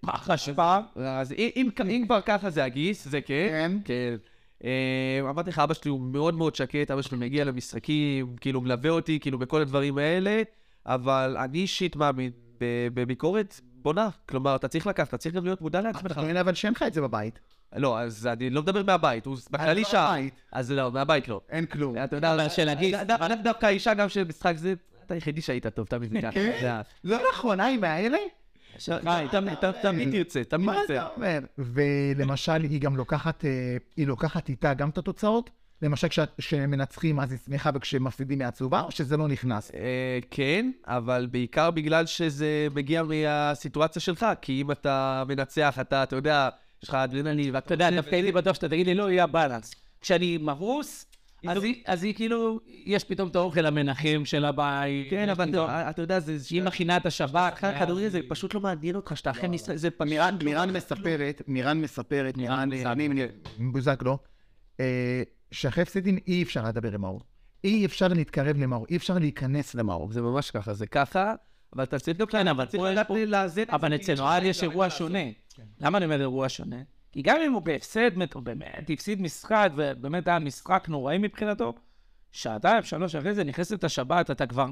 [0.00, 1.68] פח אשפה, אז אם,
[2.06, 3.48] כבר ככה זה הגיס, זה כן.
[3.50, 3.72] כן.
[3.84, 4.16] כן.
[4.64, 8.90] אה, אמרתי לך, אבא שלי הוא מאוד מאוד שקט, אבא שלי מגיע למשחקים, כאילו מלווה
[8.90, 10.42] אותי, כאילו בכל הדברים האלה,
[10.86, 12.30] אבל אני אישית מאמין
[12.94, 14.08] בביקורת בונה.
[14.28, 16.12] כלומר, אתה צריך לקחת, אתה צריך גם להיות מודע לעצמך.
[16.12, 17.38] אתה מבין אבל שאין לך את זה בבית.
[17.76, 20.10] לא, אז אני לא מדבר מהבית, הוא בכללי לא שעה.
[20.10, 20.34] מהבית.
[20.52, 21.40] אז לא, מהבית לא.
[21.50, 21.94] אין כלום.
[22.04, 22.48] אתה יודע, אבל
[23.34, 24.74] דו- דווקא האישה גם של משחק זה,
[25.06, 26.30] אתה היחידי שהיית טוב, תמיד ככה.
[26.32, 26.80] כן?
[27.04, 28.18] לא נכון, היי, מהאלה?
[28.78, 28.90] חי,
[29.30, 30.96] תמיד- תמיד- תמיד תרצה, תמיד מה תרצה.
[30.96, 31.38] אתה אומר?
[31.58, 33.50] ולמשל, היא גם לוקחת, אה,
[33.96, 35.50] היא לוקחת איתה גם את התוצאות?
[35.82, 36.08] למשל,
[36.38, 39.70] כשמנצחים אז היא שמחה וכשמפסידים היא עצובה, או שזה לא נכנס?
[39.74, 46.16] אה, כן, אבל בעיקר בגלל שזה מגיע מהסיטואציה שלך, כי אם אתה מנצח, אתה, אתה
[46.16, 46.48] יודע,
[46.82, 49.74] יש לך אדרנלין, ואתה אתה יודע, דווקא הייתי בטוח שאתה תגיד לי, לא, יהיה הבאלנס.
[50.00, 51.06] כשאני מרוס,
[51.48, 55.10] אז היא- אז היא כאילו, יש פתאום את האוכל המנחם של הבית.
[55.10, 56.44] כן, אבל פתאום- אתה- יודע, זה...
[56.44, 57.54] שהיא מכינה את השבת.
[57.80, 60.02] כדורגל זה פשוט לא מעניין אותך, שאתה אחרי משחק, זה פשוט...
[60.08, 62.70] מירן, מירן מספרת, מירן מספרת, מירן.
[62.86, 64.18] אני בוזגלו,
[64.80, 65.22] אה,
[65.56, 67.20] שאחרי הפסדים אי אפשר לדבר עם מאור.
[67.64, 70.12] אי אפשר להתקרב למאור, אי אפשר להיכנס למאור.
[70.12, 71.34] זה ממש ככה, זה ככה,
[71.74, 72.26] אבל אתה צריך גם...
[72.26, 74.90] כן, אבל צריך פה- לדעת פה- לאזן את זה, אבל כי אצל יש אירוע.
[74.90, 75.18] שונה.
[75.80, 76.76] למה אני אומר אירוע שונה?
[77.12, 81.72] כי גם אם הוא בהפסד, הוא באמת הפסיד משחק, ובאמת היה משחק נוראי מבחינתו,
[82.32, 84.66] שעתיים, שלוש אחרי זה נכנסת השבת, אתה כבר...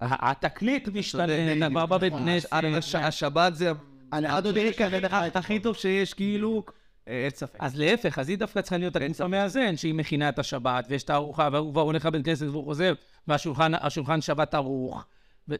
[0.00, 2.48] התקליט משתנה, כבר בבית כנסת.
[2.52, 3.72] הש- השבת זה
[4.12, 4.56] אני עד עוד
[5.26, 6.64] את הכי טוב שיש, כאילו,
[7.06, 7.56] אין ספק.
[7.58, 11.10] אז להפך, אז היא דווקא צריכה להיות הגוף המאזן, שהיא מכינה את השבת, ויש את
[11.10, 12.92] הארוחה, והוא כבר הולך לבית כנסת והוא חוזר,
[13.28, 15.04] והשולחן השולחן שבת ערוך.
[15.48, 15.54] ו-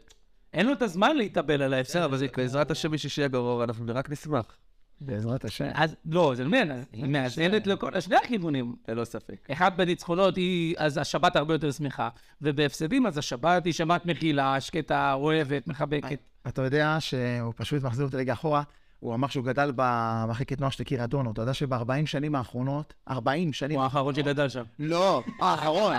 [0.53, 2.01] אין לו את הזמן להתאבל על ההפסד.
[2.01, 4.57] אבל זה בעזרת השם מישהו שיהיה גרוע, אנחנו רק נשמח.
[5.01, 5.69] בעזרת השם.
[5.75, 6.63] אז לא, זה אומר,
[6.93, 8.77] היא מאזנת לכל שני הכיוונים.
[8.89, 9.49] ללא ספק.
[9.53, 12.09] אחד בניצחונות היא, אז השבת הרבה יותר שמחה,
[12.43, 16.19] ובהפסדים אז השבת היא שבת מכילה, שקטה, אוהבת, מחבקת.
[16.49, 18.63] אתה יודע שהוא פשוט מחזיר אותי רגע אחורה.
[19.01, 21.33] הוא אמר שהוא גדל במחלקת נוער של קריית אונו.
[21.33, 23.77] אתה יודע שב-40 שנים האחרונות, 40 שנים...
[23.77, 24.63] הוא האחרון שגדל שם.
[24.79, 25.93] לא, האחרון.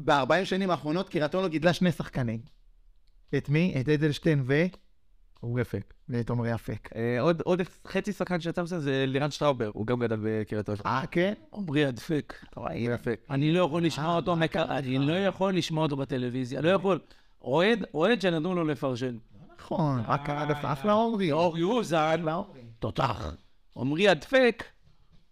[0.00, 2.40] ב-40 שנים האחרונות קריית אונו גידלה שני שחקנים.
[3.36, 3.74] את מי?
[3.80, 4.64] את אדלשטיין ו...
[5.40, 5.94] הוא אפק.
[6.08, 6.88] ואת עמרי אפק.
[6.96, 10.80] אה, עוד עוד חצי שחקן שיצא מזה זה לירן שטראובר, הוא גם גדל בקריית אונו.
[10.86, 11.32] אה, כן?
[12.50, 13.18] אתה רואה, הוא אפק.
[13.30, 16.98] אני לא יכול לשמוע אותו, מקר- אני לא יכול לשמוע אותו בטלוויזיה, לא יכול.
[17.42, 19.16] אוהד, אוהד שנתנו לו לפרשן.
[19.58, 20.28] נכון, רק
[20.64, 21.32] אחלה עמרי.
[21.32, 22.24] אור יוזן,
[22.78, 23.34] תותח.
[23.76, 24.64] עמרי הדפק,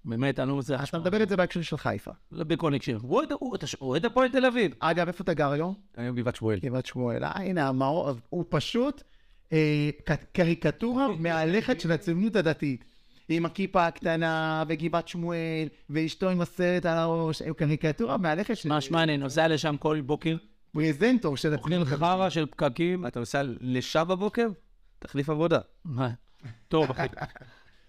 [0.04, 0.76] באמת, אני לא רוצה...
[0.82, 2.10] אתה מדבר את זה בהקשר של חיפה.
[2.32, 2.98] בכל הקשר.
[3.02, 3.66] הוא אוהד- אתה
[4.04, 4.72] הפועל תל אביב.
[4.78, 5.74] אגב, איפה אתה גר היום?
[5.96, 6.58] היום גבעת שמואל.
[6.58, 7.24] גבעת שמואל.
[7.24, 7.70] אה, הנה,
[8.28, 9.02] הוא פשוט
[9.52, 9.90] אה,
[10.32, 12.84] קריקטורה מהלכת של הציונות הדתית.
[13.28, 18.80] עם הכיפה הקטנה, וגבעת שמואל, ואשתו עם הסרט על הראש, הוא קריקטורה מהלכת של מה,
[18.80, 20.36] שמע, אני נוסע לשם כל בוקר,
[20.76, 23.06] פרזנטור של אוכלים חרא של פקקים.
[23.06, 24.46] אתה נוסע לשם בבוקר?
[24.98, 25.58] תחליף עבודה.
[25.84, 26.10] מה?
[26.68, 27.06] טוב, אחי.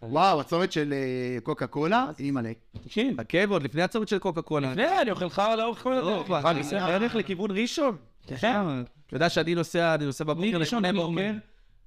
[0.02, 2.52] וואו, הצומת של אה, קוקה קולה, אימא'לה.
[2.84, 4.72] תקשיב, חכה, ועוד לפני הצומת של קוקה קולה.
[4.72, 6.30] לפני, אני אוכל חרא לאורך כל הדרך.
[6.30, 7.96] לא, אני נוסע בערך לכיוון ראשון.
[8.28, 8.62] כן.
[9.08, 11.32] אתה יודע שאני נוסע, אני נוסע בבוקר מראשון לשם אני בוקר.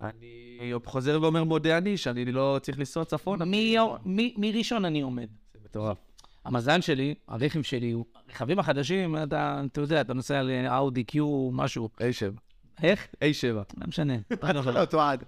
[0.01, 3.45] אני חוזר ואומר מודה אני, שאני לא צריך לנסוע צפונה.
[3.45, 5.29] מי- מראשון אני עומד.
[5.55, 5.97] זה מטורף.
[6.45, 7.95] המזל שלי, הרכב שלי,
[8.29, 11.89] הרכבים החדשים, אתה אתה יודע, אתה נוסע לאאודי קיו, משהו.
[11.99, 12.41] A7.
[12.83, 13.09] איך?
[13.15, 13.55] A7.
[13.55, 14.15] לא משנה.
[14.75, 15.25] לא, תועד.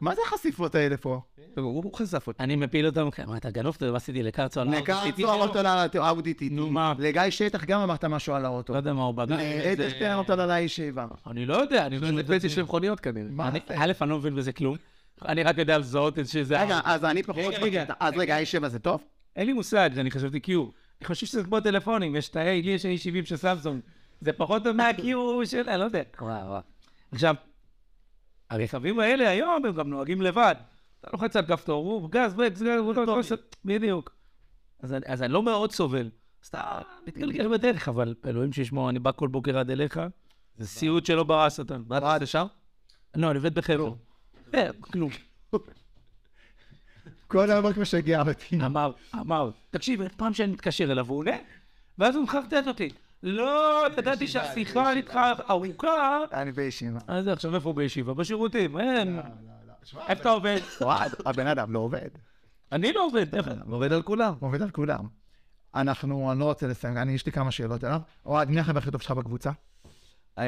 [0.00, 1.20] מה זה החשיפות האלה פה?
[1.56, 2.42] הוא חשף אותי.
[2.42, 4.80] אני מפיל אותם, מה, אתה גנוב אותו, עשיתי לקרצו על האוטו.
[4.80, 6.54] נקרצו אמרת לה אאודי טיטי.
[6.54, 6.94] נו, מה?
[6.98, 8.72] לגיא שטח גם אמרת משהו על האוטו.
[8.72, 9.38] לא יודע מה הוא בגן.
[9.72, 11.06] אדלשטיין אמרת לה לישיבה.
[11.26, 12.38] אני לא יודע, אני לא זה יודע.
[12.38, 13.48] פצי של מכוניות כנראה.
[13.76, 14.76] א', אני לא מבין בזה כלום.
[15.28, 16.62] אני רק יודע לזהות את שזה...
[16.62, 17.54] רגע, אז אני פחות...
[18.00, 19.04] אז רגע, i7 זה טוב?
[19.36, 20.62] אין לי מושג, אני חשבתי קיו.
[21.00, 23.80] אני חושב שזה כמו טלפונים, יש את ה-A, לי יש A70 של סמסונג.
[24.20, 25.68] זה פחות טוב מהקיו של...
[25.68, 26.02] אני לא יודע.
[26.20, 26.58] וואו.
[27.12, 27.34] עכשיו,
[28.50, 30.54] הרכבים האלה היום הם גם נוהגים לבד.
[31.00, 32.82] אתה לוחץ על כפתור, הוא גז, ברקס, גז.
[33.64, 34.12] בדיוק.
[34.82, 36.10] אז אני- לא מאוד סובל.
[36.42, 40.00] אז אתה מתגלגל בדרך, אבל אלוהים שישמור, אני בא כל בוקר עד אליך,
[40.58, 41.82] זה סיוט שלא ברא השטן.
[41.88, 42.46] מה אתה עושה שם?
[43.16, 43.92] לא, אני עובד בחבר.
[44.54, 45.10] אה, כלום.
[47.30, 48.58] כל היום רק משגע אותי.
[48.66, 51.36] אמר, אמר, תקשיב, פעם שאני מתקשר אליו, הוא עונה,
[51.98, 52.88] ואז הוא מחרטט אותי.
[53.22, 55.18] לא, ידעתי שהשיחה איתך
[55.50, 56.18] ארוכה.
[56.32, 56.98] אני בישיבה.
[57.06, 58.14] אז עכשיו איפה הוא בישיבה?
[58.14, 59.20] בשירותים, אין.
[60.08, 60.58] איפה אתה עובד?
[60.80, 62.08] אוהד, הבן אדם לא עובד.
[62.72, 63.46] אני לא עובד, איך?
[63.64, 64.34] הוא עובד על כולם.
[64.40, 65.04] עובד על כולם.
[65.74, 68.00] אנחנו, אני לא רוצה לסיים, אני, יש לי כמה שאלות אליו.
[68.26, 69.50] אוהד, מי החבר הכי טוב שלך בקבוצה?
[70.40, 70.46] אה,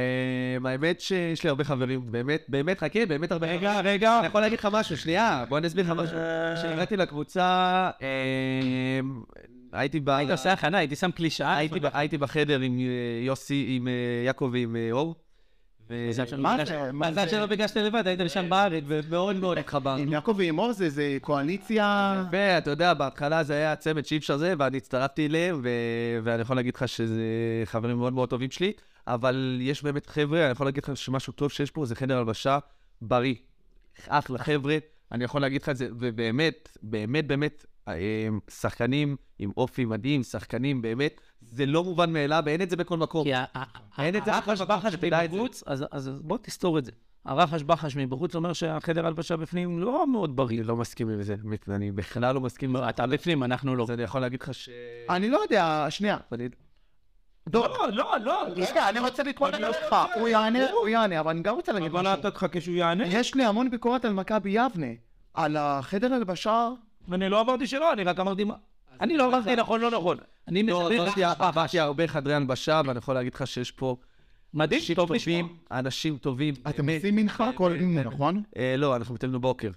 [0.70, 4.18] האמת שיש לי הרבה חברים, באמת, באמת, חכה, באמת הרבה רגע, רגע.
[4.18, 6.16] אני יכול להגיד לך משהו, שנייה, בוא אני אסביר לך משהו.
[6.56, 9.00] כשהגעתי לקבוצה, אה,
[9.72, 10.08] הייתי ב...
[10.10, 11.56] היית עושה הכנה, הייתי שם קלישאה.
[11.92, 12.84] הייתי בחדר עם אה,
[13.26, 13.92] יוסי, עם אה,
[14.26, 15.14] יעקב ועם אה, אור.
[16.08, 16.92] מזל שלא מה ביקשת- זה?
[16.92, 17.30] מה מזל זה?
[17.30, 20.02] שלא ביקשת לבד, היית לשם בארץ, ומאוד מאוד התחברנו.
[20.02, 22.24] עם יעקב ועם עוז זה קואליציה...
[22.30, 25.60] ואתה יודע, בהתחלה זה היה צמד שאי אפשר זה, ואני הצטרפתי אליהם,
[26.22, 27.22] ואני יכול להגיד לך שזה
[27.64, 28.72] חברים מאוד מאוד טובים שלי,
[29.06, 32.58] אבל יש באמת חבר'ה, אני יכול להגיד לך שמשהו טוב שיש פה זה חדר הלבשה
[33.02, 33.34] בריא.
[34.08, 34.78] אחלה חבר'ה,
[35.12, 40.82] אני יכול להגיד לך את זה, ובאמת, באמת, באמת, אה, שחקנים עם אופי מדהים, שחקנים
[40.82, 43.24] באמת, זה לא מובן מאליו, ואין את זה בכל מקום.
[43.24, 44.94] כי אין את זה הרחש בחש.
[45.32, 46.92] מבחוץ, אז אז בוא תסתור את זה.
[47.24, 50.58] הרחש בחש מבחוץ אומר שהחדר הלבשה בפנים לא מאוד בריא.
[50.58, 51.36] אני לא מסכים עם זה,
[51.68, 52.76] אני בכלל לא מסכים.
[52.76, 53.82] אתה בפנים, אנחנו לא.
[53.82, 54.68] אז אני יכול להגיד לך ש...
[55.10, 56.16] אני לא יודע, שנייה.
[57.52, 58.44] לא, לא, לא.
[58.56, 59.96] רגע, אני רוצה להתמודד איתך.
[60.14, 62.20] הוא יענה, הוא יענה, אבל אני גם רוצה להגיד אבל משהו.
[62.20, 63.06] אתה תחכה שהוא יענה.
[63.06, 64.86] יש לי המון ביקורת על מכבי יבנה.
[65.34, 66.68] על החדר הלבשה.
[67.12, 68.54] אני לא אמרתי שלא, אני רק אמרתי מה.
[69.00, 70.16] אני לא אמרתי נכון, לא נכון.
[70.48, 71.40] אני לא, מסביר לך.
[71.40, 73.96] עברתי הרבה חדרי הלבשה, ואני יכול להגיד לך שיש פה
[74.54, 75.48] מדהים, טוב לשמוע.
[75.70, 76.54] אנשים טובים.
[76.68, 76.88] אתם.
[76.88, 78.42] עושים מנחה כל יום, נכון?
[78.56, 79.70] אה, לא, אנחנו מתאמנו בוקר.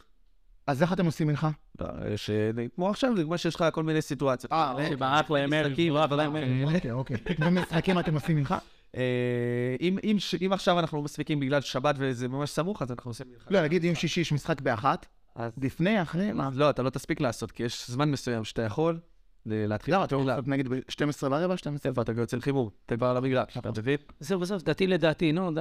[0.68, 1.50] אז איך אתם עושים מנחה?
[1.82, 2.30] לא, יש...
[2.30, 2.36] אה,
[2.76, 4.52] כמו עכשיו, זה כמו שיש לך כל מיני סיטואציות.
[4.52, 6.74] אה, שברח להם ערב, ברח להם ערב.
[6.76, 7.18] אוקיי, אוקיי.
[7.40, 8.58] במשחקים אתם עושים מנחה?
[8.98, 9.02] אה,
[9.82, 13.48] אם- אם אם עכשיו אנחנו מספיקים בגלל שבת וזה ממש סמוך, אז אנחנו עושים מלחמה.
[13.58, 15.06] לא, נגיד יום שישי יש משחק באחת.
[15.36, 16.50] אז- לפני, אחרי, מה?
[16.54, 19.00] לא, אתה לא תספיק לעשות, כי יש זמן מסוים שאתה יכול
[19.46, 19.96] להתחיל.
[19.96, 21.90] לא, אתה רוצה נגיד ב-12 ורבע, 12?
[21.90, 22.70] איפה אתה יוצא לחימום?
[22.86, 23.98] אתה כבר על המגרש, אתה מבין?
[24.20, 25.52] זהו, בסוף, דתי לדעתי, נו,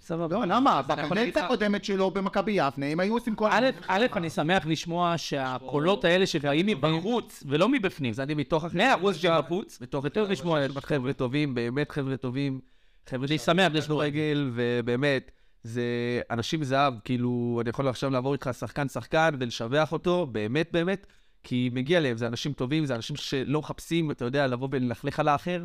[0.00, 0.36] סבבה.
[0.36, 0.82] לא, למה?
[0.82, 3.48] בקדנציה הקודמת שלו במכבי יבנה, הם היו עושים כל...
[3.88, 8.10] א', אני שמח לשמוע שהקולות האלה שבאים מבחוץ ולא מבפנים.
[8.10, 8.64] אז אני מתוך...
[8.74, 12.60] מאה אחוז שבחוץ, מתוך יותר לשמוע את חבר'ה טובים, באמת חבר'ה טובים.
[13.06, 14.04] חבר'ה אני שמח לשמוע.
[14.04, 15.30] רגל, ובאמת,
[15.62, 15.82] זה
[16.30, 21.06] אנשים זהב, כאילו, אני יכול עכשיו לעבור איתך שחקן-שחקן ולשבח אותו, באמת באמת,
[21.42, 25.28] כי מגיע להם, זה אנשים טובים, זה אנשים שלא מחפשים, אתה יודע, לבוא וללכלך על
[25.28, 25.64] האחר.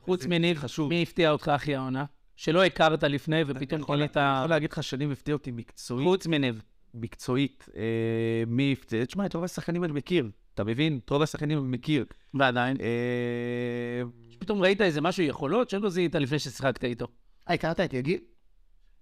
[0.00, 0.88] חוץ מניב, חשוב.
[0.88, 2.04] מי הפתיע אותך הכי העונה?
[2.36, 4.16] שלא הכרת לפני ופתאום קולט...
[4.16, 6.62] אני יכול להגיד לך שנים הפתיע אותי מקצועית, חוץ מניב.
[6.94, 7.82] מקצועית, אה,
[8.46, 9.04] מי הפתיע?
[9.04, 11.00] תשמע, את רוב השחקנים אני מכיר, אתה מבין?
[11.04, 12.04] את רוב השחקנים אני מכיר.
[12.34, 12.76] ועדיין.
[12.80, 14.02] אה,
[14.38, 17.06] פתאום ראית איזה משהו יכולות שלא זיהית לפני ששיחקת איתו.
[17.48, 18.18] אה, הכרת את יגיל?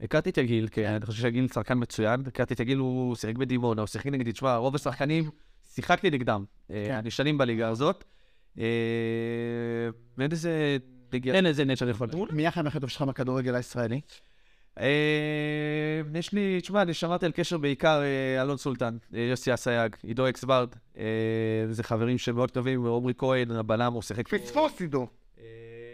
[0.00, 2.22] הכרתי את יגיל, כן, אני חושב שיגיל שחקן מצוין.
[2.26, 4.32] הכרתי את יגיל, הוא שיחק בדימונה, הוא שיחק נגדי.
[4.32, 5.30] תשמע, רוב השחקנים,
[5.76, 6.44] שיחקתי נגדם.
[6.70, 6.94] אה, כן.
[6.94, 8.04] אני שנים בליגה הזאת.
[8.58, 8.64] אה,
[10.18, 10.78] ואין איזה...
[11.12, 12.08] אין איזה נט שאני יכול...
[12.30, 14.00] מי החיים הכי טוב שלך בכדורגל הישראלי?
[14.80, 18.02] אה, יש לי, תשמע, אני שמרתי על קשר בעיקר
[18.40, 20.68] אלון סולטן, יוסי אסייג, עידו אקסברד.
[21.70, 24.28] זה חברים שמאוד טובים, עמרי כהן, הבלם, הוא שיחק...
[24.28, 24.38] פה.
[24.38, 25.06] פספוס עידו,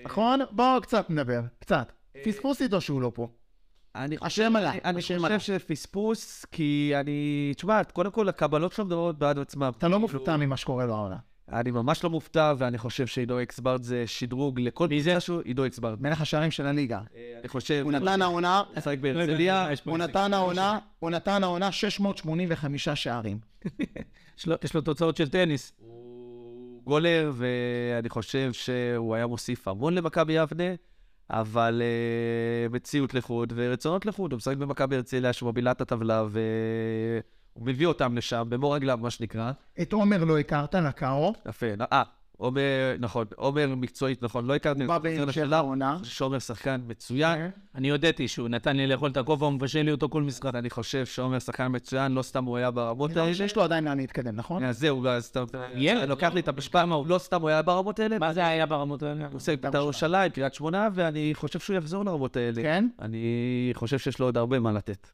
[0.04, 0.40] נכון?
[0.50, 1.92] בואו קצת נדבר, קצת.
[2.24, 3.28] פספוס עידו שהוא לא פה.
[3.94, 5.18] אני השם עלה, אני- חושב.
[5.38, 7.52] שפספוס, כי אני...
[7.56, 9.72] תשמע, קודם כל, הקבלות שלו מדברות בעד עצמם.
[9.78, 11.16] אתה לא כאילו, מופתע ממה שקורה לו העונה.
[11.52, 15.20] אני ממש לא מופתע, ואני חושב שעידו אקסברד זה שדרוג לכל מי זה?
[15.20, 16.02] שהוא, עידו אקסברד.
[16.02, 17.00] מלך השערים של הליגה.
[17.16, 17.80] אה, אני חושב...
[17.84, 19.68] הוא נתן העונה, משחק בהרצליה.
[19.84, 23.38] הוא נתן העונה, הוא נתן העונה 685 שערים.
[24.64, 25.72] יש לו תוצאות של טניס.
[25.78, 30.64] הוא גולר, ואני חושב שהוא היה מוסיף המון למכבי יבנה,
[31.32, 34.32] אבל uh, מציאות לחוד ורצונות לחוד.
[34.32, 39.52] הוא משחק במכבי הרצליה שמובילה את הטבלה, והוא מביא אותם לשם במו רגליו, מה שנקרא.
[39.82, 41.34] את עומר לא הכרת, לקארו.
[41.48, 41.66] יפה.
[41.92, 42.02] אה,
[42.36, 44.86] עומר, נכון, עומר מקצועית, נכון, לא הכרתי.
[44.86, 45.52] בא חוזר בהמשך.
[45.52, 45.98] העונה.
[46.02, 47.50] שעומר שחקן מצוין.
[47.74, 50.54] אני הודיתי שהוא נתן לי לאכול את הכובע, הוא מבשל לי אותו כל משחק.
[50.54, 53.34] אני חושב שעומר שחקן מצוין, לא סתם הוא היה ברמות לי האלה.
[53.34, 54.64] שיש לו עדיין לאן להתקדם, נכון?
[54.64, 57.62] אז זהו, אז אתה ילד, לוקח לי את המשפט, מה, הוא לא סתם הוא היה
[57.62, 58.18] ברמות האלה?
[58.18, 59.26] מה זה היה ברמות האלה?
[59.26, 62.62] הוא עושה בית"ר ירושלים, קריית שמונה, ואני חושב שהוא יחזור לרמות האלה.
[62.62, 62.88] כן?
[63.00, 65.10] אני חושב שיש לו עוד הרבה מה לתת.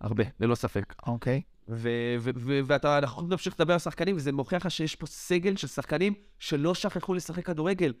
[0.00, 0.94] הרבה, ללא ספק.
[1.06, 1.40] אוקיי.
[1.68, 6.14] ואתה, אנחנו יכולים להמשיך לדבר על שחקנים, וזה מוכיח לך שיש פה סגל של שחקנים
[6.38, 7.92] שלא שכחו לשחק כדורגל.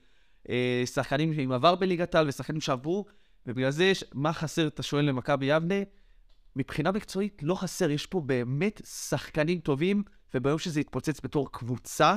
[0.48, 3.04] אה, שחקנים עם עבר בליגת העל ושחקנים שעברו,
[3.46, 5.74] ובגלל זה יש, מה חסר, אתה שואל למכבי יבנה?
[6.56, 10.02] מבחינה מקצועית לא חסר, יש פה באמת שחקנים טובים,
[10.34, 12.16] וביום שזה יתפוצץ בתור קבוצה,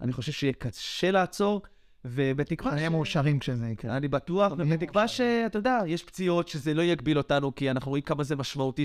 [0.00, 1.62] אני חושב שיהיה קשה לעצור,
[2.04, 3.96] ובתקווה נהיה מאושרים כשזה יקרה.
[3.96, 8.24] אני בטוח, ובתקווה שאתה יודע, יש פציעות, שזה לא יגביל אותנו, כי אנחנו רואים כמה
[8.24, 8.84] זה משמעותי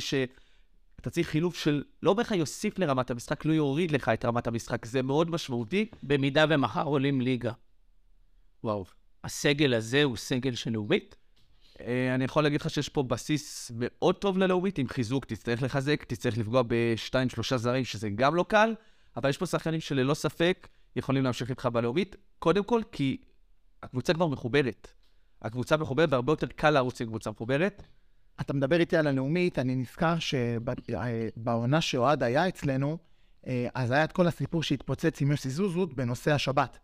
[1.01, 4.85] שאתה צריך חילוף של, לא לך יוסיף לרמת המשחק, לא יוריד לך את רמת המשחק,
[4.85, 5.85] זה מאוד משמעותי.
[6.03, 7.51] במידה ומחר עולים ליגה,
[8.63, 8.85] וואו.
[9.23, 11.15] הסגל הזה הוא סגל של לאומית?
[11.79, 16.03] אה, אני יכול להגיד לך שיש פה בסיס מאוד טוב ללאומית, עם חיזוק, תצטרך לחזק,
[16.03, 18.75] תצטרך לפגוע בשתיים, שלושה זרים, שזה גם לא קל,
[19.17, 23.17] אבל יש פה שחקנים שללא ספק יכולים להמשיך איתך בלאומית, קודם כל כי
[23.83, 24.87] הקבוצה כבר מחוברת.
[25.41, 27.83] הקבוצה מחוברת, והרבה יותר קל לרוץ עם קבוצה מחוברת.
[28.41, 32.97] אתה מדבר איתי על הלאומית, אני נזכר שבעונה שאוהד היה אצלנו,
[33.47, 36.79] אה, אז היה את כל הסיפור שהתפוצץ עם יוסי זוזות בנושא השבת.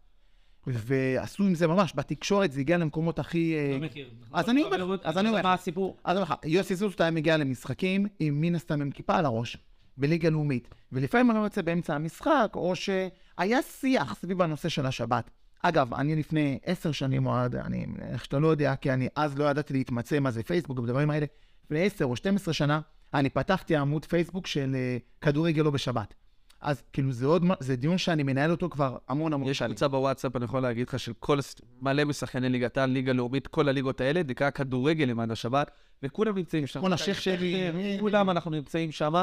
[0.67, 3.55] ועשו עם זה ממש, בתקשורת זה הגיע למקומות הכי...
[3.55, 4.09] אה, מכיר.
[4.33, 5.97] אז אני אומר, אז אני אומר, מה הסיפור?
[6.03, 9.25] אז אני אומר לך, יוסי זוזות היה מגיע למשחקים עם מן הסתם עם כיפה על
[9.25, 9.57] הראש,
[9.97, 10.69] בליגה לאומית.
[10.91, 15.29] ולפעמים אני לא יוצא באמצע המשחק, או שהיה שיח סביב הנושא של השבת.
[15.63, 19.43] אגב, אני לפני עשר שנים אוהד, אני, איך שאתה לא יודע, כי אני אז לא
[19.43, 21.25] ידעתי להתמצא מה זה פייסבוק ובדברים האלה,
[21.65, 22.79] לפני עשר או 12 שנה,
[23.13, 26.13] אני פתחתי עמוד פייסבוק של אה, כדורגל לא בשבת.
[26.61, 29.71] אז כאילו זה עוד, זה דיון שאני מנהל אותו כבר המון המון יש שנים.
[29.71, 31.39] קבוצה בוואטסאפ, אני יכול להגיד לך, של כל,
[31.81, 35.71] מלא משחקני ליגת העל, ליגה לאומית, כל הליגות האלה, נקרא כדורגל למען השבת,
[36.03, 36.79] וכולם נמצאים שם.
[36.79, 39.13] נכון, השייח שלי, כולם אנחנו נמצאים שם,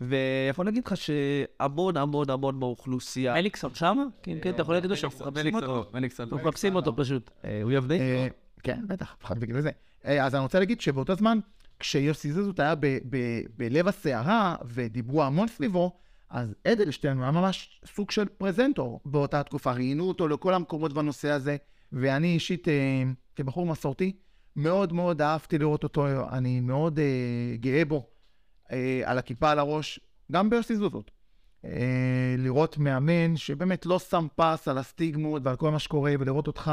[0.00, 3.34] ויכול להגיד לך שהמון המון המון מהאוכלוסייה...
[3.34, 4.04] מליקסון שמה?
[4.22, 5.26] כן, כן, אתה יכול להגיד לו שאנחנו
[6.36, 6.96] מחפשים אותו.
[6.96, 7.30] פשוט.
[7.44, 7.94] אה, הוא יבנה?
[7.94, 8.28] אה,
[8.62, 9.70] כן, בטח, לפחות בגלל זה.
[10.06, 11.38] אה, אז אני רוצה להגיד שבאותו זמן,
[11.80, 12.74] כשיוסי זוזות היה
[13.56, 15.92] בלב הסערה, ודיברו המון סביבו,
[16.30, 19.72] אז אדלשטיין היה ממש סוג של פרזנטור באותה תקופה.
[19.72, 21.56] ראיינו אותו לכל המקומות בנושא הזה,
[21.92, 23.02] ואני אישית, אה,
[23.36, 24.12] כבחור מסורתי,
[24.56, 28.02] מאוד מאוד אהבתי לראות אותו, אני מאוד אה, גאה בו, אה,
[29.04, 30.00] על הכיפה על הראש,
[30.32, 31.10] גם ביוסי זוזות.
[31.64, 36.72] אה, לראות מאמן שבאמת לא שם פס על הסטיגמות ועל כל מה שקורה, ולראות אותך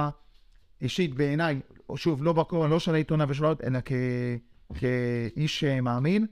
[0.81, 1.59] אישית בעיניי,
[1.89, 3.91] או שוב, לא בקור, לא של העיתונא ושל אלא כ...
[4.73, 6.25] כאיש אה, מאמין.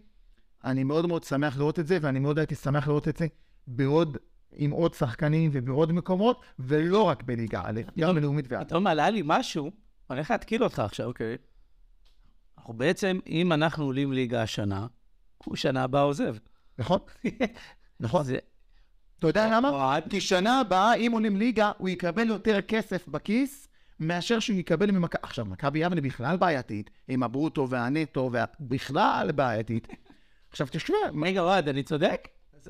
[0.63, 3.27] אני מאוד מאוד שמח לראות את זה, ואני מאוד הייתי שמח לראות את זה
[3.67, 4.17] בעוד,
[4.51, 8.67] עם עוד שחקנים ובעוד מקומות, ולא רק בליגה א', גם בלאומית ועד.
[8.67, 9.71] פתאום עלה לי משהו,
[10.09, 11.05] אני הולך להתקיל אותך עכשיו.
[11.05, 11.37] אוקיי.
[12.57, 14.87] אנחנו בעצם, אם אנחנו עולים ליגה השנה,
[15.45, 16.35] הוא שנה הבאה עוזב.
[16.77, 16.99] נכון?
[17.99, 18.23] נכון.
[18.23, 18.38] זה-
[19.19, 19.69] אתה יודע למה?
[19.69, 20.03] אוהד.
[20.09, 23.67] כי שנה הבאה, אם עולים ליגה, הוא יקבל יותר כסף בכיס
[23.99, 25.19] מאשר שהוא יקבל ממכבי...
[25.21, 28.29] עכשיו, מכבי יבנה בכלל בעייתית, עם הברוטו והנטו,
[28.59, 29.88] ובכלל בעייתית.
[30.51, 32.27] עכשיו, תשמע, רגע, אוהד, אני צודק?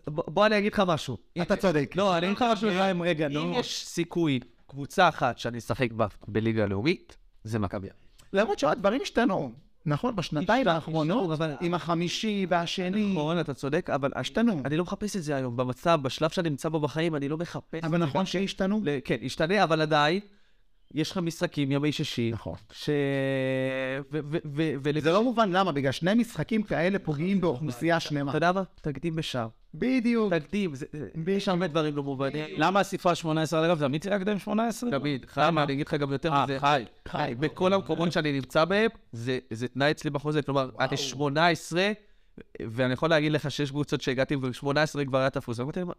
[0.07, 1.18] בוא אני אגיד לך משהו.
[1.41, 1.91] אתה צודק.
[1.95, 2.70] לא, אני אגיד לך משהו.
[2.70, 3.53] חיים, רגע, אם נו.
[3.59, 7.88] יש סיכוי, קבוצה אחת שאני אשחק בה בליגה הלאומית, זה מכבי.
[7.88, 7.99] יבנה.
[8.34, 9.51] למרות שהדברים השתנו.
[9.88, 13.11] נכון, בשנתיים האחרונות, אבל- עם החמישי והשני.
[13.11, 14.61] נכון, אתה צודק, אבל השתנו.
[14.65, 15.57] אני לא מחפש את זה היום.
[15.57, 17.83] במצב, בשלב שאני נמצא בו בחיים, אני לא מחפש...
[17.83, 18.81] אבל נכון שהשתנו?
[19.05, 20.19] כן, ישתנה, אבל עדיין,
[20.93, 22.55] יש לך משחקים ימי שישי, נכון.
[22.71, 22.89] ש...
[24.11, 28.31] ו- ו- ו- ול- זה לא מובן למה, בגלל שני משחקים כאלה פוגעים באוכלוסייה שלמה.
[28.31, 28.63] אתה יודע מה?
[28.81, 29.47] תקדים בשער.
[29.80, 30.34] בדיוק.
[30.34, 30.86] תקדים, זה-
[31.28, 32.45] יש הרבה דברים לא מובנים.
[32.57, 33.78] למה הספרה 18 אגב?
[33.78, 34.91] זה עמית שיחקת עם 18?
[34.91, 36.59] תמיד, חיים, אני אגיד לך גם יותר אה, מזה.
[36.59, 36.84] חי.
[37.07, 40.41] חי, בכל המקומות שאני נמצא בהם, זה זה תנאי אצלי בחוזה.
[40.41, 41.91] כלומר, אני 18,
[42.61, 44.65] ואני יכול להגיד לך שיש קבוצות שהגעתי ב-18
[45.07, 45.59] כבר היה תפוס.
[45.59, 45.89] אמרתי להם,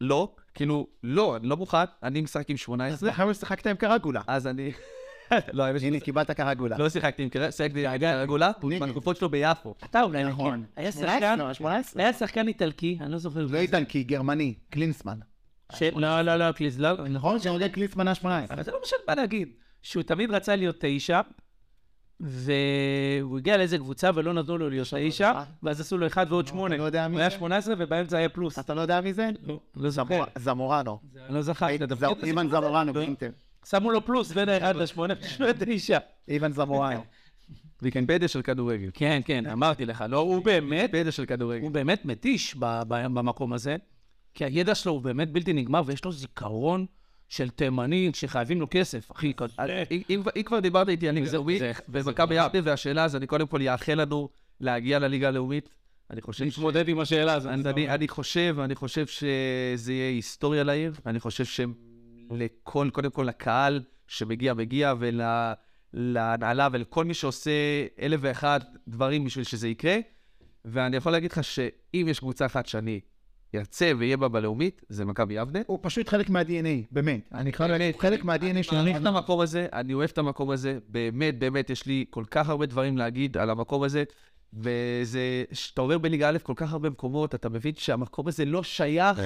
[0.00, 4.20] לא, כאילו, לא, אני לא מוכן, אני משחק עם 18, עכשיו שיחקת עם קרגולה.
[4.26, 4.72] אז אני...
[5.52, 6.78] לא, האמת הנה, קיבלת קרגולה.
[6.78, 8.50] לא שיחקתי עם קרא, שיחקתי עם קרגולה,
[8.80, 9.74] בתקופות שלו ביפו.
[9.84, 10.64] אתה אולי נכון.
[10.76, 12.02] היה 18, שחקן, לא, 18.
[12.02, 13.46] היה שחקן איטלקי, אני לא זוכר.
[13.50, 15.18] לא איטלקי, גרמני, קלינסמן.
[15.96, 17.08] לא, לא, לא, קליז, לא.
[17.08, 18.54] נכון שעודד קלינסמן היה 18.
[18.54, 19.48] אבל זה לא משנה מה להגיד.
[19.82, 21.20] שהוא תמיד רצה להיות תשע,
[22.20, 26.76] והוא הגיע לאיזה קבוצה ולא נתנו לו להיות תשע, ואז עשו לו אחד ועוד שמונה.
[26.76, 27.36] לא יודע מי הוא היה זה?
[27.36, 28.58] 18 ובאמצע היה פלוס.
[28.58, 29.30] אתה לא יודע מי זה?
[29.42, 30.14] לא, לא זוכר.
[30.14, 30.98] זמור- זמורנו.
[31.26, 31.78] אני לא זכרתי.
[32.22, 33.30] אימן זמורנו באינטר.
[33.70, 35.98] שמו לו פלוס בין האחד לשמונה, פשוט תשע.
[36.28, 37.04] אימן זמורנו.
[37.82, 38.90] ויקיפדיה של כדורגל.
[38.94, 41.62] כן, כן, אמרתי לך, לא, הוא באמת, ויקיפדיה של כדורגל.
[41.62, 42.54] הוא באמת מתיש
[42.88, 43.76] במקום הזה,
[44.34, 46.86] כי הידע שלו הוא באמת בלתי נגמר, ויש לו זיכרון
[47.28, 49.32] של תימני שחייבים לו כסף, אחי.
[49.58, 49.70] אז
[50.10, 51.38] אם- כבר דיברת איתי על זה-
[51.88, 54.28] ומכבי יבנה והשאלה, אז אני קודם כל אאחל לנו
[54.60, 55.68] להגיע לליגה הלאומית.
[56.10, 56.46] אני חושב ש...
[56.58, 57.52] להתמודד עם השאלה הזאת.
[57.66, 60.92] אני, אני חושב, אני חושב שזה יהיה היסטוריה לעיר.
[61.06, 61.44] אני חושב
[62.32, 67.50] שלכל, קודם כל לקהל שמגיע, מגיע, ולהנהלה ולכל מי שעושה
[68.00, 69.96] אלף ואחד דברים בשביל שזה יקרה.
[70.64, 73.00] ואני יכול להגיד לך שאם יש קבוצה אחת שאני
[73.54, 75.60] ארצה ואהיה בה בלאומית, זה מכבי יבנה.
[75.66, 77.28] הוא פשוט חלק מה-DNA, באמת.
[77.34, 80.18] אני חייב להגיד, הוא חלק מה-DNA של אני אוהב את המקום הזה, אני אוהב את
[80.18, 84.04] המקום הזה, באמת, באמת, יש לי כל כך הרבה דברים להגיד על המקום הזה,
[84.52, 89.20] וזה, כשאתה עובר בליגה א' כל כך הרבה מקומות, אתה מבין שהמקום הזה לא שייך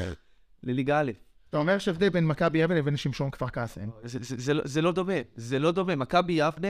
[0.63, 1.11] לליגה א'.
[1.51, 3.89] אתה אומר יש הבדל בין מכבי יבנה לבין שמשון כפר קאסם.
[4.05, 5.97] זה, זה, זה, לא- זה לא דומה, זה לא דומה.
[5.97, 6.69] מכבי יבנה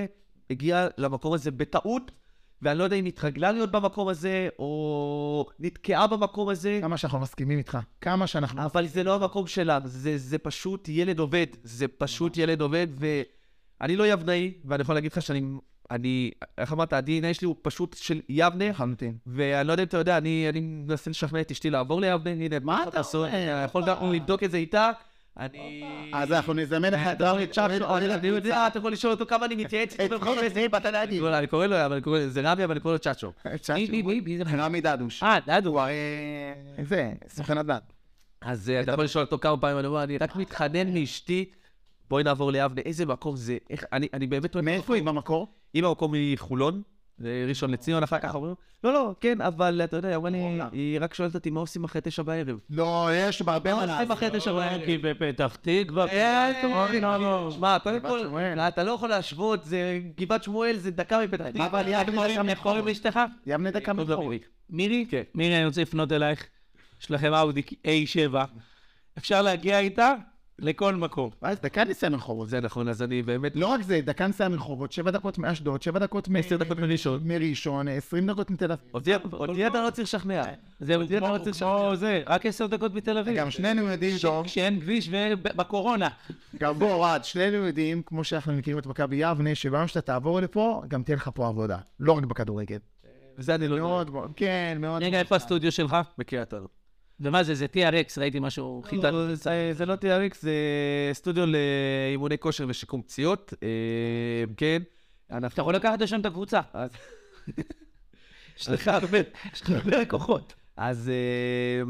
[0.51, 2.11] הגיעה למקום הזה בטעות,
[2.62, 7.59] ואני לא יודע אם התרגלה להיות במקום הזה, או נתקעה במקום הזה, כמה שאנחנו מסכימים
[7.59, 7.78] איתך.
[8.01, 8.64] כמה שאנחנו...
[8.64, 12.87] אבל זה לא המקום שלנו, זה, זה פשוט ילד עובד, זה פשוט ילד עובד,
[13.81, 15.43] ואני לא יבנאי, ואני יכול להגיד לך שאני,
[15.91, 19.14] אני, איך אמרת, ה-DNA שלי הוא פשוט של יבנה, לחלוטין.
[19.26, 22.57] ואני לא יודע אם אתה יודע, אני, אני מנסה לשכנע את אשתי לעבור ליבנה, הנה,
[22.62, 23.28] מה אתה לעשות?
[23.28, 23.64] אומר?
[23.64, 24.91] יכול גם לבדוק את זה איתה,
[25.38, 25.84] אני...
[26.12, 27.97] אז אנחנו נזמן לך את ראולי צ'אפשו.
[27.97, 30.14] אני יודע, אתה יכול לשאול אותו כמה אני מתייעץ איתו.
[31.34, 33.32] אני קורא לו, אבל אני קורא לו, זה רבי, אבל אני קורא לו צ'אצ'ו.
[34.38, 34.45] זה?
[34.59, 35.22] רמי דדוש.
[35.22, 35.70] אה, דדו.
[35.70, 35.95] הוא הרי...
[36.82, 37.78] זה, סוכן נדל"ן.
[38.41, 41.45] אז אה, אתה יכול לשאול אותו כמה פעמים, אני אומר, אני רק מתחנן מאשתי,
[42.11, 44.57] בואי נעבור ליבנה, איזה מקום זה, איך, אני, אני באמת.
[44.57, 45.60] מאיפה היא במקור?
[45.75, 46.83] אם המקום מחולון,
[47.18, 48.55] זה ראשון לציון, אחר כך אומרים,
[48.85, 52.01] לא, לא, כן, אבל אתה יודע, היא לי, היא רק שואלת אותי, מה עושים אחרי
[52.05, 52.61] תשע בערב?
[52.71, 54.81] לא, יש בהרבה מה מה עושים אחרי תשע בערב?
[54.85, 56.07] כי בפתח תקווה.
[57.51, 58.29] שמע, קודם כל.
[58.68, 61.66] אתה לא יכול להשוות, זה גבעת שמואל, זה דקה מפתח תקווה.
[61.66, 63.21] אבל יבנה דקה לאשתך?
[63.47, 64.33] יבנה דקה מחור.
[64.71, 65.07] מירי?
[65.11, 65.23] כן.
[65.35, 66.47] מירי, אני רוצה לפנות אלייך.
[67.03, 68.35] יש לכם אאודי A7.
[69.18, 70.14] אפשר להגיע איתה
[70.61, 71.31] לכל מקום.
[71.43, 72.49] ואז דקה נסיעה מרחובות.
[72.49, 73.57] זה נכון, אז אני באמת...
[73.57, 76.37] לא רק זה, דקה נסיעה מרחובות, שבע דקות מאשדוד, שבע דקות מ...
[76.37, 77.21] עשר דקות מראשון.
[77.25, 78.95] מראשון, עשרים דקות מתל אביב.
[79.33, 80.43] אותי אתה לא צריך לשכנע.
[80.81, 81.79] זהו, אותי אתה לא צריך לשכנע.
[81.79, 83.37] כמו זה, רק עשר דקות מתל אביב.
[83.37, 86.09] גם שנינו יודעים, דוב, כשאין כביש ובקורונה.
[86.59, 90.83] גם בוא, אוהד, שנינו יודעים, כמו שאנחנו מכירים את מכבי יבנה, שביום שאתה תעבור לפה,
[90.89, 91.79] גם תהיה לך פה עבודה.
[92.01, 92.79] לא רק בכדורגל.
[93.39, 93.87] וזה אני לא יודע.
[93.87, 95.03] מאוד, מאוד, כן, מאוד.
[95.03, 95.97] רגע, איפה הסטודיו שלך?
[96.19, 96.80] בקריית אונו.
[97.21, 99.11] ומה זה, זה TRX, ראיתי משהו חיטה.
[99.11, 100.53] לא, זה- זה לא TRX, זה
[101.12, 103.55] סטודיו לאימוני כושר ושיקום פציעות.
[103.62, 103.68] אה,
[104.57, 104.83] כן.
[105.31, 106.61] אנחנו- אתה יכול לקחת לשם את הקבוצה.
[108.59, 109.18] יש לך הרבה,
[109.55, 110.55] יש לך הרבה לקוחות.
[110.77, 111.11] אז,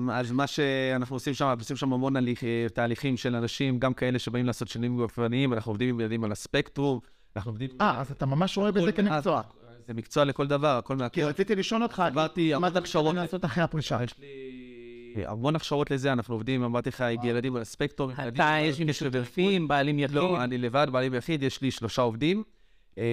[0.08, 2.42] אה, אז מה שאנחנו עושים שם, אנחנו עושים שם המון הליך,
[2.74, 7.00] תהליכים של אנשים, גם כאלה שבאים לעשות שינויים גופניים, אנחנו עובדים עם ילדים על הספקטרום,
[7.36, 7.70] אנחנו עובדים...
[7.80, 9.42] אה, אז אתה ממש רואה בזה כמקצוע.
[9.86, 11.14] זה מקצוע לכל דבר, הכל מהכל.
[11.14, 13.14] כי רציתי לשאול אותך, עברתי מה אתה הכשרות.
[13.14, 13.98] לעשות אחרי הפרישה?
[14.04, 14.26] יש לי
[15.16, 18.10] המון הכשרות לזה, אנחנו עובדים, אמרתי לך, עם ילדים על הספקטרום.
[18.10, 20.16] ילדים אתה, יש לי קשב משותפים, בעלים יחיד.
[20.16, 22.42] לא, אני לבד, בעלי ביחיד, יש לי שלושה עובדים.
[22.98, 23.04] אה,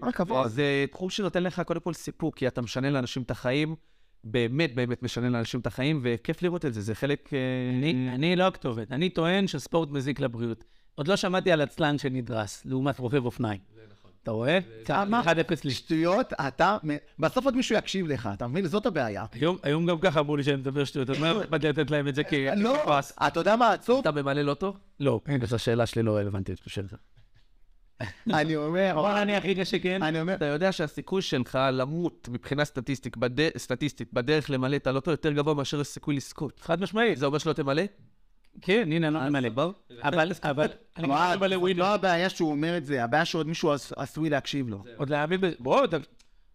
[0.00, 0.46] כל הכבוד.
[0.46, 3.76] זה תחום שנותן לך קודם כל סיפוק, כי אתה משנה לאנשים את החיים,
[4.24, 7.32] באמת באמת משנה לאנשים את החיים, וכיף לראות את זה, זה חלק...
[7.32, 7.38] אה,
[7.78, 8.92] אני, אני לא הכתובת.
[8.92, 10.64] אני טוען שספורט מזיק לבריאות.
[10.94, 13.60] עוד לא שמעתי על עצלן שנדרס, לעומת רוכב אופניים.
[14.24, 14.58] אתה רואה?
[15.08, 15.22] מה?
[15.24, 15.26] 1-0
[15.64, 15.70] לי.
[15.70, 16.76] שטויות, אתה...
[17.18, 18.66] בסוף עוד מישהו יקשיב לך, אתה מבין?
[18.66, 19.24] זאת הבעיה.
[19.62, 22.24] היום- גם ככה אמרו לי שאני מדבר שטויות, אז מה באתי לתת להם את זה
[22.24, 22.32] כ...
[22.56, 22.98] לא?
[23.26, 24.00] אתה יודע מה עצוב?
[24.00, 24.74] אתה ממלא לוטו?
[25.00, 25.20] לא.
[25.42, 26.84] אז השאלה שלי לא רלוונטית, אני חושב.
[28.32, 30.02] אני אומר, בוא נניח רגע שכן.
[30.02, 33.58] אני אומר, אתה יודע שהסיכוי שלך למות מבחינה סטטיסטית, בד...
[33.58, 36.60] סטטיסטית בדרך למלא את הלוטו יותר גבוה מאשר הסיכוי לזכות.
[36.60, 37.18] חד משמעית.
[37.18, 37.82] זה אומר שלא תמלא?
[38.60, 39.48] כן, הנה, אני לא ממלא.
[40.02, 40.66] אבל, אבל.
[41.76, 44.84] לא הבעיה שהוא אומר את זה, הבעיה שעוד מישהו עש- עשוי להקשיב לו.
[44.96, 45.54] עוד להאמין בזה.
[45.58, 45.86] בוא.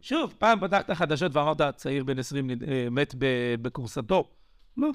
[0.02, 3.26] שוב, פעם פתחת חדשות ואמרת, צעיר בן 20 נד- אה, מת ב-
[3.62, 4.24] בכורסתו.
[4.78, 4.90] לא.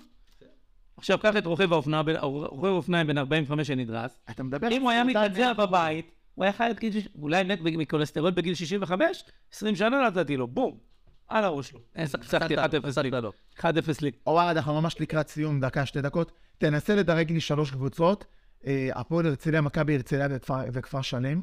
[0.97, 4.17] עכשיו, קח את רוכב האופניים בן 45 שנדרס.
[4.31, 4.69] אתה מדבר...
[4.71, 6.93] אם הוא היה מתנצח בבית, הוא היה חי עד גיל...
[7.23, 10.94] אולי מת מכולסטרול בגיל 65, 20 שנה נתתי לו, בום.
[11.29, 11.81] על הראש שלו.
[11.97, 12.61] ניצחתי 1-0
[13.03, 13.11] לי.
[13.59, 13.65] 1-0
[14.03, 14.11] לי.
[14.27, 16.33] אוהד, אנחנו ממש לקראת סיום, דקה, שתי דקות.
[16.59, 18.25] תנסה לדרג לי שלוש קבוצות.
[18.67, 21.43] אה, הפועל הרצליה, מכבי הרצליה וכפר- וכפר שלם.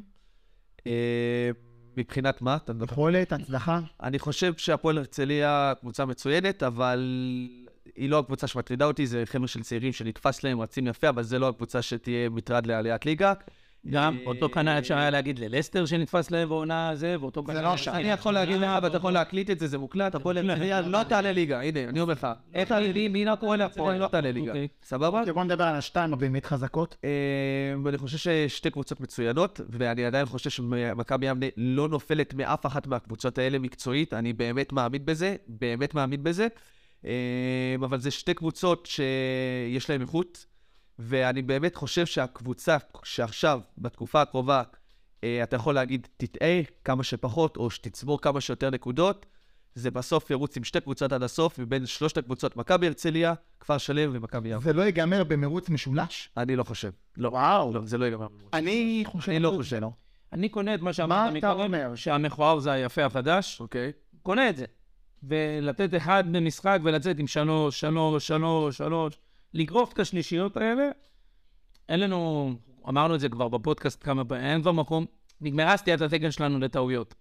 [0.88, 1.50] אה,
[1.98, 2.56] מבחינת מה?
[2.56, 2.92] אתה מדבר?
[2.92, 3.80] יכולת, הצלחה.
[4.04, 7.00] אני חושב שהפועל הרצליה קבוצה מצוינת, אבל
[7.96, 11.40] היא לא הקבוצה שמטרידה אותי, זה חבר'ה של צעירים שנתפס להם, רצים יפה, אבל זה
[11.40, 13.34] לא הקבוצה שתהיה מטרד לעליית ליגה.
[13.90, 17.62] גם אה, אותו כנ"ל אפשר היה להגיד ללסטר שנתפס להם בעונה זה, ואותו כנ"ל...
[17.62, 17.92] לא שם.
[17.92, 21.32] אני יכול להגיד לך, ואתה יכול להקליט את זה, זה מוקלט, הפועל הרצליה לא תעלה
[21.32, 22.28] ליגה, הנה, אני אומר לך.
[22.54, 24.52] איך תעלה לי, מי לא קורא להרצליה, לא תעלה ליגה.
[24.52, 24.68] אוקיי.
[24.84, 25.24] סבבה?
[25.34, 26.98] בוא נדבר על השתיים הבאמת חזקות.
[27.04, 27.10] אה,
[27.84, 33.38] ואני חושב ששתי קבוצות מצוינות, ואני עדיין חושב שמכבי יבנה לא נופלת מאף אחת מהקבוצות
[33.38, 36.48] האלה מקצועית, אני באמת מאמין בזה, באמת מאמין בזה.
[37.06, 40.46] אה, אבל זה שתי קבוצות שיש להן איכות,
[41.04, 44.64] ואני באמת חושב שהקבוצה שעכשיו, בתקופה הקרובה,
[45.24, 49.26] אה, אתה יכול להגיד, תטעה כמה שפחות, או שתצבור כמה שיותר נקודות,
[49.76, 54.10] זה בסוף ירוץ עם שתי קבוצות עד הסוף, מבין שלושת הקבוצות, מכבי הרצליה, כפר שלם
[54.14, 54.62] ומכבי יבנה.
[54.62, 56.30] זה לא ייגמר במרוץ משולש?
[56.38, 56.92] אני לא חושב.
[57.18, 57.74] לא, וואו.
[57.74, 58.28] לא, זה לא ייגמר.
[58.54, 59.32] אני חושב...
[59.32, 59.80] אני לא חושב.
[60.34, 61.96] אני קונה את מה מה שאמרת אתה מקודם, אומר?
[61.96, 63.92] שהמכוער זה היפה החדש, אוקיי.
[64.24, 64.66] קונה את זה.
[65.24, 69.20] ולתת אחד במשחק ולצאת עם שלוש, שלוש, שלוש, שלוש,
[69.54, 70.90] לגרוף את השלישיות האלה,
[71.90, 72.54] אין לנו,
[72.90, 75.06] אמרנו את זה כבר בפודקאסט כמה פעמים, אין כבר מקום,
[75.42, 77.16] נגמרה סטיית התקן שלנו לטעויות.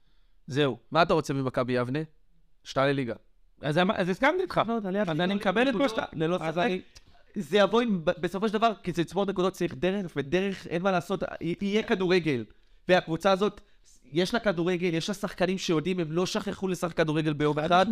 [0.46, 0.78] זהו.
[0.90, 1.98] מה אתה רוצה ממכבי יבנה?
[2.64, 3.14] שתעלה ליגה.
[3.62, 4.60] אז אמ- אז הסכמתי איתך.
[5.06, 6.04] אז אני מקבל את מה שאתה...
[6.12, 6.58] ללא ספק.
[6.58, 6.80] אני-
[7.34, 10.90] זה יבוא עם, בסופו של דבר, כי זה לצבור נקודות צריך דרך, ודרך, אין מה
[10.90, 11.22] לעשות,
[11.60, 12.44] יהיה כדורגל.
[12.88, 13.60] והקבוצה הזאת,
[14.12, 17.86] יש לה כדורגל, יש לה שחקנים שיודעים, הם לא שכחו לשחק כדורגל ביום חד אחד.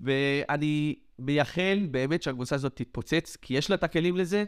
[0.00, 4.44] ואני מייחל באמת שהקבוצה הזאת תתפוצץ, כי יש לה את הכלים לזה,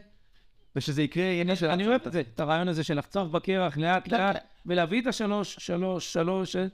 [0.75, 1.65] ושזה יקרה, עניין של...
[1.65, 5.55] אני אוהב את זה, את הרעיון הזה של לחצוח בקרח לאט לאט, ולהביא את השלוש,
[5.59, 6.65] שלוש, שלוש, אה,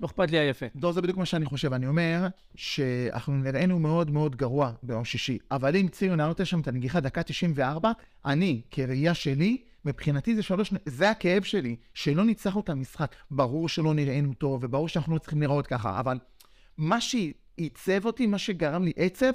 [0.00, 0.66] לא אכפת לי היפה.
[0.76, 1.72] דור, זה בדיוק מה שאני חושב.
[1.72, 6.60] אני אומר שאנחנו נראינו מאוד מאוד גרוע ביום שישי, אבל אם ציון היה נותן שם
[6.60, 7.92] את הנגיחה דקה 94,
[8.24, 13.14] אני, כראייה שלי, מבחינתי זה שלוש, זה הכאב שלי, שלא ניצחנו את המשחק.
[13.30, 16.18] ברור שלא נראינו טוב, וברור שאנחנו לא צריכים להיראות ככה, אבל
[16.78, 19.32] מה שעיצב אותי, מה שגרם לי עצב,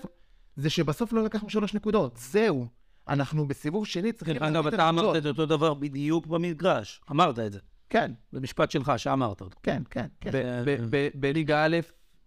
[0.56, 2.18] זה שבסוף לא לקחנו שלוש נקודות.
[2.18, 2.68] זהו.
[3.08, 4.36] אנחנו בסיבוב שני צריכים...
[4.36, 4.90] דרך אגב, אתה.
[4.90, 7.02] אמרת את אותו דבר בדיוק במגרש.
[7.12, 7.60] אמרת את זה.
[7.90, 9.60] כן, במשפט שלך, שאמרת אותו.
[9.64, 10.32] כן, כן, כן.
[10.34, 11.78] ב- ב- ב- בליגה א',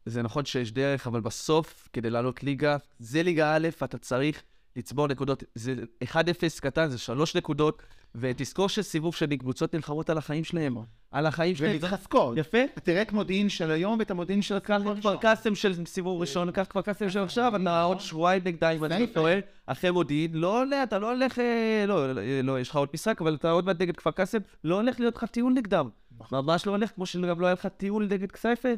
[0.07, 4.43] זה נכון שיש דרך, אבל בסוף, כדי לעלות ליגה, זה ליגה א', אתה צריך
[4.77, 5.45] לצבור נקודות.
[5.55, 6.16] זה 1-0
[6.61, 7.83] קטן, זה 3 נקודות,
[8.15, 10.77] ותזכור שסיבוב שני, קבוצות נלחמות על החיים שלהם.
[11.11, 11.71] על החיים שלהם.
[11.73, 12.37] ומתחזקות.
[12.37, 12.59] יפה.
[12.83, 16.83] תראה את מודיעין של היום ואת המודיעין של כפר קאסם של סיבוב ראשון, קח כפר
[16.83, 20.99] קאסם של עכשיו, אתה עוד שבועיים נגדה, אם אני טועה, אחרי מודיעין, לא עולה, אתה
[20.99, 23.97] לא הולך, אה, לא, לא, לא, יש לך עוד משחק, אבל אתה עוד מעט נגד
[23.97, 25.89] כפר קאסם, לא הולך להיות לך טיול נגדם.
[26.33, 28.69] ממש לא הולך, כמו שגם לא היה לך טיול נגד כסייפה.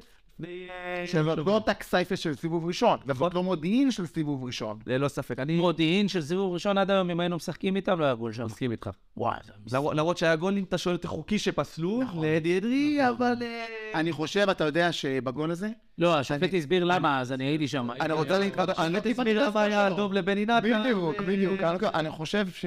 [0.40, 3.14] לפני, אה, זאת לא אותה כסייפה של סיבוב ראשון, נכון.
[3.16, 4.78] זאת לא מודיעין של סיבוב ראשון.
[4.86, 8.14] ללא ספק, אני מודיעין של סיבוב ראשון עד היום, אם היינו משחקים איתם, לא היה
[8.14, 8.44] גול שם.
[8.44, 8.90] מסכים איתך.
[9.16, 9.38] וואי,
[9.72, 13.34] למרות- שהיה גולים, אתה שואל אותי חוקי שפסלו, לאדי אדרי, אבל...
[13.42, 13.64] אה,
[13.94, 15.68] אני חושב, אתה יודע שבגול הזה,
[15.98, 17.90] לא, השופט הסביר למה, אז אני הייתי שם.
[18.00, 20.82] אני רוצה להתוודות, אני לא תסביר למה היה אדום לבני נתן.
[20.82, 21.60] בדיוק, אה, בדיוק.
[21.94, 22.64] אני חושב ש...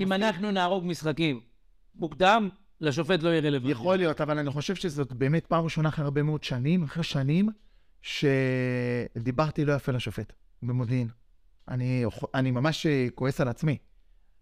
[0.00, 1.40] אם אנחנו נהרוג משחקים
[1.94, 2.48] מוקדם,
[2.80, 3.72] לשופט לא יהיה רלוונטי.
[3.72, 7.48] יכול להיות, אבל אני חושב שזאת באמת פעם ראשונה אחרי הרבה מאוד שנים, אחרי שנים,
[8.02, 11.08] שדיברתי לא יפה לשופט במודיעין.
[11.68, 12.04] אני,
[12.34, 13.76] אני ממש אה, כועס על עצמי.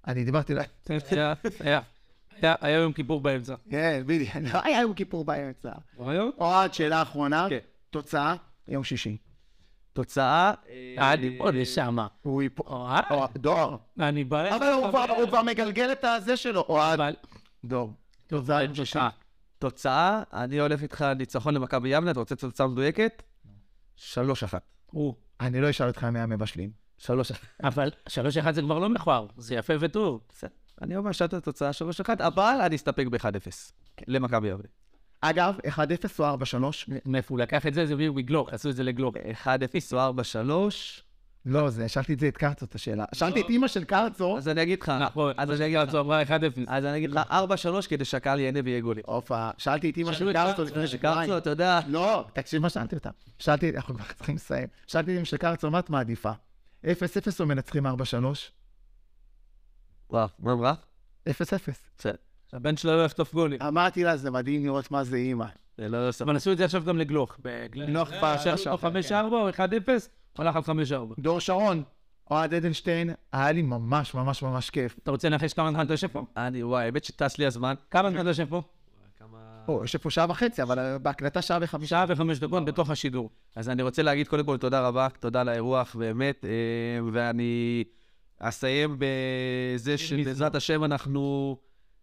[0.07, 0.61] אני דיברתי לא...
[1.11, 1.81] היה- היה-
[2.43, 3.55] היה- היה יום כיפור באמצע.
[3.71, 4.31] כן, בדיוק.
[4.55, 5.73] לא היה יום כיפור באמצע.
[6.39, 7.47] אוהד, שאלה אחרונה.
[7.51, 7.59] כן.
[7.91, 8.35] תוצאה,
[8.69, 9.17] יום שישי.
[9.93, 10.53] תוצאה...
[10.99, 12.07] אה, אני פה לשמה.
[12.23, 12.67] הוא ייפול...
[12.69, 13.05] אוהד?
[13.37, 13.79] דור.
[14.01, 14.57] אני בא...
[14.57, 14.67] אבל
[15.21, 16.65] הוא כבר- מגלגל את הזה שלו.
[16.69, 17.01] אוהד.
[17.65, 17.93] דור.
[18.27, 18.99] תוצאה יום שישי.
[18.99, 19.09] אה,
[19.59, 23.23] תוצאה, אני הולך איתך ניצחון למכבי יבנה, אתה רוצה תוצאה מדויקת?
[23.97, 24.63] שלוש אחת.
[24.87, 25.15] הוא.
[25.41, 26.71] אני לא אשאל אותך מי המבשלים.
[26.99, 27.47] שלוש אחת.
[27.65, 30.21] אבל שלוש אחד זה כבר לא מכוער, זה יפה וטוב.
[30.83, 33.73] אני אומר שאתה תוצאה 3-1, אבל אני אסתפק ב-1-0
[34.09, 34.69] למכבי יבנה.
[35.21, 35.79] אגב, 1-0
[36.19, 36.91] או 4-3?
[37.07, 37.87] מאיפה הוא לקח את זה?
[37.87, 39.15] זה הביאו מגלוך, עשו את זה לגלוך.
[39.45, 39.49] 1-0
[39.93, 41.03] או 4-3,
[41.47, 43.05] לא, זה, שאלתי את זה את קרצו, את השאלה.
[43.15, 46.23] שאלתי את אימא של קרצו, אז אני אגיד לך, נכון, אז אני אגיד לך, אמרה
[46.23, 46.29] 1-0.
[46.67, 47.33] אז אני אגיד לך 4-3
[47.89, 49.05] כדי שהקהל ייהנה ויהיה גולים.
[49.07, 51.21] הופה, שאלתי את אימא של קרצו קרצו, לפני שבועיים.
[51.21, 53.11] קרצו, אתה יודע, לא, תקשיב מה שאלתי אותה.
[53.39, 54.67] שאלתי, אנחנו כבר צריכים לסיים.
[54.87, 56.33] שאלתי את אימא של קרצו, מה את מעדיפה?
[56.85, 56.89] 0-0
[57.41, 57.91] או מנצחים 4-3?
[60.11, 60.75] וואו, מה אמרה?
[61.29, 61.33] 0-0.
[61.99, 62.15] בסדר.
[62.53, 63.63] הבן שלו לא יחטוף גולים.
[63.63, 65.47] אמרתי לה, זה מדהים לראות מה זה אימא.
[65.79, 65.99] זה לא.
[66.21, 67.39] אבל עשו את זה עכשיו גם לגלוך.
[67.71, 68.79] גלוך כבר שער עכשיו,
[69.11, 69.59] 5-4 או 1-0,
[70.41, 70.71] הלך על 5-4.
[71.19, 71.83] דור שרון,
[72.31, 74.97] אוהד אדלשטיין, היה לי ממש ממש ממש כיף.
[75.03, 76.25] אתה רוצה לנחש כמה זמן אתה יושב פה?
[76.37, 77.75] אני, וואי, האמת שטס לי הזמן.
[77.91, 78.63] כמה זמן אתה יושב פה?
[79.69, 81.91] או, יושב פה שעה וחצי, אבל בהקלטה שעה וחמישה.
[81.91, 83.31] שעה וחמש דקות בתוך השידור.
[83.57, 86.51] אז אני רוצה להגיד קודם כל תודה רבה, תודה על האירוח, באמת, אה,
[87.13, 87.85] ואני
[88.39, 91.57] אסיים בזה שבעזרת השם אנחנו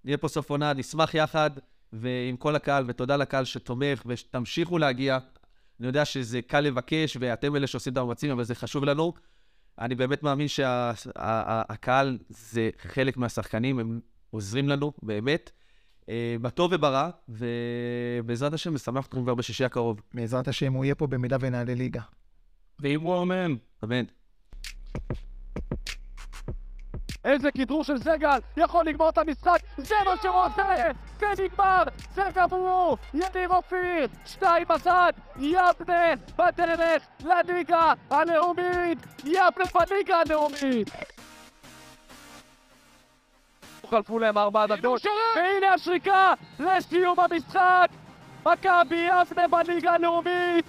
[0.06, 1.52] נהיה פה סוף עונה, נשמח יחד,
[1.94, 5.18] ועם כל הקהל, ותודה לקהל שתומך, ושתמשיכו להגיע.
[5.80, 9.14] אני יודע שזה קל לבקש, ואתם אלה שעושים את המאמצים, אבל זה חשוב לנו.
[9.80, 14.00] אני באמת מאמין שהקהל זה חלק מהשחקנים, הם
[14.32, 15.52] עוזרים לנו, באמת.
[16.10, 20.02] אה, בטוב וברע, ובעזרת השם, נשמח אתכם כבר בשישי הקרוב.
[20.14, 22.02] בעזרת השם, הוא יהיה פה במידה ונעלה ליגה.
[22.80, 23.48] ואם הוא אומר,
[23.84, 24.04] אמן.
[27.26, 30.92] איזה כדרור של סגל, יכול לגמור את המשחק, זה מה שהוא עושה!
[31.20, 31.84] ונגמר!
[32.16, 32.98] זה גמור!
[33.14, 34.08] ידיר אופיר!
[34.26, 35.12] שתיים בצד!
[35.40, 38.98] יבנה בדרך לליגה הלאומית!
[39.26, 40.90] יבנה בליגה הלאומית!
[43.90, 45.06] חלפו להם ארבע דקות,
[45.36, 47.88] והנה השריקה לסיום המשחק!
[48.46, 50.66] מכבי יבנה בליגה הלאומית!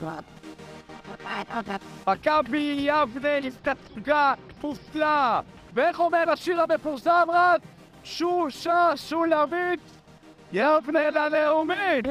[2.06, 5.40] מכבי יבנה הסתפקה מופלא!
[5.74, 7.60] ואיך אומר השיר המפורסם רק?
[8.04, 9.80] שושה שולמית
[10.52, 12.06] יבנה ללאומית!